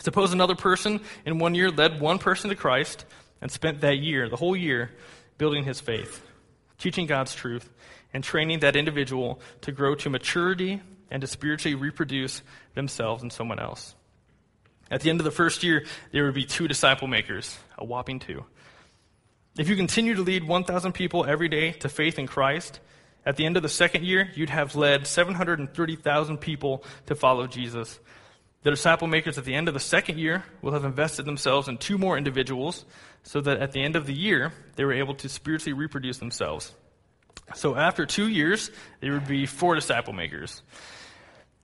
Suppose 0.00 0.32
another 0.32 0.56
person 0.56 1.00
in 1.24 1.38
one 1.38 1.54
year 1.54 1.70
led 1.70 2.00
one 2.00 2.18
person 2.18 2.50
to 2.50 2.56
Christ 2.56 3.04
and 3.40 3.52
spent 3.52 3.82
that 3.82 3.98
year, 3.98 4.28
the 4.28 4.34
whole 4.34 4.56
year, 4.56 4.90
building 5.38 5.62
his 5.62 5.80
faith, 5.80 6.26
teaching 6.76 7.06
God's 7.06 7.36
truth, 7.36 7.70
and 8.12 8.24
training 8.24 8.60
that 8.60 8.74
individual 8.74 9.40
to 9.60 9.70
grow 9.70 9.94
to 9.94 10.10
maturity 10.10 10.82
and 11.08 11.20
to 11.20 11.28
spiritually 11.28 11.76
reproduce 11.76 12.42
themselves 12.74 13.22
and 13.22 13.32
someone 13.32 13.60
else. 13.60 13.94
At 14.90 15.02
the 15.02 15.10
end 15.10 15.20
of 15.20 15.24
the 15.24 15.30
first 15.30 15.62
year, 15.62 15.84
there 16.12 16.24
would 16.24 16.34
be 16.34 16.44
two 16.44 16.66
disciple 16.66 17.06
makers, 17.06 17.56
a 17.78 17.84
whopping 17.84 18.18
two. 18.18 18.44
If 19.58 19.68
you 19.68 19.76
continue 19.76 20.14
to 20.14 20.22
lead 20.22 20.44
1,000 20.44 20.92
people 20.92 21.24
every 21.26 21.48
day 21.48 21.72
to 21.72 21.88
faith 21.88 22.18
in 22.18 22.26
Christ, 22.26 22.80
at 23.26 23.36
the 23.36 23.44
end 23.44 23.56
of 23.56 23.62
the 23.62 23.68
second 23.68 24.04
year, 24.04 24.30
you'd 24.34 24.50
have 24.50 24.74
led 24.74 25.06
730,000 25.06 26.38
people 26.38 26.84
to 27.06 27.14
follow 27.14 27.46
Jesus. 27.46 28.00
The 28.62 28.70
disciple 28.70 29.06
makers 29.06 29.38
at 29.38 29.44
the 29.44 29.54
end 29.54 29.68
of 29.68 29.74
the 29.74 29.80
second 29.80 30.18
year 30.18 30.44
will 30.62 30.72
have 30.72 30.84
invested 30.84 31.24
themselves 31.24 31.68
in 31.68 31.78
two 31.78 31.98
more 31.98 32.18
individuals 32.18 32.84
so 33.22 33.40
that 33.40 33.58
at 33.58 33.72
the 33.72 33.82
end 33.82 33.96
of 33.96 34.06
the 34.06 34.14
year, 34.14 34.52
they 34.76 34.84
were 34.84 34.92
able 34.92 35.14
to 35.16 35.28
spiritually 35.28 35.72
reproduce 35.72 36.18
themselves. 36.18 36.74
So 37.54 37.74
after 37.74 38.06
two 38.06 38.28
years, 38.28 38.70
there 39.00 39.12
would 39.12 39.26
be 39.26 39.46
four 39.46 39.74
disciple 39.74 40.12
makers. 40.12 40.62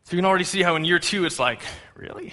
So 0.04 0.12
you 0.12 0.18
can 0.18 0.24
already 0.24 0.44
see 0.44 0.62
how 0.62 0.76
in 0.76 0.84
year 0.84 0.98
two 0.98 1.24
it's 1.24 1.38
like, 1.38 1.62
really? 1.94 2.32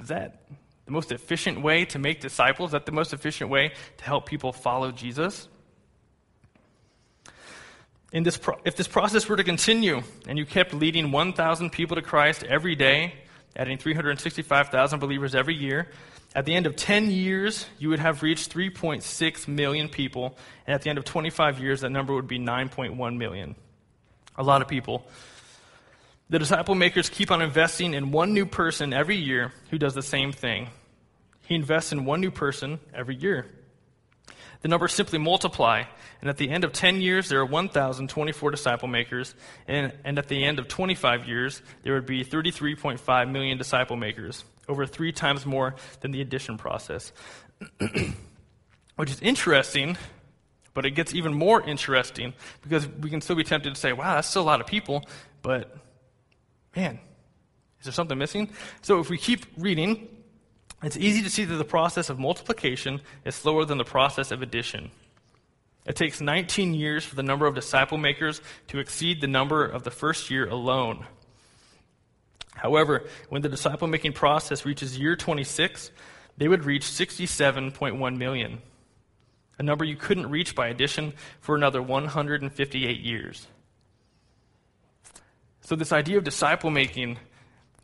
Is 0.00 0.08
that 0.08 0.42
the 0.86 0.92
most 0.92 1.12
efficient 1.12 1.62
way 1.62 1.84
to 1.86 1.98
make 1.98 2.20
disciples? 2.20 2.70
Is 2.70 2.72
that 2.72 2.86
the 2.86 2.92
most 2.92 3.12
efficient 3.12 3.50
way 3.50 3.72
to 3.98 4.04
help 4.04 4.26
people 4.26 4.52
follow 4.52 4.90
Jesus? 4.90 5.48
In 8.12 8.24
this 8.24 8.36
pro- 8.36 8.58
if 8.64 8.76
this 8.76 8.88
process 8.88 9.28
were 9.28 9.36
to 9.36 9.44
continue 9.44 10.02
and 10.26 10.36
you 10.36 10.44
kept 10.44 10.74
leading 10.74 11.12
1,000 11.12 11.70
people 11.70 11.94
to 11.96 12.02
Christ 12.02 12.42
every 12.42 12.74
day, 12.74 13.14
adding 13.54 13.78
365,000 13.78 14.98
believers 14.98 15.34
every 15.34 15.54
year, 15.54 15.88
at 16.34 16.44
the 16.44 16.54
end 16.54 16.66
of 16.66 16.76
10 16.76 17.10
years, 17.10 17.66
you 17.78 17.88
would 17.88 17.98
have 17.98 18.22
reached 18.22 18.54
3.6 18.54 19.48
million 19.48 19.88
people, 19.88 20.36
and 20.66 20.74
at 20.74 20.82
the 20.82 20.90
end 20.90 20.98
of 20.98 21.04
25 21.04 21.60
years, 21.60 21.80
that 21.80 21.90
number 21.90 22.14
would 22.14 22.28
be 22.28 22.38
9.1 22.38 23.16
million. 23.16 23.56
A 24.36 24.42
lot 24.42 24.62
of 24.62 24.68
people. 24.68 25.06
The 26.30 26.38
disciple 26.38 26.76
makers 26.76 27.08
keep 27.08 27.32
on 27.32 27.42
investing 27.42 27.92
in 27.92 28.12
one 28.12 28.32
new 28.32 28.46
person 28.46 28.92
every 28.92 29.16
year 29.16 29.52
who 29.70 29.78
does 29.78 29.94
the 29.94 30.02
same 30.02 30.30
thing. 30.30 30.68
He 31.46 31.56
invests 31.56 31.90
in 31.90 32.04
one 32.04 32.20
new 32.20 32.30
person 32.30 32.78
every 32.94 33.16
year. 33.16 33.46
The 34.62 34.68
numbers 34.68 34.92
simply 34.92 35.18
multiply, 35.18 35.84
and 36.20 36.30
at 36.30 36.36
the 36.36 36.48
end 36.48 36.62
of 36.62 36.72
10 36.72 37.00
years, 37.00 37.28
there 37.28 37.40
are 37.40 37.46
1,024 37.46 38.50
disciple 38.52 38.86
makers, 38.86 39.34
and, 39.66 39.92
and 40.04 40.18
at 40.18 40.28
the 40.28 40.44
end 40.44 40.60
of 40.60 40.68
25 40.68 41.26
years, 41.26 41.62
there 41.82 41.94
would 41.94 42.06
be 42.06 42.24
33.5 42.24 43.30
million 43.30 43.58
disciple 43.58 43.96
makers, 43.96 44.44
over 44.68 44.86
three 44.86 45.10
times 45.10 45.44
more 45.44 45.74
than 46.00 46.12
the 46.12 46.20
addition 46.20 46.58
process. 46.58 47.12
Which 48.96 49.10
is 49.10 49.20
interesting, 49.20 49.96
but 50.74 50.86
it 50.86 50.92
gets 50.92 51.12
even 51.12 51.34
more 51.34 51.60
interesting 51.60 52.34
because 52.62 52.86
we 52.86 53.10
can 53.10 53.20
still 53.20 53.36
be 53.36 53.44
tempted 53.44 53.74
to 53.74 53.80
say, 53.80 53.92
wow, 53.92 54.14
that's 54.14 54.28
still 54.28 54.42
a 54.42 54.44
lot 54.44 54.60
of 54.60 54.68
people, 54.68 55.04
but 55.42 55.79
man, 56.76 56.98
is 57.78 57.84
there 57.84 57.92
something 57.92 58.18
missing? 58.18 58.50
So 58.82 59.00
if 59.00 59.10
we 59.10 59.18
keep 59.18 59.46
reading, 59.56 60.08
it's 60.82 60.96
easy 60.96 61.22
to 61.22 61.30
see 61.30 61.44
that 61.44 61.56
the 61.56 61.64
process 61.64 62.10
of 62.10 62.18
multiplication 62.18 63.00
is 63.24 63.34
slower 63.34 63.64
than 63.64 63.78
the 63.78 63.84
process 63.84 64.30
of 64.30 64.42
addition. 64.42 64.90
It 65.86 65.96
takes 65.96 66.20
19 66.20 66.74
years 66.74 67.04
for 67.04 67.16
the 67.16 67.22
number 67.22 67.46
of 67.46 67.54
disciple 67.54 67.98
makers 67.98 68.40
to 68.68 68.78
exceed 68.78 69.20
the 69.20 69.26
number 69.26 69.64
of 69.64 69.82
the 69.82 69.90
first 69.90 70.30
year 70.30 70.46
alone. 70.46 71.06
However, 72.54 73.04
when 73.30 73.42
the 73.42 73.48
disciple 73.48 73.88
making 73.88 74.12
process 74.12 74.66
reaches 74.66 74.98
year 74.98 75.16
26, 75.16 75.90
they 76.36 76.48
would 76.48 76.64
reach 76.64 76.84
67.1 76.84 78.16
million, 78.16 78.60
a 79.58 79.62
number 79.62 79.84
you 79.84 79.96
couldn't 79.96 80.30
reach 80.30 80.54
by 80.54 80.68
addition 80.68 81.14
for 81.40 81.54
another 81.54 81.82
158 81.82 83.00
years. 83.00 83.46
So, 85.70 85.76
this 85.76 85.92
idea 85.92 86.18
of 86.18 86.24
disciple 86.24 86.68
making, 86.68 87.16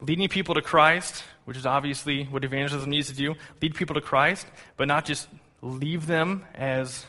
leading 0.01 0.27
people 0.29 0.57
to 0.57 0.61
Christ, 0.61 1.23
which 1.45 1.57
is 1.57 1.67
obviously 1.67 2.25
what 2.25 2.43
evangelism 2.43 2.91
needs 2.91 3.07
to 3.07 3.15
do 3.15 3.37
lead 3.63 3.77
people 3.77 3.95
to 3.95 4.01
Christ, 4.01 4.45
but 4.77 4.89
not 4.89 5.05
just 5.05 5.29
leave 5.63 6.09
them 6.09 6.45
as 6.53 7.07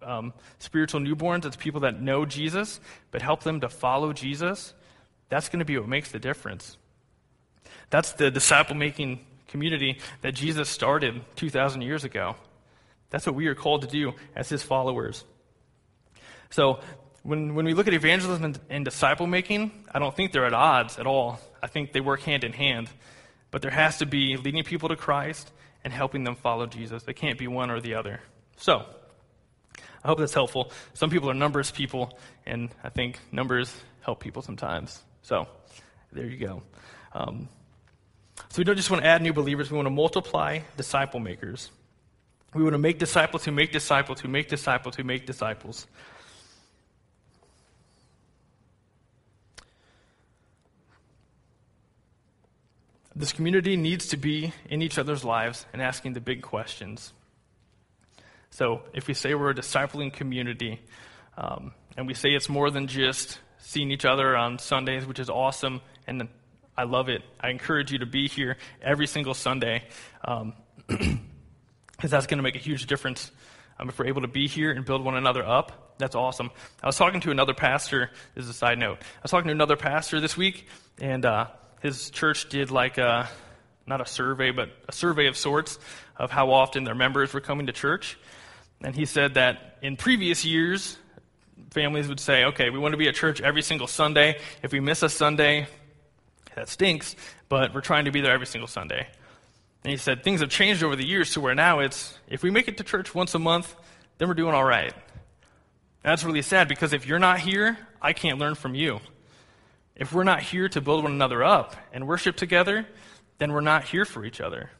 um, 0.00 0.32
spiritual 0.58 1.02
newborns, 1.02 1.44
as 1.44 1.54
people 1.54 1.82
that 1.82 2.00
know 2.00 2.24
Jesus, 2.24 2.80
but 3.10 3.20
help 3.20 3.42
them 3.42 3.60
to 3.60 3.68
follow 3.68 4.14
Jesus. 4.14 4.72
That's 5.28 5.50
going 5.50 5.58
to 5.58 5.66
be 5.66 5.76
what 5.76 5.86
makes 5.86 6.10
the 6.10 6.18
difference. 6.18 6.78
That's 7.90 8.12
the 8.12 8.30
disciple 8.30 8.76
making 8.76 9.20
community 9.48 9.98
that 10.22 10.32
Jesus 10.32 10.70
started 10.70 11.20
2,000 11.36 11.82
years 11.82 12.04
ago. 12.04 12.36
That's 13.10 13.26
what 13.26 13.34
we 13.34 13.48
are 13.48 13.54
called 13.54 13.82
to 13.82 13.86
do 13.86 14.14
as 14.34 14.48
his 14.48 14.62
followers. 14.62 15.26
So, 16.48 16.80
when, 17.22 17.54
when 17.54 17.66
we 17.66 17.74
look 17.74 17.86
at 17.86 17.94
evangelism 17.94 18.44
and, 18.44 18.60
and 18.70 18.84
disciple 18.84 19.26
making, 19.26 19.72
I 19.92 19.98
don't 19.98 20.14
think 20.14 20.32
they're 20.32 20.46
at 20.46 20.54
odds 20.54 20.98
at 20.98 21.06
all. 21.06 21.38
I 21.62 21.66
think 21.66 21.92
they 21.92 22.00
work 22.00 22.22
hand 22.22 22.44
in 22.44 22.52
hand. 22.52 22.88
But 23.50 23.62
there 23.62 23.70
has 23.70 23.98
to 23.98 24.06
be 24.06 24.36
leading 24.36 24.64
people 24.64 24.88
to 24.88 24.96
Christ 24.96 25.50
and 25.84 25.92
helping 25.92 26.24
them 26.24 26.36
follow 26.36 26.66
Jesus. 26.66 27.02
They 27.02 27.12
can't 27.12 27.38
be 27.38 27.46
one 27.46 27.70
or 27.70 27.80
the 27.80 27.94
other. 27.94 28.20
So, 28.56 28.84
I 30.02 30.08
hope 30.08 30.18
that's 30.18 30.34
helpful. 30.34 30.72
Some 30.94 31.10
people 31.10 31.30
are 31.30 31.34
numbers 31.34 31.70
people, 31.70 32.18
and 32.46 32.70
I 32.82 32.88
think 32.88 33.18
numbers 33.32 33.74
help 34.02 34.20
people 34.20 34.42
sometimes. 34.42 35.02
So, 35.22 35.46
there 36.12 36.26
you 36.26 36.36
go. 36.36 36.62
Um, 37.12 37.48
so, 38.48 38.58
we 38.58 38.64
don't 38.64 38.76
just 38.76 38.90
want 38.90 39.02
to 39.02 39.08
add 39.08 39.20
new 39.20 39.32
believers, 39.32 39.70
we 39.70 39.76
want 39.76 39.86
to 39.86 39.90
multiply 39.90 40.60
disciple 40.76 41.20
makers. 41.20 41.70
We 42.54 42.62
want 42.62 42.74
to 42.74 42.78
make 42.78 42.98
disciples 42.98 43.44
who 43.44 43.52
make 43.52 43.72
disciples 43.72 44.20
who 44.20 44.28
make 44.28 44.48
disciples 44.48 44.96
who 44.96 45.04
make 45.04 45.24
disciples. 45.24 45.86
This 53.14 53.32
community 53.32 53.76
needs 53.76 54.08
to 54.08 54.16
be 54.16 54.52
in 54.68 54.82
each 54.82 54.96
other's 54.96 55.24
lives 55.24 55.66
and 55.72 55.82
asking 55.82 56.12
the 56.12 56.20
big 56.20 56.42
questions. 56.42 57.12
So, 58.50 58.82
if 58.92 59.08
we 59.08 59.14
say 59.14 59.34
we're 59.34 59.50
a 59.50 59.54
discipling 59.54 60.12
community, 60.12 60.80
um, 61.36 61.72
and 61.96 62.06
we 62.06 62.14
say 62.14 62.30
it's 62.30 62.48
more 62.48 62.70
than 62.70 62.86
just 62.86 63.40
seeing 63.58 63.90
each 63.90 64.04
other 64.04 64.36
on 64.36 64.58
Sundays, 64.58 65.06
which 65.06 65.18
is 65.18 65.28
awesome, 65.28 65.80
and 66.06 66.28
I 66.76 66.84
love 66.84 67.08
it. 67.08 67.22
I 67.40 67.50
encourage 67.50 67.92
you 67.92 67.98
to 67.98 68.06
be 68.06 68.28
here 68.28 68.56
every 68.80 69.06
single 69.06 69.34
Sunday, 69.34 69.84
because 70.20 70.42
um, 70.88 71.20
that's 72.02 72.26
going 72.26 72.38
to 72.38 72.42
make 72.42 72.56
a 72.56 72.60
huge 72.60 72.86
difference. 72.86 73.30
Um, 73.78 73.88
if 73.88 73.98
we're 73.98 74.06
able 74.06 74.22
to 74.22 74.28
be 74.28 74.46
here 74.46 74.70
and 74.70 74.84
build 74.84 75.04
one 75.04 75.16
another 75.16 75.44
up, 75.44 75.96
that's 75.98 76.14
awesome. 76.14 76.50
I 76.82 76.86
was 76.86 76.96
talking 76.96 77.20
to 77.22 77.30
another 77.30 77.54
pastor. 77.54 78.10
This 78.34 78.44
is 78.44 78.50
a 78.50 78.54
side 78.54 78.78
note. 78.78 78.98
I 79.00 79.22
was 79.22 79.30
talking 79.30 79.48
to 79.48 79.52
another 79.52 79.76
pastor 79.76 80.20
this 80.20 80.36
week, 80.36 80.66
and 81.00 81.24
uh, 81.24 81.48
his 81.80 82.10
church 82.10 82.48
did 82.48 82.70
like 82.70 82.98
a, 82.98 83.28
not 83.86 84.00
a 84.00 84.06
survey, 84.06 84.50
but 84.50 84.70
a 84.88 84.92
survey 84.92 85.26
of 85.26 85.36
sorts 85.36 85.78
of 86.16 86.30
how 86.30 86.52
often 86.52 86.84
their 86.84 86.94
members 86.94 87.32
were 87.32 87.40
coming 87.40 87.66
to 87.66 87.72
church. 87.72 88.18
And 88.82 88.94
he 88.94 89.06
said 89.06 89.34
that 89.34 89.78
in 89.82 89.96
previous 89.96 90.44
years, 90.44 90.96
families 91.70 92.08
would 92.08 92.20
say, 92.20 92.44
okay, 92.44 92.70
we 92.70 92.78
want 92.78 92.92
to 92.92 92.98
be 92.98 93.08
at 93.08 93.14
church 93.14 93.40
every 93.40 93.62
single 93.62 93.86
Sunday. 93.86 94.38
If 94.62 94.72
we 94.72 94.80
miss 94.80 95.02
a 95.02 95.08
Sunday, 95.08 95.66
that 96.54 96.68
stinks, 96.68 97.16
but 97.48 97.74
we're 97.74 97.80
trying 97.80 98.04
to 98.04 98.10
be 98.10 98.20
there 98.20 98.32
every 98.32 98.46
single 98.46 98.68
Sunday. 98.68 99.06
And 99.82 99.90
he 99.90 99.96
said 99.96 100.22
things 100.22 100.40
have 100.40 100.50
changed 100.50 100.82
over 100.82 100.96
the 100.96 101.06
years 101.06 101.32
to 101.32 101.40
where 101.40 101.54
now 101.54 101.80
it's, 101.80 102.18
if 102.28 102.42
we 102.42 102.50
make 102.50 102.68
it 102.68 102.76
to 102.78 102.84
church 102.84 103.14
once 103.14 103.34
a 103.34 103.38
month, 103.38 103.74
then 104.18 104.28
we're 104.28 104.34
doing 104.34 104.54
all 104.54 104.64
right. 104.64 104.92
That's 106.02 106.24
really 106.24 106.42
sad 106.42 106.68
because 106.68 106.92
if 106.92 107.06
you're 107.06 107.18
not 107.18 107.40
here, 107.40 107.78
I 108.00 108.12
can't 108.12 108.38
learn 108.38 108.54
from 108.54 108.74
you. 108.74 109.00
If 110.00 110.14
we're 110.14 110.24
not 110.24 110.40
here 110.40 110.66
to 110.70 110.80
build 110.80 111.02
one 111.02 111.12
another 111.12 111.44
up 111.44 111.76
and 111.92 112.08
worship 112.08 112.34
together, 112.34 112.86
then 113.36 113.52
we're 113.52 113.60
not 113.60 113.84
here 113.84 114.06
for 114.06 114.24
each 114.24 114.40
other. 114.40 114.70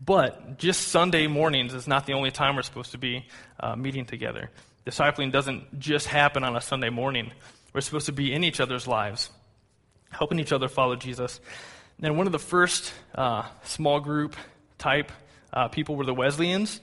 But 0.00 0.56
just 0.56 0.88
Sunday 0.88 1.26
mornings 1.26 1.74
is 1.74 1.86
not 1.86 2.06
the 2.06 2.14
only 2.14 2.30
time 2.30 2.56
we're 2.56 2.62
supposed 2.62 2.92
to 2.92 2.98
be 2.98 3.26
uh, 3.60 3.76
meeting 3.76 4.06
together. 4.06 4.50
Discipling 4.86 5.30
doesn't 5.30 5.78
just 5.78 6.06
happen 6.06 6.42
on 6.42 6.56
a 6.56 6.60
Sunday 6.62 6.88
morning. 6.88 7.32
We're 7.74 7.82
supposed 7.82 8.06
to 8.06 8.12
be 8.12 8.32
in 8.32 8.44
each 8.44 8.60
other's 8.60 8.88
lives, 8.88 9.28
helping 10.08 10.40
each 10.40 10.52
other 10.52 10.68
follow 10.68 10.96
Jesus. 10.96 11.38
And 12.02 12.16
one 12.16 12.26
of 12.26 12.32
the 12.32 12.38
first 12.38 12.94
uh, 13.14 13.42
small 13.64 14.00
group 14.00 14.36
type 14.78 15.12
uh, 15.52 15.68
people 15.68 15.96
were 15.96 16.06
the 16.06 16.14
Wesleyans, 16.14 16.80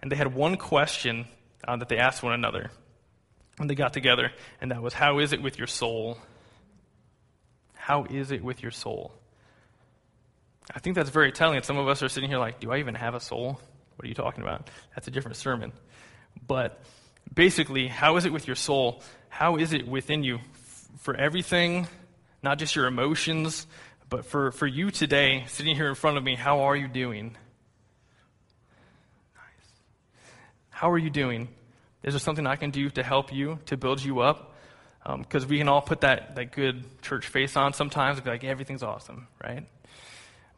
and 0.00 0.12
they 0.12 0.16
had 0.16 0.32
one 0.32 0.56
question 0.56 1.26
uh, 1.66 1.74
that 1.74 1.88
they 1.88 1.98
asked 1.98 2.22
one 2.22 2.34
another 2.34 2.70
when 3.56 3.66
they 3.66 3.74
got 3.74 3.92
together, 3.92 4.30
and 4.60 4.70
that 4.70 4.80
was, 4.80 4.94
How 4.94 5.18
is 5.18 5.32
it 5.32 5.42
with 5.42 5.58
your 5.58 5.66
soul? 5.66 6.18
How 7.82 8.04
is 8.04 8.30
it 8.30 8.44
with 8.44 8.62
your 8.62 8.70
soul? 8.70 9.12
I 10.72 10.78
think 10.78 10.94
that's 10.94 11.10
very 11.10 11.32
telling. 11.32 11.60
Some 11.64 11.78
of 11.78 11.88
us 11.88 12.00
are 12.04 12.08
sitting 12.08 12.30
here 12.30 12.38
like, 12.38 12.60
do 12.60 12.70
I 12.70 12.78
even 12.78 12.94
have 12.94 13.16
a 13.16 13.18
soul? 13.18 13.58
What 13.96 14.04
are 14.04 14.08
you 14.08 14.14
talking 14.14 14.40
about? 14.44 14.70
That's 14.94 15.08
a 15.08 15.10
different 15.10 15.36
sermon. 15.36 15.72
But 16.46 16.80
basically, 17.34 17.88
how 17.88 18.18
is 18.18 18.24
it 18.24 18.32
with 18.32 18.46
your 18.46 18.54
soul? 18.54 19.02
How 19.30 19.56
is 19.56 19.72
it 19.72 19.88
within 19.88 20.22
you 20.22 20.38
for 21.00 21.16
everything, 21.16 21.88
not 22.40 22.60
just 22.60 22.76
your 22.76 22.86
emotions, 22.86 23.66
but 24.08 24.26
for, 24.26 24.52
for 24.52 24.68
you 24.68 24.92
today, 24.92 25.42
sitting 25.48 25.74
here 25.74 25.88
in 25.88 25.96
front 25.96 26.16
of 26.16 26.22
me, 26.22 26.36
how 26.36 26.60
are 26.60 26.76
you 26.76 26.86
doing? 26.86 27.36
Nice. 29.34 29.72
How 30.70 30.88
are 30.88 30.98
you 30.98 31.10
doing? 31.10 31.48
Is 32.04 32.14
there 32.14 32.20
something 32.20 32.46
I 32.46 32.54
can 32.54 32.70
do 32.70 32.90
to 32.90 33.02
help 33.02 33.32
you, 33.32 33.58
to 33.66 33.76
build 33.76 34.04
you 34.04 34.20
up? 34.20 34.51
Because 35.04 35.44
um, 35.44 35.50
we 35.50 35.58
can 35.58 35.68
all 35.68 35.82
put 35.82 36.02
that, 36.02 36.36
that 36.36 36.52
good 36.52 37.02
church 37.02 37.26
face 37.26 37.56
on 37.56 37.72
sometimes 37.72 38.18
and 38.18 38.24
be 38.24 38.30
like, 38.30 38.42
yeah, 38.42 38.50
everything's 38.50 38.82
awesome, 38.82 39.26
right? 39.42 39.66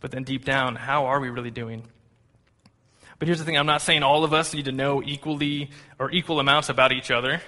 But 0.01 0.11
then 0.11 0.23
deep 0.25 0.45
down, 0.45 0.77
how 0.77 1.07
are 1.07 1.19
we 1.19 1.31
really 1.31 1.51
doing? 1.51 1.85
But 3.19 3.29
here's 3.29 3.39
the 3.39 3.45
thing 3.45 3.57
I'm 3.57 3.67
not 3.67 3.81
saying 3.81 4.03
all 4.03 4.25
of 4.25 4.35
us 4.35 4.53
need 4.53 4.67
to 4.67 4.73
know 4.73 5.03
equally 5.03 5.71
or 5.99 6.11
equal 6.11 6.41
amounts 6.41 6.69
about 6.69 6.93
each 6.93 7.11
other. 7.11 7.41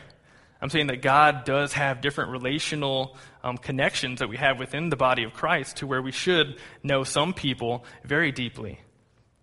I'm 0.60 0.70
saying 0.70 0.86
that 0.86 1.02
God 1.02 1.44
does 1.44 1.74
have 1.74 2.00
different 2.00 2.30
relational 2.30 3.16
um, 3.44 3.58
connections 3.58 4.20
that 4.20 4.28
we 4.28 4.38
have 4.38 4.58
within 4.58 4.88
the 4.88 4.96
body 4.96 5.22
of 5.24 5.34
Christ 5.34 5.76
to 5.78 5.86
where 5.86 6.00
we 6.00 6.12
should 6.12 6.56
know 6.82 7.04
some 7.04 7.34
people 7.34 7.84
very 8.04 8.32
deeply. 8.32 8.80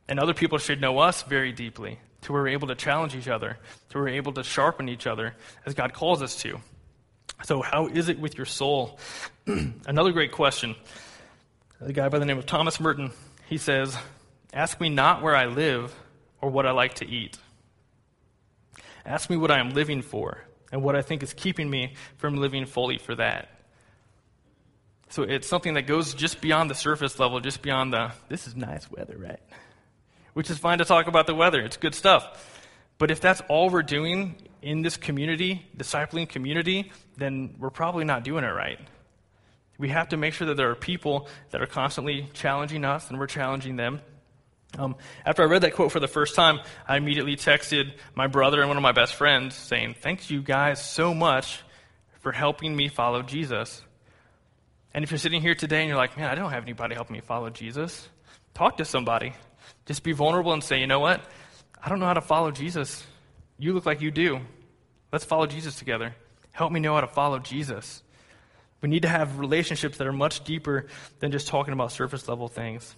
And 0.07 0.19
other 0.19 0.33
people 0.33 0.57
should 0.57 0.81
know 0.81 0.99
us 0.99 1.21
very 1.23 1.51
deeply 1.51 1.99
to 2.21 2.33
where 2.33 2.41
we're 2.41 2.49
able 2.49 2.69
to 2.69 2.75
challenge 2.75 3.15
each 3.15 3.27
other, 3.27 3.57
to 3.89 3.97
where 3.97 4.05
we're 4.05 4.17
able 4.17 4.33
to 4.33 4.43
sharpen 4.43 4.89
each 4.89 5.05
other 5.05 5.35
as 5.65 5.75
God 5.75 5.93
calls 5.93 6.21
us 6.23 6.35
to. 6.41 6.59
So, 7.43 7.61
how 7.61 7.87
is 7.87 8.07
it 8.07 8.19
with 8.19 8.37
your 8.37 8.45
soul? 8.45 8.97
Another 9.85 10.13
great 10.13 10.31
question. 10.31 10.75
A 11.81 11.91
guy 11.91 12.07
by 12.07 12.19
the 12.19 12.25
name 12.25 12.37
of 12.37 12.45
Thomas 12.45 12.79
Merton, 12.79 13.11
he 13.47 13.57
says, 13.57 13.97
Ask 14.53 14.79
me 14.79 14.87
not 14.87 15.21
where 15.21 15.35
I 15.35 15.47
live 15.47 15.93
or 16.39 16.49
what 16.49 16.65
I 16.65 16.71
like 16.71 16.95
to 16.95 17.05
eat. 17.05 17.37
Ask 19.05 19.29
me 19.29 19.35
what 19.35 19.51
I 19.51 19.59
am 19.59 19.71
living 19.71 20.01
for 20.01 20.45
and 20.71 20.81
what 20.81 20.95
I 20.95 21.01
think 21.01 21.21
is 21.21 21.33
keeping 21.33 21.69
me 21.69 21.95
from 22.17 22.37
living 22.37 22.65
fully 22.65 22.97
for 22.97 23.15
that. 23.15 23.49
So 25.09 25.23
it's 25.23 25.47
something 25.47 25.73
that 25.73 25.83
goes 25.83 26.13
just 26.13 26.39
beyond 26.39 26.71
the 26.71 26.75
surface 26.75 27.19
level, 27.19 27.41
just 27.41 27.61
beyond 27.61 27.91
the, 27.91 28.13
this 28.29 28.47
is 28.47 28.55
nice 28.55 28.89
weather, 28.89 29.17
right? 29.17 29.41
Which 30.33 30.49
is 30.49 30.57
fine 30.57 30.77
to 30.77 30.85
talk 30.85 31.07
about 31.07 31.27
the 31.27 31.35
weather, 31.35 31.59
it's 31.59 31.77
good 31.77 31.93
stuff. 31.93 32.71
But 32.97 33.11
if 33.11 33.19
that's 33.19 33.41
all 33.49 33.69
we're 33.69 33.83
doing 33.83 34.35
in 34.63 34.81
this 34.81 34.97
community, 34.97 35.65
discipling 35.77 36.27
community, 36.27 36.91
then 37.17 37.55
we're 37.59 37.69
probably 37.69 38.05
not 38.05 38.23
doing 38.23 38.43
it 38.43 38.49
right. 38.49 38.79
We 39.77 39.89
have 39.89 40.09
to 40.09 40.17
make 40.17 40.33
sure 40.33 40.47
that 40.47 40.57
there 40.57 40.71
are 40.71 40.75
people 40.75 41.27
that 41.51 41.61
are 41.61 41.67
constantly 41.67 42.29
challenging 42.33 42.85
us 42.85 43.09
and 43.09 43.19
we're 43.19 43.27
challenging 43.27 43.75
them. 43.75 44.01
Um, 44.77 44.95
after 45.25 45.43
I 45.43 45.45
read 45.45 45.63
that 45.63 45.73
quote 45.73 45.91
for 45.91 45.99
the 45.99 46.07
first 46.07 46.33
time, 46.33 46.59
I 46.87 46.97
immediately 46.97 47.35
texted 47.35 47.93
my 48.15 48.27
brother 48.27 48.61
and 48.61 48.69
one 48.69 48.77
of 48.77 48.83
my 48.83 48.93
best 48.93 49.13
friends 49.15 49.53
saying, 49.53 49.95
Thanks 50.01 50.31
you 50.31 50.41
guys 50.41 50.83
so 50.83 51.13
much 51.13 51.59
for 52.21 52.31
helping 52.31 52.75
me 52.75 52.87
follow 52.87 53.21
Jesus. 53.21 53.81
And 54.93 55.03
if 55.03 55.11
you're 55.11 55.17
sitting 55.17 55.41
here 55.41 55.55
today 55.55 55.81
and 55.81 55.89
you're 55.89 55.97
like, 55.97 56.17
Man, 56.17 56.29
I 56.29 56.35
don't 56.35 56.51
have 56.51 56.63
anybody 56.63 56.95
helping 56.95 57.15
me 57.15 57.21
follow 57.21 57.49
Jesus, 57.49 58.07
talk 58.53 58.77
to 58.77 58.85
somebody. 58.85 59.33
Just 59.85 60.03
be 60.03 60.13
vulnerable 60.13 60.53
and 60.53 60.63
say, 60.63 60.79
You 60.79 60.87
know 60.87 60.99
what? 60.99 61.21
I 61.83 61.89
don't 61.89 61.99
know 61.99 62.07
how 62.07 62.13
to 62.13 62.21
follow 62.21 62.49
Jesus. 62.49 63.05
You 63.63 63.71
look 63.71 63.85
like 63.85 64.01
you 64.01 64.11
do. 64.11 64.41
Let's 65.13 65.23
follow 65.23 65.47
Jesus 65.47 65.79
together. 65.79 66.13
Help 66.51 66.73
me 66.73 66.81
know 66.81 66.95
how 66.95 66.99
to 66.99 67.07
follow 67.07 67.39
Jesus. 67.39 68.03
We 68.81 68.89
need 68.89 69.03
to 69.03 69.07
have 69.07 69.39
relationships 69.39 69.97
that 69.99 70.05
are 70.05 70.11
much 70.11 70.43
deeper 70.43 70.87
than 71.19 71.31
just 71.31 71.47
talking 71.47 71.71
about 71.71 71.93
surface 71.93 72.27
level 72.27 72.49
things. 72.49 72.93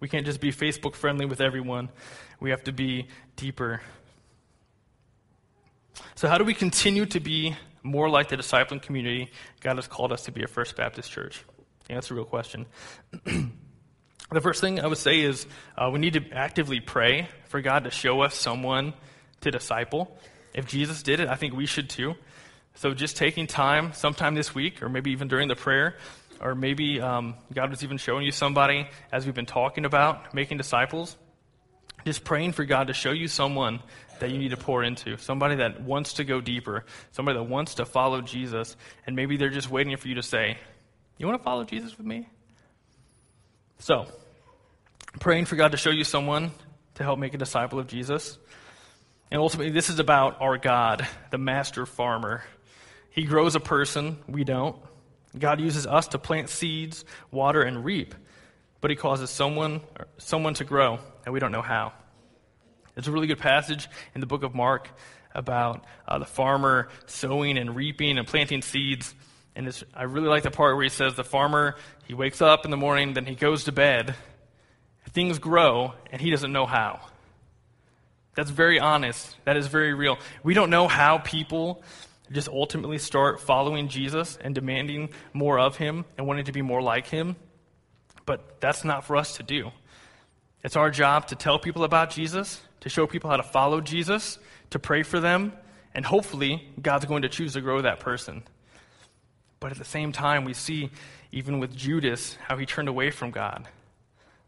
We 0.00 0.08
can't 0.08 0.24
just 0.24 0.40
be 0.40 0.52
Facebook 0.52 0.94
friendly 0.94 1.26
with 1.26 1.42
everyone. 1.42 1.90
We 2.40 2.48
have 2.48 2.64
to 2.64 2.72
be 2.72 3.08
deeper. 3.36 3.82
So, 6.14 6.26
how 6.26 6.38
do 6.38 6.44
we 6.44 6.54
continue 6.54 7.04
to 7.04 7.20
be 7.20 7.54
more 7.82 8.08
like 8.08 8.30
the 8.30 8.38
discipling 8.38 8.80
community 8.80 9.30
God 9.60 9.76
has 9.76 9.86
called 9.86 10.12
us 10.12 10.24
to 10.24 10.32
be 10.32 10.44
a 10.44 10.48
First 10.48 10.76
Baptist 10.76 11.10
church? 11.10 11.44
Yeah, 11.90 11.96
that's 11.96 12.10
a 12.10 12.14
real 12.14 12.24
question. 12.24 12.64
the 14.32 14.40
first 14.40 14.60
thing 14.60 14.80
I 14.80 14.86
would 14.86 14.98
say 14.98 15.20
is 15.20 15.46
uh, 15.76 15.90
we 15.92 15.98
need 15.98 16.14
to 16.14 16.32
actively 16.32 16.80
pray 16.80 17.28
for 17.48 17.60
God 17.60 17.84
to 17.84 17.90
show 17.90 18.22
us 18.22 18.34
someone 18.34 18.94
to 19.42 19.50
disciple. 19.50 20.16
If 20.54 20.66
Jesus 20.66 21.02
did 21.02 21.20
it, 21.20 21.28
I 21.28 21.34
think 21.34 21.54
we 21.54 21.66
should 21.66 21.90
too. 21.90 22.14
So, 22.74 22.94
just 22.94 23.16
taking 23.16 23.46
time 23.46 23.92
sometime 23.92 24.34
this 24.34 24.54
week, 24.54 24.82
or 24.82 24.88
maybe 24.88 25.10
even 25.10 25.28
during 25.28 25.48
the 25.48 25.56
prayer, 25.56 25.96
or 26.40 26.54
maybe 26.54 27.00
um, 27.00 27.34
God 27.52 27.70
was 27.70 27.84
even 27.84 27.98
showing 27.98 28.24
you 28.24 28.32
somebody 28.32 28.88
as 29.12 29.26
we've 29.26 29.34
been 29.34 29.46
talking 29.46 29.84
about 29.84 30.34
making 30.34 30.56
disciples. 30.56 31.16
Just 32.04 32.24
praying 32.24 32.52
for 32.52 32.64
God 32.64 32.88
to 32.88 32.94
show 32.94 33.12
you 33.12 33.28
someone 33.28 33.80
that 34.18 34.30
you 34.30 34.38
need 34.38 34.50
to 34.50 34.56
pour 34.56 34.82
into, 34.82 35.16
somebody 35.18 35.56
that 35.56 35.82
wants 35.82 36.14
to 36.14 36.24
go 36.24 36.40
deeper, 36.40 36.84
somebody 37.12 37.38
that 37.38 37.44
wants 37.44 37.76
to 37.76 37.84
follow 37.84 38.20
Jesus, 38.20 38.76
and 39.06 39.14
maybe 39.14 39.36
they're 39.36 39.50
just 39.50 39.70
waiting 39.70 39.96
for 39.96 40.08
you 40.08 40.16
to 40.16 40.22
say, 40.22 40.58
You 41.18 41.26
want 41.26 41.40
to 41.40 41.44
follow 41.44 41.64
Jesus 41.64 41.96
with 41.96 42.06
me? 42.06 42.28
So, 43.78 44.06
praying 45.20 45.44
for 45.44 45.56
God 45.56 45.72
to 45.72 45.76
show 45.76 45.90
you 45.90 46.04
someone 46.04 46.52
to 46.94 47.02
help 47.02 47.18
make 47.18 47.34
a 47.34 47.38
disciple 47.38 47.78
of 47.78 47.86
Jesus. 47.86 48.38
And 49.30 49.40
ultimately, 49.40 49.72
this 49.72 49.88
is 49.88 49.98
about 49.98 50.40
our 50.40 50.58
God, 50.58 51.06
the 51.30 51.38
master 51.38 51.86
farmer. 51.86 52.44
He 53.10 53.24
grows 53.24 53.54
a 53.54 53.60
person, 53.60 54.18
we 54.26 54.44
don't. 54.44 54.76
God 55.38 55.60
uses 55.60 55.86
us 55.86 56.08
to 56.08 56.18
plant 56.18 56.48
seeds, 56.50 57.04
water, 57.30 57.62
and 57.62 57.84
reap, 57.84 58.14
but 58.80 58.90
He 58.90 58.96
causes 58.96 59.30
someone, 59.30 59.80
someone 60.18 60.54
to 60.54 60.64
grow, 60.64 60.98
and 61.24 61.32
we 61.32 61.40
don't 61.40 61.52
know 61.52 61.62
how. 61.62 61.92
It's 62.96 63.06
a 63.06 63.12
really 63.12 63.26
good 63.26 63.38
passage 63.38 63.88
in 64.14 64.20
the 64.20 64.26
book 64.26 64.42
of 64.42 64.54
Mark 64.54 64.90
about 65.34 65.84
uh, 66.06 66.18
the 66.18 66.26
farmer 66.26 66.88
sowing 67.06 67.56
and 67.56 67.74
reaping 67.74 68.18
and 68.18 68.26
planting 68.26 68.60
seeds. 68.60 69.14
And 69.56 69.72
I 69.94 70.02
really 70.04 70.28
like 70.28 70.42
the 70.42 70.50
part 70.50 70.76
where 70.76 70.82
he 70.82 70.90
says 70.90 71.14
the 71.14 71.24
farmer, 71.24 71.76
he 72.04 72.12
wakes 72.12 72.42
up 72.42 72.66
in 72.66 72.70
the 72.70 72.76
morning, 72.76 73.14
then 73.14 73.24
he 73.24 73.34
goes 73.34 73.64
to 73.64 73.72
bed. 73.72 74.14
Things 75.12 75.38
grow, 75.38 75.94
and 76.10 76.20
he 76.20 76.30
doesn't 76.30 76.52
know 76.52 76.66
how. 76.66 77.00
That's 78.34 78.50
very 78.50 78.80
honest. 78.80 79.36
That 79.44 79.56
is 79.56 79.66
very 79.66 79.92
real. 79.92 80.18
We 80.42 80.54
don't 80.54 80.70
know 80.70 80.88
how 80.88 81.18
people 81.18 81.82
just 82.30 82.48
ultimately 82.48 82.98
start 82.98 83.40
following 83.40 83.88
Jesus 83.88 84.38
and 84.40 84.54
demanding 84.54 85.10
more 85.34 85.58
of 85.58 85.76
him 85.76 86.06
and 86.16 86.26
wanting 86.26 86.46
to 86.46 86.52
be 86.52 86.62
more 86.62 86.80
like 86.80 87.06
him. 87.06 87.36
But 88.24 88.60
that's 88.60 88.84
not 88.84 89.04
for 89.04 89.16
us 89.16 89.36
to 89.36 89.42
do. 89.42 89.70
It's 90.64 90.76
our 90.76 90.90
job 90.90 91.26
to 91.28 91.34
tell 91.34 91.58
people 91.58 91.84
about 91.84 92.10
Jesus, 92.10 92.62
to 92.80 92.88
show 92.88 93.06
people 93.06 93.28
how 93.28 93.36
to 93.36 93.42
follow 93.42 93.80
Jesus, 93.80 94.38
to 94.70 94.78
pray 94.78 95.02
for 95.02 95.20
them, 95.20 95.52
and 95.94 96.06
hopefully 96.06 96.68
God's 96.80 97.04
going 97.04 97.22
to 97.22 97.28
choose 97.28 97.52
to 97.52 97.60
grow 97.60 97.82
that 97.82 98.00
person. 98.00 98.44
But 99.60 99.72
at 99.72 99.78
the 99.78 99.84
same 99.84 100.12
time, 100.12 100.44
we 100.44 100.54
see, 100.54 100.90
even 101.32 101.58
with 101.58 101.76
Judas, 101.76 102.38
how 102.48 102.56
he 102.56 102.64
turned 102.64 102.88
away 102.88 103.10
from 103.10 103.30
God. 103.30 103.68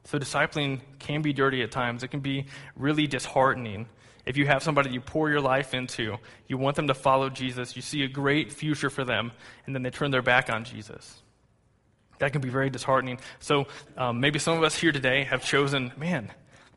So 0.05 0.19
discipling 0.19 0.81
can 0.99 1.23
be 1.23 1.33
dirty 1.33 1.63
at 1.63 1.71
times. 1.71 2.03
It 2.03 2.09
can 2.09 2.21
be 2.21 2.47
really 2.77 3.07
disheartening. 3.07 3.87
If 4.27 4.37
you 4.37 4.47
have 4.47 4.63
somebody 4.63 4.91
you 4.91 5.01
pour 5.01 5.31
your 5.31 5.41
life 5.41 5.75
into, 5.75 6.17
you 6.47 6.57
want 6.57 6.77
them 6.77 6.87
to 6.89 6.95
follow 6.95 7.29
Jesus, 7.29 7.77
you 7.77 7.83
see 7.83 8.05
a 8.05 8.09
great 8.09 8.53
future 8.53 8.91
for 8.91 9.05
them, 9.05 9.33
and 9.67 9.75
then 9.75 9.83
they 9.83 9.91
turn 9.91 10.11
their 10.11 10.23
back 10.23 10.51
on 10.51 10.65
Jesus. 10.65 11.23
That 12.19 12.33
can 12.33 12.41
be 12.41 12.49
very 12.49 12.71
disheartening. 12.71 13.19
So 13.41 13.67
um, 13.97 14.21
maybe 14.21 14.39
some 14.39 14.57
of 14.57 14.63
us 14.63 14.77
here 14.77 14.93
today 14.93 15.25
have 15.25 15.45
chosen, 15.45 15.93
man, 15.97 16.31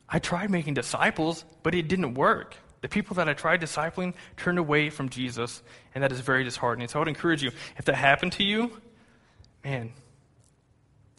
I 0.09 0.19
tried 0.19 0.49
making 0.49 0.73
disciples, 0.73 1.45
but 1.63 1.75
it 1.75 1.87
didn't 1.87 2.15
work. 2.15 2.55
The 2.81 2.89
people 2.89 3.15
that 3.15 3.27
I 3.27 3.33
tried 3.33 3.61
discipling 3.61 4.13
turned 4.35 4.59
away 4.59 4.89
from 4.89 5.09
Jesus, 5.09 5.61
and 5.95 6.03
that 6.03 6.11
is 6.11 6.19
very 6.19 6.43
disheartening. 6.43 6.87
So 6.87 6.99
I 6.99 7.01
would 7.01 7.07
encourage 7.07 7.43
you, 7.43 7.51
if 7.77 7.85
that 7.85 7.95
happened 7.95 8.33
to 8.33 8.43
you, 8.43 8.71
man, 9.63 9.93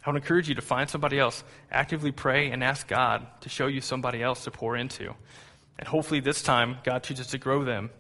I 0.09 0.11
would 0.11 0.23
encourage 0.23 0.49
you 0.49 0.55
to 0.55 0.63
find 0.63 0.89
somebody 0.89 1.19
else. 1.19 1.45
Actively 1.71 2.13
pray 2.13 2.51
and 2.51 2.65
ask 2.65 2.89
God 2.89 3.27
to 3.43 3.51
show 3.51 3.67
you 3.67 3.83
somebody 3.83 4.23
else 4.23 4.45
to 4.45 4.51
pour 4.51 4.75
into. 4.75 5.15
And 5.79 5.87
hopefully, 5.87 6.21
this 6.21 6.41
time, 6.41 6.79
God 6.83 7.03
chooses 7.03 7.27
to 7.27 7.39
grow 7.39 7.63
them. 7.63 7.91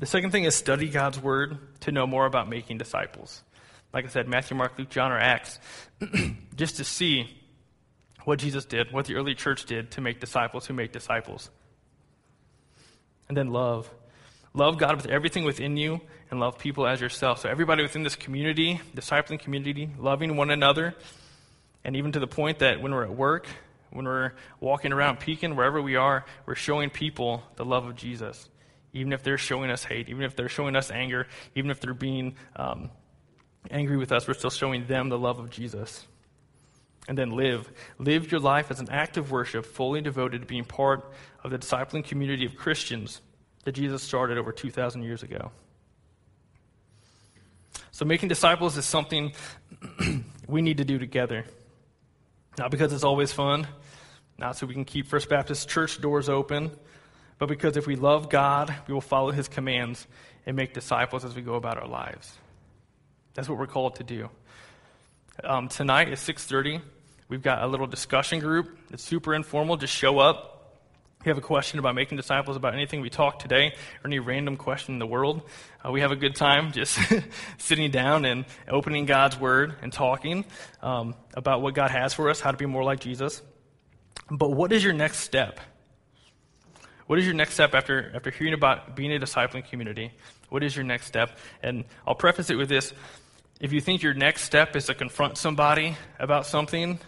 The 0.00 0.06
second 0.06 0.32
thing 0.32 0.42
is 0.42 0.56
study 0.56 0.88
God's 0.88 1.20
word 1.20 1.58
to 1.82 1.92
know 1.92 2.08
more 2.08 2.26
about 2.26 2.48
making 2.48 2.78
disciples. 2.78 3.44
Like 3.92 4.04
I 4.04 4.08
said, 4.08 4.26
Matthew, 4.26 4.56
Mark, 4.56 4.76
Luke, 4.76 4.90
John, 4.90 5.12
or 5.12 5.18
Acts, 5.18 5.60
just 6.56 6.78
to 6.78 6.84
see 6.84 7.28
what 8.24 8.40
Jesus 8.40 8.64
did, 8.64 8.90
what 8.90 9.06
the 9.06 9.14
early 9.14 9.36
church 9.36 9.64
did 9.64 9.92
to 9.92 10.00
make 10.00 10.18
disciples 10.18 10.66
who 10.66 10.74
make 10.74 10.90
disciples. 10.90 11.50
And 13.28 13.36
then 13.36 13.52
love. 13.52 13.88
Love 14.56 14.78
God 14.78 14.94
with 14.94 15.06
everything 15.06 15.42
within 15.42 15.76
you 15.76 16.00
and 16.30 16.38
love 16.38 16.58
people 16.60 16.86
as 16.86 17.00
yourself. 17.00 17.40
So, 17.40 17.48
everybody 17.48 17.82
within 17.82 18.04
this 18.04 18.14
community, 18.14 18.80
discipling 18.94 19.40
community, 19.40 19.90
loving 19.98 20.36
one 20.36 20.50
another, 20.50 20.94
and 21.82 21.96
even 21.96 22.12
to 22.12 22.20
the 22.20 22.28
point 22.28 22.60
that 22.60 22.80
when 22.80 22.94
we're 22.94 23.02
at 23.02 23.14
work, 23.14 23.48
when 23.90 24.04
we're 24.04 24.32
walking 24.60 24.92
around 24.92 25.18
Pekin, 25.18 25.56
wherever 25.56 25.82
we 25.82 25.96
are, 25.96 26.24
we're 26.46 26.54
showing 26.54 26.88
people 26.88 27.42
the 27.56 27.64
love 27.64 27.84
of 27.84 27.96
Jesus. 27.96 28.48
Even 28.92 29.12
if 29.12 29.24
they're 29.24 29.38
showing 29.38 29.72
us 29.72 29.82
hate, 29.82 30.08
even 30.08 30.22
if 30.22 30.36
they're 30.36 30.48
showing 30.48 30.76
us 30.76 30.92
anger, 30.92 31.26
even 31.56 31.72
if 31.72 31.80
they're 31.80 31.92
being 31.92 32.36
um, 32.54 32.90
angry 33.72 33.96
with 33.96 34.12
us, 34.12 34.28
we're 34.28 34.34
still 34.34 34.50
showing 34.50 34.86
them 34.86 35.08
the 35.08 35.18
love 35.18 35.40
of 35.40 35.50
Jesus. 35.50 36.06
And 37.08 37.18
then 37.18 37.32
live. 37.32 37.72
Live 37.98 38.30
your 38.30 38.40
life 38.40 38.70
as 38.70 38.78
an 38.78 38.88
act 38.88 39.16
of 39.16 39.32
worship, 39.32 39.66
fully 39.66 40.00
devoted 40.00 40.42
to 40.42 40.46
being 40.46 40.64
part 40.64 41.12
of 41.42 41.50
the 41.50 41.58
discipling 41.58 42.04
community 42.04 42.46
of 42.46 42.54
Christians 42.54 43.20
that 43.64 43.72
Jesus 43.72 44.02
started 44.02 44.38
over 44.38 44.52
2,000 44.52 45.02
years 45.02 45.22
ago. 45.22 45.50
So, 47.90 48.04
making 48.04 48.28
disciples 48.28 48.76
is 48.76 48.84
something 48.84 49.32
we 50.48 50.62
need 50.62 50.78
to 50.78 50.84
do 50.84 50.98
together. 50.98 51.44
Not 52.58 52.70
because 52.70 52.92
it's 52.92 53.04
always 53.04 53.32
fun, 53.32 53.66
not 54.38 54.56
so 54.56 54.66
we 54.66 54.74
can 54.74 54.84
keep 54.84 55.06
First 55.06 55.28
Baptist 55.28 55.68
Church 55.68 56.00
doors 56.00 56.28
open, 56.28 56.70
but 57.38 57.48
because 57.48 57.76
if 57.76 57.86
we 57.86 57.96
love 57.96 58.28
God, 58.28 58.74
we 58.86 58.94
will 58.94 59.00
follow 59.00 59.30
his 59.32 59.48
commands 59.48 60.06
and 60.46 60.56
make 60.56 60.74
disciples 60.74 61.24
as 61.24 61.34
we 61.34 61.42
go 61.42 61.54
about 61.54 61.78
our 61.78 61.88
lives. 61.88 62.36
That's 63.34 63.48
what 63.48 63.58
we're 63.58 63.66
called 63.66 63.96
to 63.96 64.04
do. 64.04 64.30
Um, 65.42 65.68
tonight 65.68 66.08
at 66.08 66.18
6.30, 66.18 66.80
we've 67.28 67.42
got 67.42 67.62
a 67.62 67.66
little 67.66 67.88
discussion 67.88 68.38
group. 68.38 68.78
It's 68.92 69.02
super 69.02 69.34
informal. 69.34 69.76
Just 69.76 69.94
show 69.94 70.20
up. 70.20 70.53
If 71.24 71.28
you 71.28 71.30
have 71.30 71.38
a 71.38 71.46
question 71.46 71.78
about 71.78 71.94
making 71.94 72.18
disciples, 72.18 72.54
about 72.54 72.74
anything 72.74 73.00
we 73.00 73.08
talked 73.08 73.40
today, 73.40 73.68
or 73.68 74.08
any 74.08 74.18
random 74.18 74.58
question 74.58 74.96
in 74.96 74.98
the 74.98 75.06
world, 75.06 75.40
uh, 75.82 75.90
we 75.90 76.02
have 76.02 76.12
a 76.12 76.16
good 76.16 76.36
time 76.36 76.70
just 76.70 76.98
sitting 77.56 77.90
down 77.90 78.26
and 78.26 78.44
opening 78.68 79.06
God's 79.06 79.40
Word 79.40 79.74
and 79.80 79.90
talking 79.90 80.44
um, 80.82 81.14
about 81.32 81.62
what 81.62 81.72
God 81.72 81.90
has 81.90 82.12
for 82.12 82.28
us, 82.28 82.40
how 82.40 82.50
to 82.50 82.58
be 82.58 82.66
more 82.66 82.84
like 82.84 83.00
Jesus. 83.00 83.40
But 84.30 84.50
what 84.50 84.70
is 84.70 84.84
your 84.84 84.92
next 84.92 85.20
step? 85.20 85.60
What 87.06 87.18
is 87.18 87.24
your 87.24 87.34
next 87.34 87.54
step 87.54 87.74
after, 87.74 88.12
after 88.14 88.30
hearing 88.30 88.52
about 88.52 88.94
being 88.94 89.10
a 89.10 89.18
discipling 89.18 89.66
community? 89.66 90.12
What 90.50 90.62
is 90.62 90.76
your 90.76 90.84
next 90.84 91.06
step? 91.06 91.38
And 91.62 91.86
I'll 92.06 92.14
preface 92.14 92.50
it 92.50 92.56
with 92.56 92.68
this. 92.68 92.92
If 93.60 93.72
you 93.72 93.80
think 93.80 94.02
your 94.02 94.12
next 94.12 94.42
step 94.42 94.76
is 94.76 94.84
to 94.88 94.94
confront 94.94 95.38
somebody 95.38 95.96
about 96.18 96.44
something, 96.44 96.98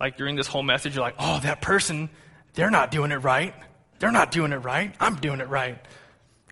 like 0.00 0.16
during 0.16 0.36
this 0.36 0.46
whole 0.46 0.62
message, 0.62 0.94
you're 0.94 1.04
like, 1.04 1.16
oh, 1.18 1.40
that 1.40 1.60
person 1.60 2.08
they're 2.54 2.70
not 2.70 2.90
doing 2.90 3.12
it 3.12 3.18
right. 3.18 3.54
They're 3.98 4.12
not 4.12 4.30
doing 4.30 4.52
it 4.52 4.58
right. 4.58 4.94
I'm 4.98 5.16
doing 5.16 5.40
it 5.40 5.48
right. 5.48 5.78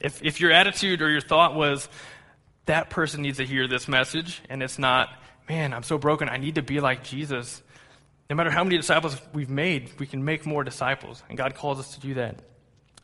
If, 0.01 0.22
if 0.22 0.40
your 0.40 0.53
attitude 0.53 1.03
or 1.03 1.11
your 1.11 1.20
thought 1.20 1.55
was, 1.55 1.88
that 2.66 2.90
person 2.90 3.22
needs 3.22 3.38
to 3.38 3.46
hear 3.46 3.66
this 3.66 3.88
message, 3.88 4.42
and 4.49 4.62
it's 4.62 4.78
not, 4.78 5.09
man, 5.49 5.72
I'm 5.72 5.82
so 5.82 5.99
broken, 5.99 6.28
I 6.28 6.36
need 6.36 6.57
to 6.57 6.62
be 6.62 6.80
like 6.80 7.03
Jesus. 7.03 7.62
No 8.28 8.36
matter 8.36 8.51
how 8.51 8.62
many 8.62 8.76
disciples 8.76 9.18
we've 9.32 9.49
made, 9.49 9.90
we 9.99 10.07
can 10.07 10.24
make 10.24 10.44
more 10.44 10.62
disciples, 10.62 11.22
and 11.28 11.38
God 11.38 11.55
calls 11.55 11.80
us 11.80 11.94
to 11.94 12.01
do 12.01 12.14
that. 12.14 12.36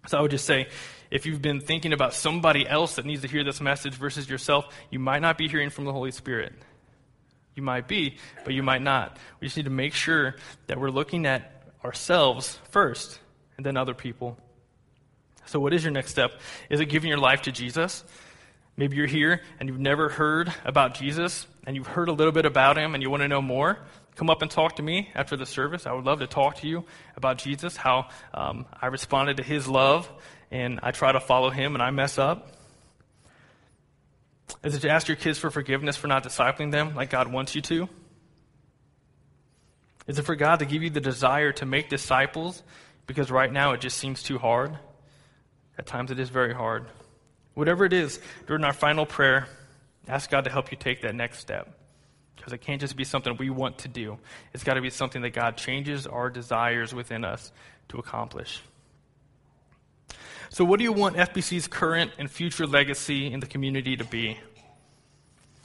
So 0.07 0.19
I 0.19 0.21
would 0.21 0.31
just 0.31 0.45
say, 0.45 0.69
if 1.11 1.25
you've 1.25 1.41
been 1.41 1.61
thinking 1.61 1.95
about 1.95 2.13
somebody 2.13 2.69
else 2.69 2.97
that 2.97 3.07
needs 3.07 3.23
to 3.23 3.29
hear 3.29 3.43
this 3.43 3.61
message 3.61 3.95
versus 3.95 4.29
yourself, 4.29 4.67
you 4.91 4.99
might 4.99 5.23
not 5.23 5.39
be 5.39 5.49
hearing 5.49 5.71
from 5.71 5.87
the 5.87 5.93
Holy 5.93 6.11
Spirit. 6.11 6.53
You 7.55 7.63
might 7.63 7.89
be, 7.89 8.19
but 8.45 8.53
you 8.53 8.63
might 8.63 8.83
not. 8.83 9.17
We 9.41 9.47
just 9.47 9.57
need 9.57 9.65
to 9.65 9.71
make 9.71 9.95
sure 9.95 10.35
that 10.67 10.79
we're 10.79 10.91
looking 10.91 11.25
at 11.25 11.54
ourselves 11.85 12.59
first 12.71 13.19
and 13.57 13.67
then 13.67 13.77
other 13.77 13.95
people. 13.95 14.39
So, 15.47 15.61
what 15.61 15.75
is 15.75 15.85
your 15.85 15.93
next 15.93 16.11
step? 16.11 16.41
Is 16.71 16.81
it 16.81 16.87
giving 16.87 17.09
your 17.09 17.19
life 17.19 17.43
to 17.43 17.53
Jesus? 17.53 18.05
Maybe 18.77 18.97
you're 18.97 19.07
here 19.07 19.43
and 19.61 19.69
you've 19.69 19.79
never 19.79 20.09
heard 20.09 20.53
about 20.65 20.95
Jesus 20.95 21.47
and 21.67 21.77
you've 21.77 21.87
heard 21.87 22.09
a 22.09 22.13
little 22.13 22.33
bit 22.33 22.47
about 22.47 22.77
him 22.77 22.95
and 22.95 23.03
you 23.03 23.11
want 23.11 23.23
to 23.23 23.29
know 23.29 23.43
more. 23.43 23.79
Come 24.17 24.31
up 24.31 24.43
and 24.43 24.51
talk 24.51 24.77
to 24.77 24.83
me 24.83 25.11
after 25.15 25.37
the 25.37 25.47
service. 25.47 25.87
I 25.87 25.93
would 25.93 26.05
love 26.05 26.21
to 26.21 26.27
talk 26.27 26.57
to 26.59 26.69
you 26.69 26.85
about 27.17 27.39
Jesus, 27.39 27.77
how 27.77 28.09
um, 28.33 28.67
I 28.81 28.87
responded 28.87 29.37
to 29.37 29.43
his 29.43 29.69
love 29.69 30.11
and 30.51 30.81
I 30.83 30.91
try 30.91 31.13
to 31.13 31.21
follow 31.21 31.51
him 31.51 31.75
and 31.75 31.83
I 31.83 31.91
mess 31.91 32.19
up. 32.19 32.49
Is 34.63 34.75
it 34.75 34.81
to 34.81 34.91
ask 34.91 35.09
your 35.09 35.17
kids 35.17 35.39
for 35.39 35.51
forgiveness 35.51 35.97
for 35.97 36.07
not 36.07 36.25
discipling 36.25 36.71
them 36.71 36.95
like 36.95 37.11
God 37.11 37.31
wants 37.31 37.55
you 37.55 37.61
to? 37.63 37.89
Is 40.07 40.19
it 40.19 40.23
for 40.23 40.37
God 40.37 40.59
to 40.59 40.67
give 40.67 40.83
you 40.83 40.91
the 40.91 41.01
desire 41.01 41.53
to 41.53 41.67
make 41.67 41.89
disciples 41.89 42.63
because 43.07 43.31
right 43.31 43.51
now 43.51 43.73
it 43.73 43.81
just 43.81 43.99
seems 43.99 44.23
too 44.23 44.39
hard? 44.39 44.77
At 45.79 45.87
times 45.87 46.11
it 46.11 46.21
is 46.21 46.29
very 46.29 46.55
hard. 46.55 46.87
Whatever 47.55 47.85
it 47.85 47.93
is, 47.93 48.21
during 48.47 48.65
our 48.65 48.73
final 48.73 49.07
prayer, 49.07 49.49
ask 50.09 50.31
God 50.31 50.45
to 50.45 50.51
help 50.51 50.71
you 50.71 50.77
take 50.77 51.03
that 51.03 51.15
next 51.15 51.39
step. 51.39 51.79
Because 52.37 52.53
it 52.53 52.59
can't 52.59 52.81
just 52.81 52.97
be 52.97 53.05
something 53.05 53.37
we 53.39 53.49
want 53.49 53.79
to 53.79 53.89
do, 53.89 54.19
it's 54.53 54.65
got 54.65 54.75
to 54.75 54.83
be 54.83 54.91
something 54.91 55.23
that 55.23 55.31
God 55.31 55.57
changes 55.57 56.07
our 56.07 56.29
desires 56.29 56.95
within 56.95 57.25
us 57.25 57.53
to 57.89 57.99
accomplish. 57.99 58.61
So, 60.51 60.65
what 60.65 60.79
do 60.79 60.85
you 60.85 60.93
want 60.93 61.17
FBC's 61.17 61.67
current 61.67 62.13
and 62.19 62.31
future 62.31 62.67
legacy 62.67 63.33
in 63.33 63.41
the 63.41 63.47
community 63.47 63.97
to 63.97 64.05
be? 64.05 64.39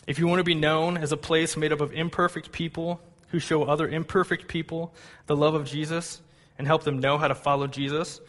If 0.07 0.19
you 0.19 0.27
want 0.27 0.39
to 0.39 0.43
be 0.43 0.55
known 0.55 0.97
as 0.97 1.11
a 1.11 1.17
place 1.17 1.57
made 1.57 1.73
up 1.73 1.81
of 1.81 1.93
imperfect 1.93 2.51
people 2.51 3.01
who 3.31 3.39
show 3.39 3.63
other 3.63 3.87
imperfect 3.87 4.47
people 4.47 4.93
the 5.27 5.35
love 5.35 5.53
of 5.53 5.65
Jesus 5.65 6.21
and 6.57 6.67
help 6.67 6.83
them 6.83 6.99
know 6.99 7.17
how 7.17 7.27
to 7.27 7.35
follow 7.35 7.67
Jesus, 7.67 8.19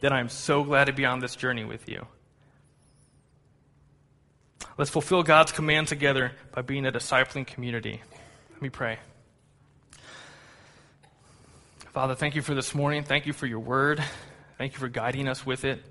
then 0.00 0.12
I'm 0.12 0.28
so 0.28 0.64
glad 0.64 0.84
to 0.86 0.92
be 0.92 1.04
on 1.04 1.20
this 1.20 1.36
journey 1.36 1.64
with 1.64 1.88
you. 1.88 2.06
Let's 4.78 4.90
fulfill 4.90 5.22
God's 5.22 5.52
command 5.52 5.88
together 5.88 6.32
by 6.52 6.62
being 6.62 6.86
a 6.86 6.92
discipling 6.92 7.46
community. 7.46 8.00
Let 8.52 8.62
me 8.62 8.70
pray. 8.70 8.98
Father, 11.92 12.14
thank 12.14 12.34
you 12.34 12.42
for 12.42 12.54
this 12.54 12.74
morning. 12.74 13.02
Thank 13.02 13.26
you 13.26 13.32
for 13.32 13.46
your 13.46 13.58
word. 13.58 14.02
Thank 14.58 14.74
you 14.74 14.78
for 14.78 14.88
guiding 14.88 15.28
us 15.28 15.44
with 15.44 15.64
it. 15.64 15.82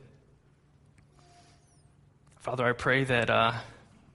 Father, 2.38 2.66
I 2.66 2.72
pray 2.72 3.04
that 3.04 3.30
uh, 3.30 3.52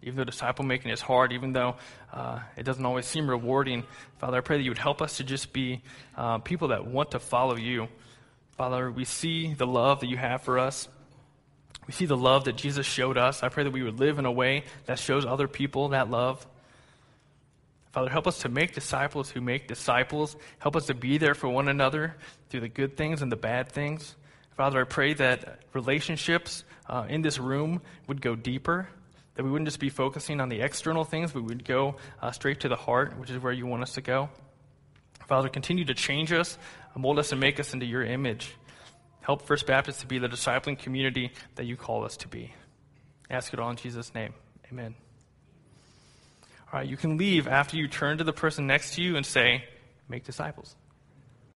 even 0.04 0.16
though 0.16 0.24
disciple 0.24 0.64
making 0.64 0.90
is 0.90 1.00
hard, 1.00 1.32
even 1.32 1.52
though 1.52 1.76
uh, 2.12 2.38
it 2.56 2.62
doesn't 2.62 2.84
always 2.84 3.06
seem 3.06 3.28
rewarding, 3.28 3.84
Father, 4.18 4.36
I 4.36 4.40
pray 4.40 4.58
that 4.58 4.62
you 4.62 4.70
would 4.70 4.78
help 4.78 5.00
us 5.00 5.16
to 5.16 5.24
just 5.24 5.52
be 5.52 5.82
uh, 6.16 6.38
people 6.38 6.68
that 6.68 6.86
want 6.86 7.12
to 7.12 7.18
follow 7.18 7.56
you. 7.56 7.88
Father, 8.56 8.90
we 8.90 9.04
see 9.04 9.54
the 9.54 9.66
love 9.66 10.00
that 10.00 10.08
you 10.08 10.18
have 10.18 10.42
for 10.42 10.58
us. 10.58 10.88
We 11.86 11.92
see 11.92 12.06
the 12.06 12.16
love 12.16 12.44
that 12.44 12.56
Jesus 12.56 12.86
showed 12.86 13.18
us. 13.18 13.42
I 13.42 13.48
pray 13.48 13.64
that 13.64 13.72
we 13.72 13.82
would 13.82 13.98
live 13.98 14.18
in 14.18 14.26
a 14.26 14.32
way 14.32 14.64
that 14.84 14.98
shows 14.98 15.24
other 15.24 15.48
people 15.48 15.88
that 15.88 16.10
love. 16.10 16.46
Father, 17.92 18.10
help 18.10 18.26
us 18.26 18.40
to 18.40 18.48
make 18.48 18.74
disciples 18.74 19.30
who 19.30 19.40
make 19.40 19.68
disciples. 19.68 20.36
Help 20.58 20.76
us 20.76 20.86
to 20.86 20.94
be 20.94 21.16
there 21.16 21.34
for 21.34 21.48
one 21.48 21.68
another 21.68 22.16
through 22.50 22.60
the 22.60 22.68
good 22.68 22.96
things 22.96 23.22
and 23.22 23.32
the 23.32 23.36
bad 23.36 23.70
things. 23.70 24.16
Father, 24.56 24.80
I 24.80 24.84
pray 24.84 25.14
that 25.14 25.60
relationships 25.72 26.64
uh, 26.88 27.06
in 27.08 27.22
this 27.22 27.38
room 27.38 27.80
would 28.06 28.20
go 28.20 28.36
deeper, 28.36 28.88
that 29.34 29.42
we 29.42 29.50
wouldn't 29.50 29.66
just 29.66 29.80
be 29.80 29.88
focusing 29.88 30.40
on 30.40 30.48
the 30.48 30.60
external 30.60 31.04
things, 31.04 31.32
but 31.32 31.42
we 31.42 31.48
would 31.48 31.64
go 31.64 31.96
uh, 32.22 32.30
straight 32.30 32.60
to 32.60 32.68
the 32.68 32.76
heart, 32.76 33.18
which 33.18 33.30
is 33.30 33.42
where 33.42 33.52
you 33.52 33.66
want 33.66 33.82
us 33.82 33.94
to 33.94 34.00
go. 34.00 34.28
Father, 35.26 35.48
continue 35.48 35.84
to 35.86 35.94
change 35.94 36.32
us, 36.32 36.58
mold 36.96 37.18
us, 37.18 37.32
and 37.32 37.40
make 37.40 37.58
us 37.58 37.72
into 37.72 37.86
your 37.86 38.04
image. 38.04 38.54
Help 39.20 39.42
First 39.42 39.66
Baptist 39.66 40.00
to 40.00 40.06
be 40.06 40.18
the 40.18 40.28
discipling 40.28 40.78
community 40.78 41.32
that 41.54 41.64
you 41.64 41.76
call 41.76 42.04
us 42.04 42.16
to 42.18 42.28
be. 42.28 42.52
ask 43.30 43.52
it 43.52 43.58
all 43.58 43.70
in 43.70 43.76
Jesus' 43.76 44.14
name. 44.14 44.34
Amen. 44.70 44.94
All 46.72 46.80
right, 46.80 46.88
you 46.88 46.96
can 46.96 47.16
leave 47.16 47.48
after 47.48 47.76
you 47.76 47.88
turn 47.88 48.18
to 48.18 48.24
the 48.24 48.32
person 48.32 48.66
next 48.66 48.94
to 48.94 49.02
you 49.02 49.16
and 49.16 49.24
say, 49.24 49.64
Make 50.08 50.24
disciples. 50.24 50.76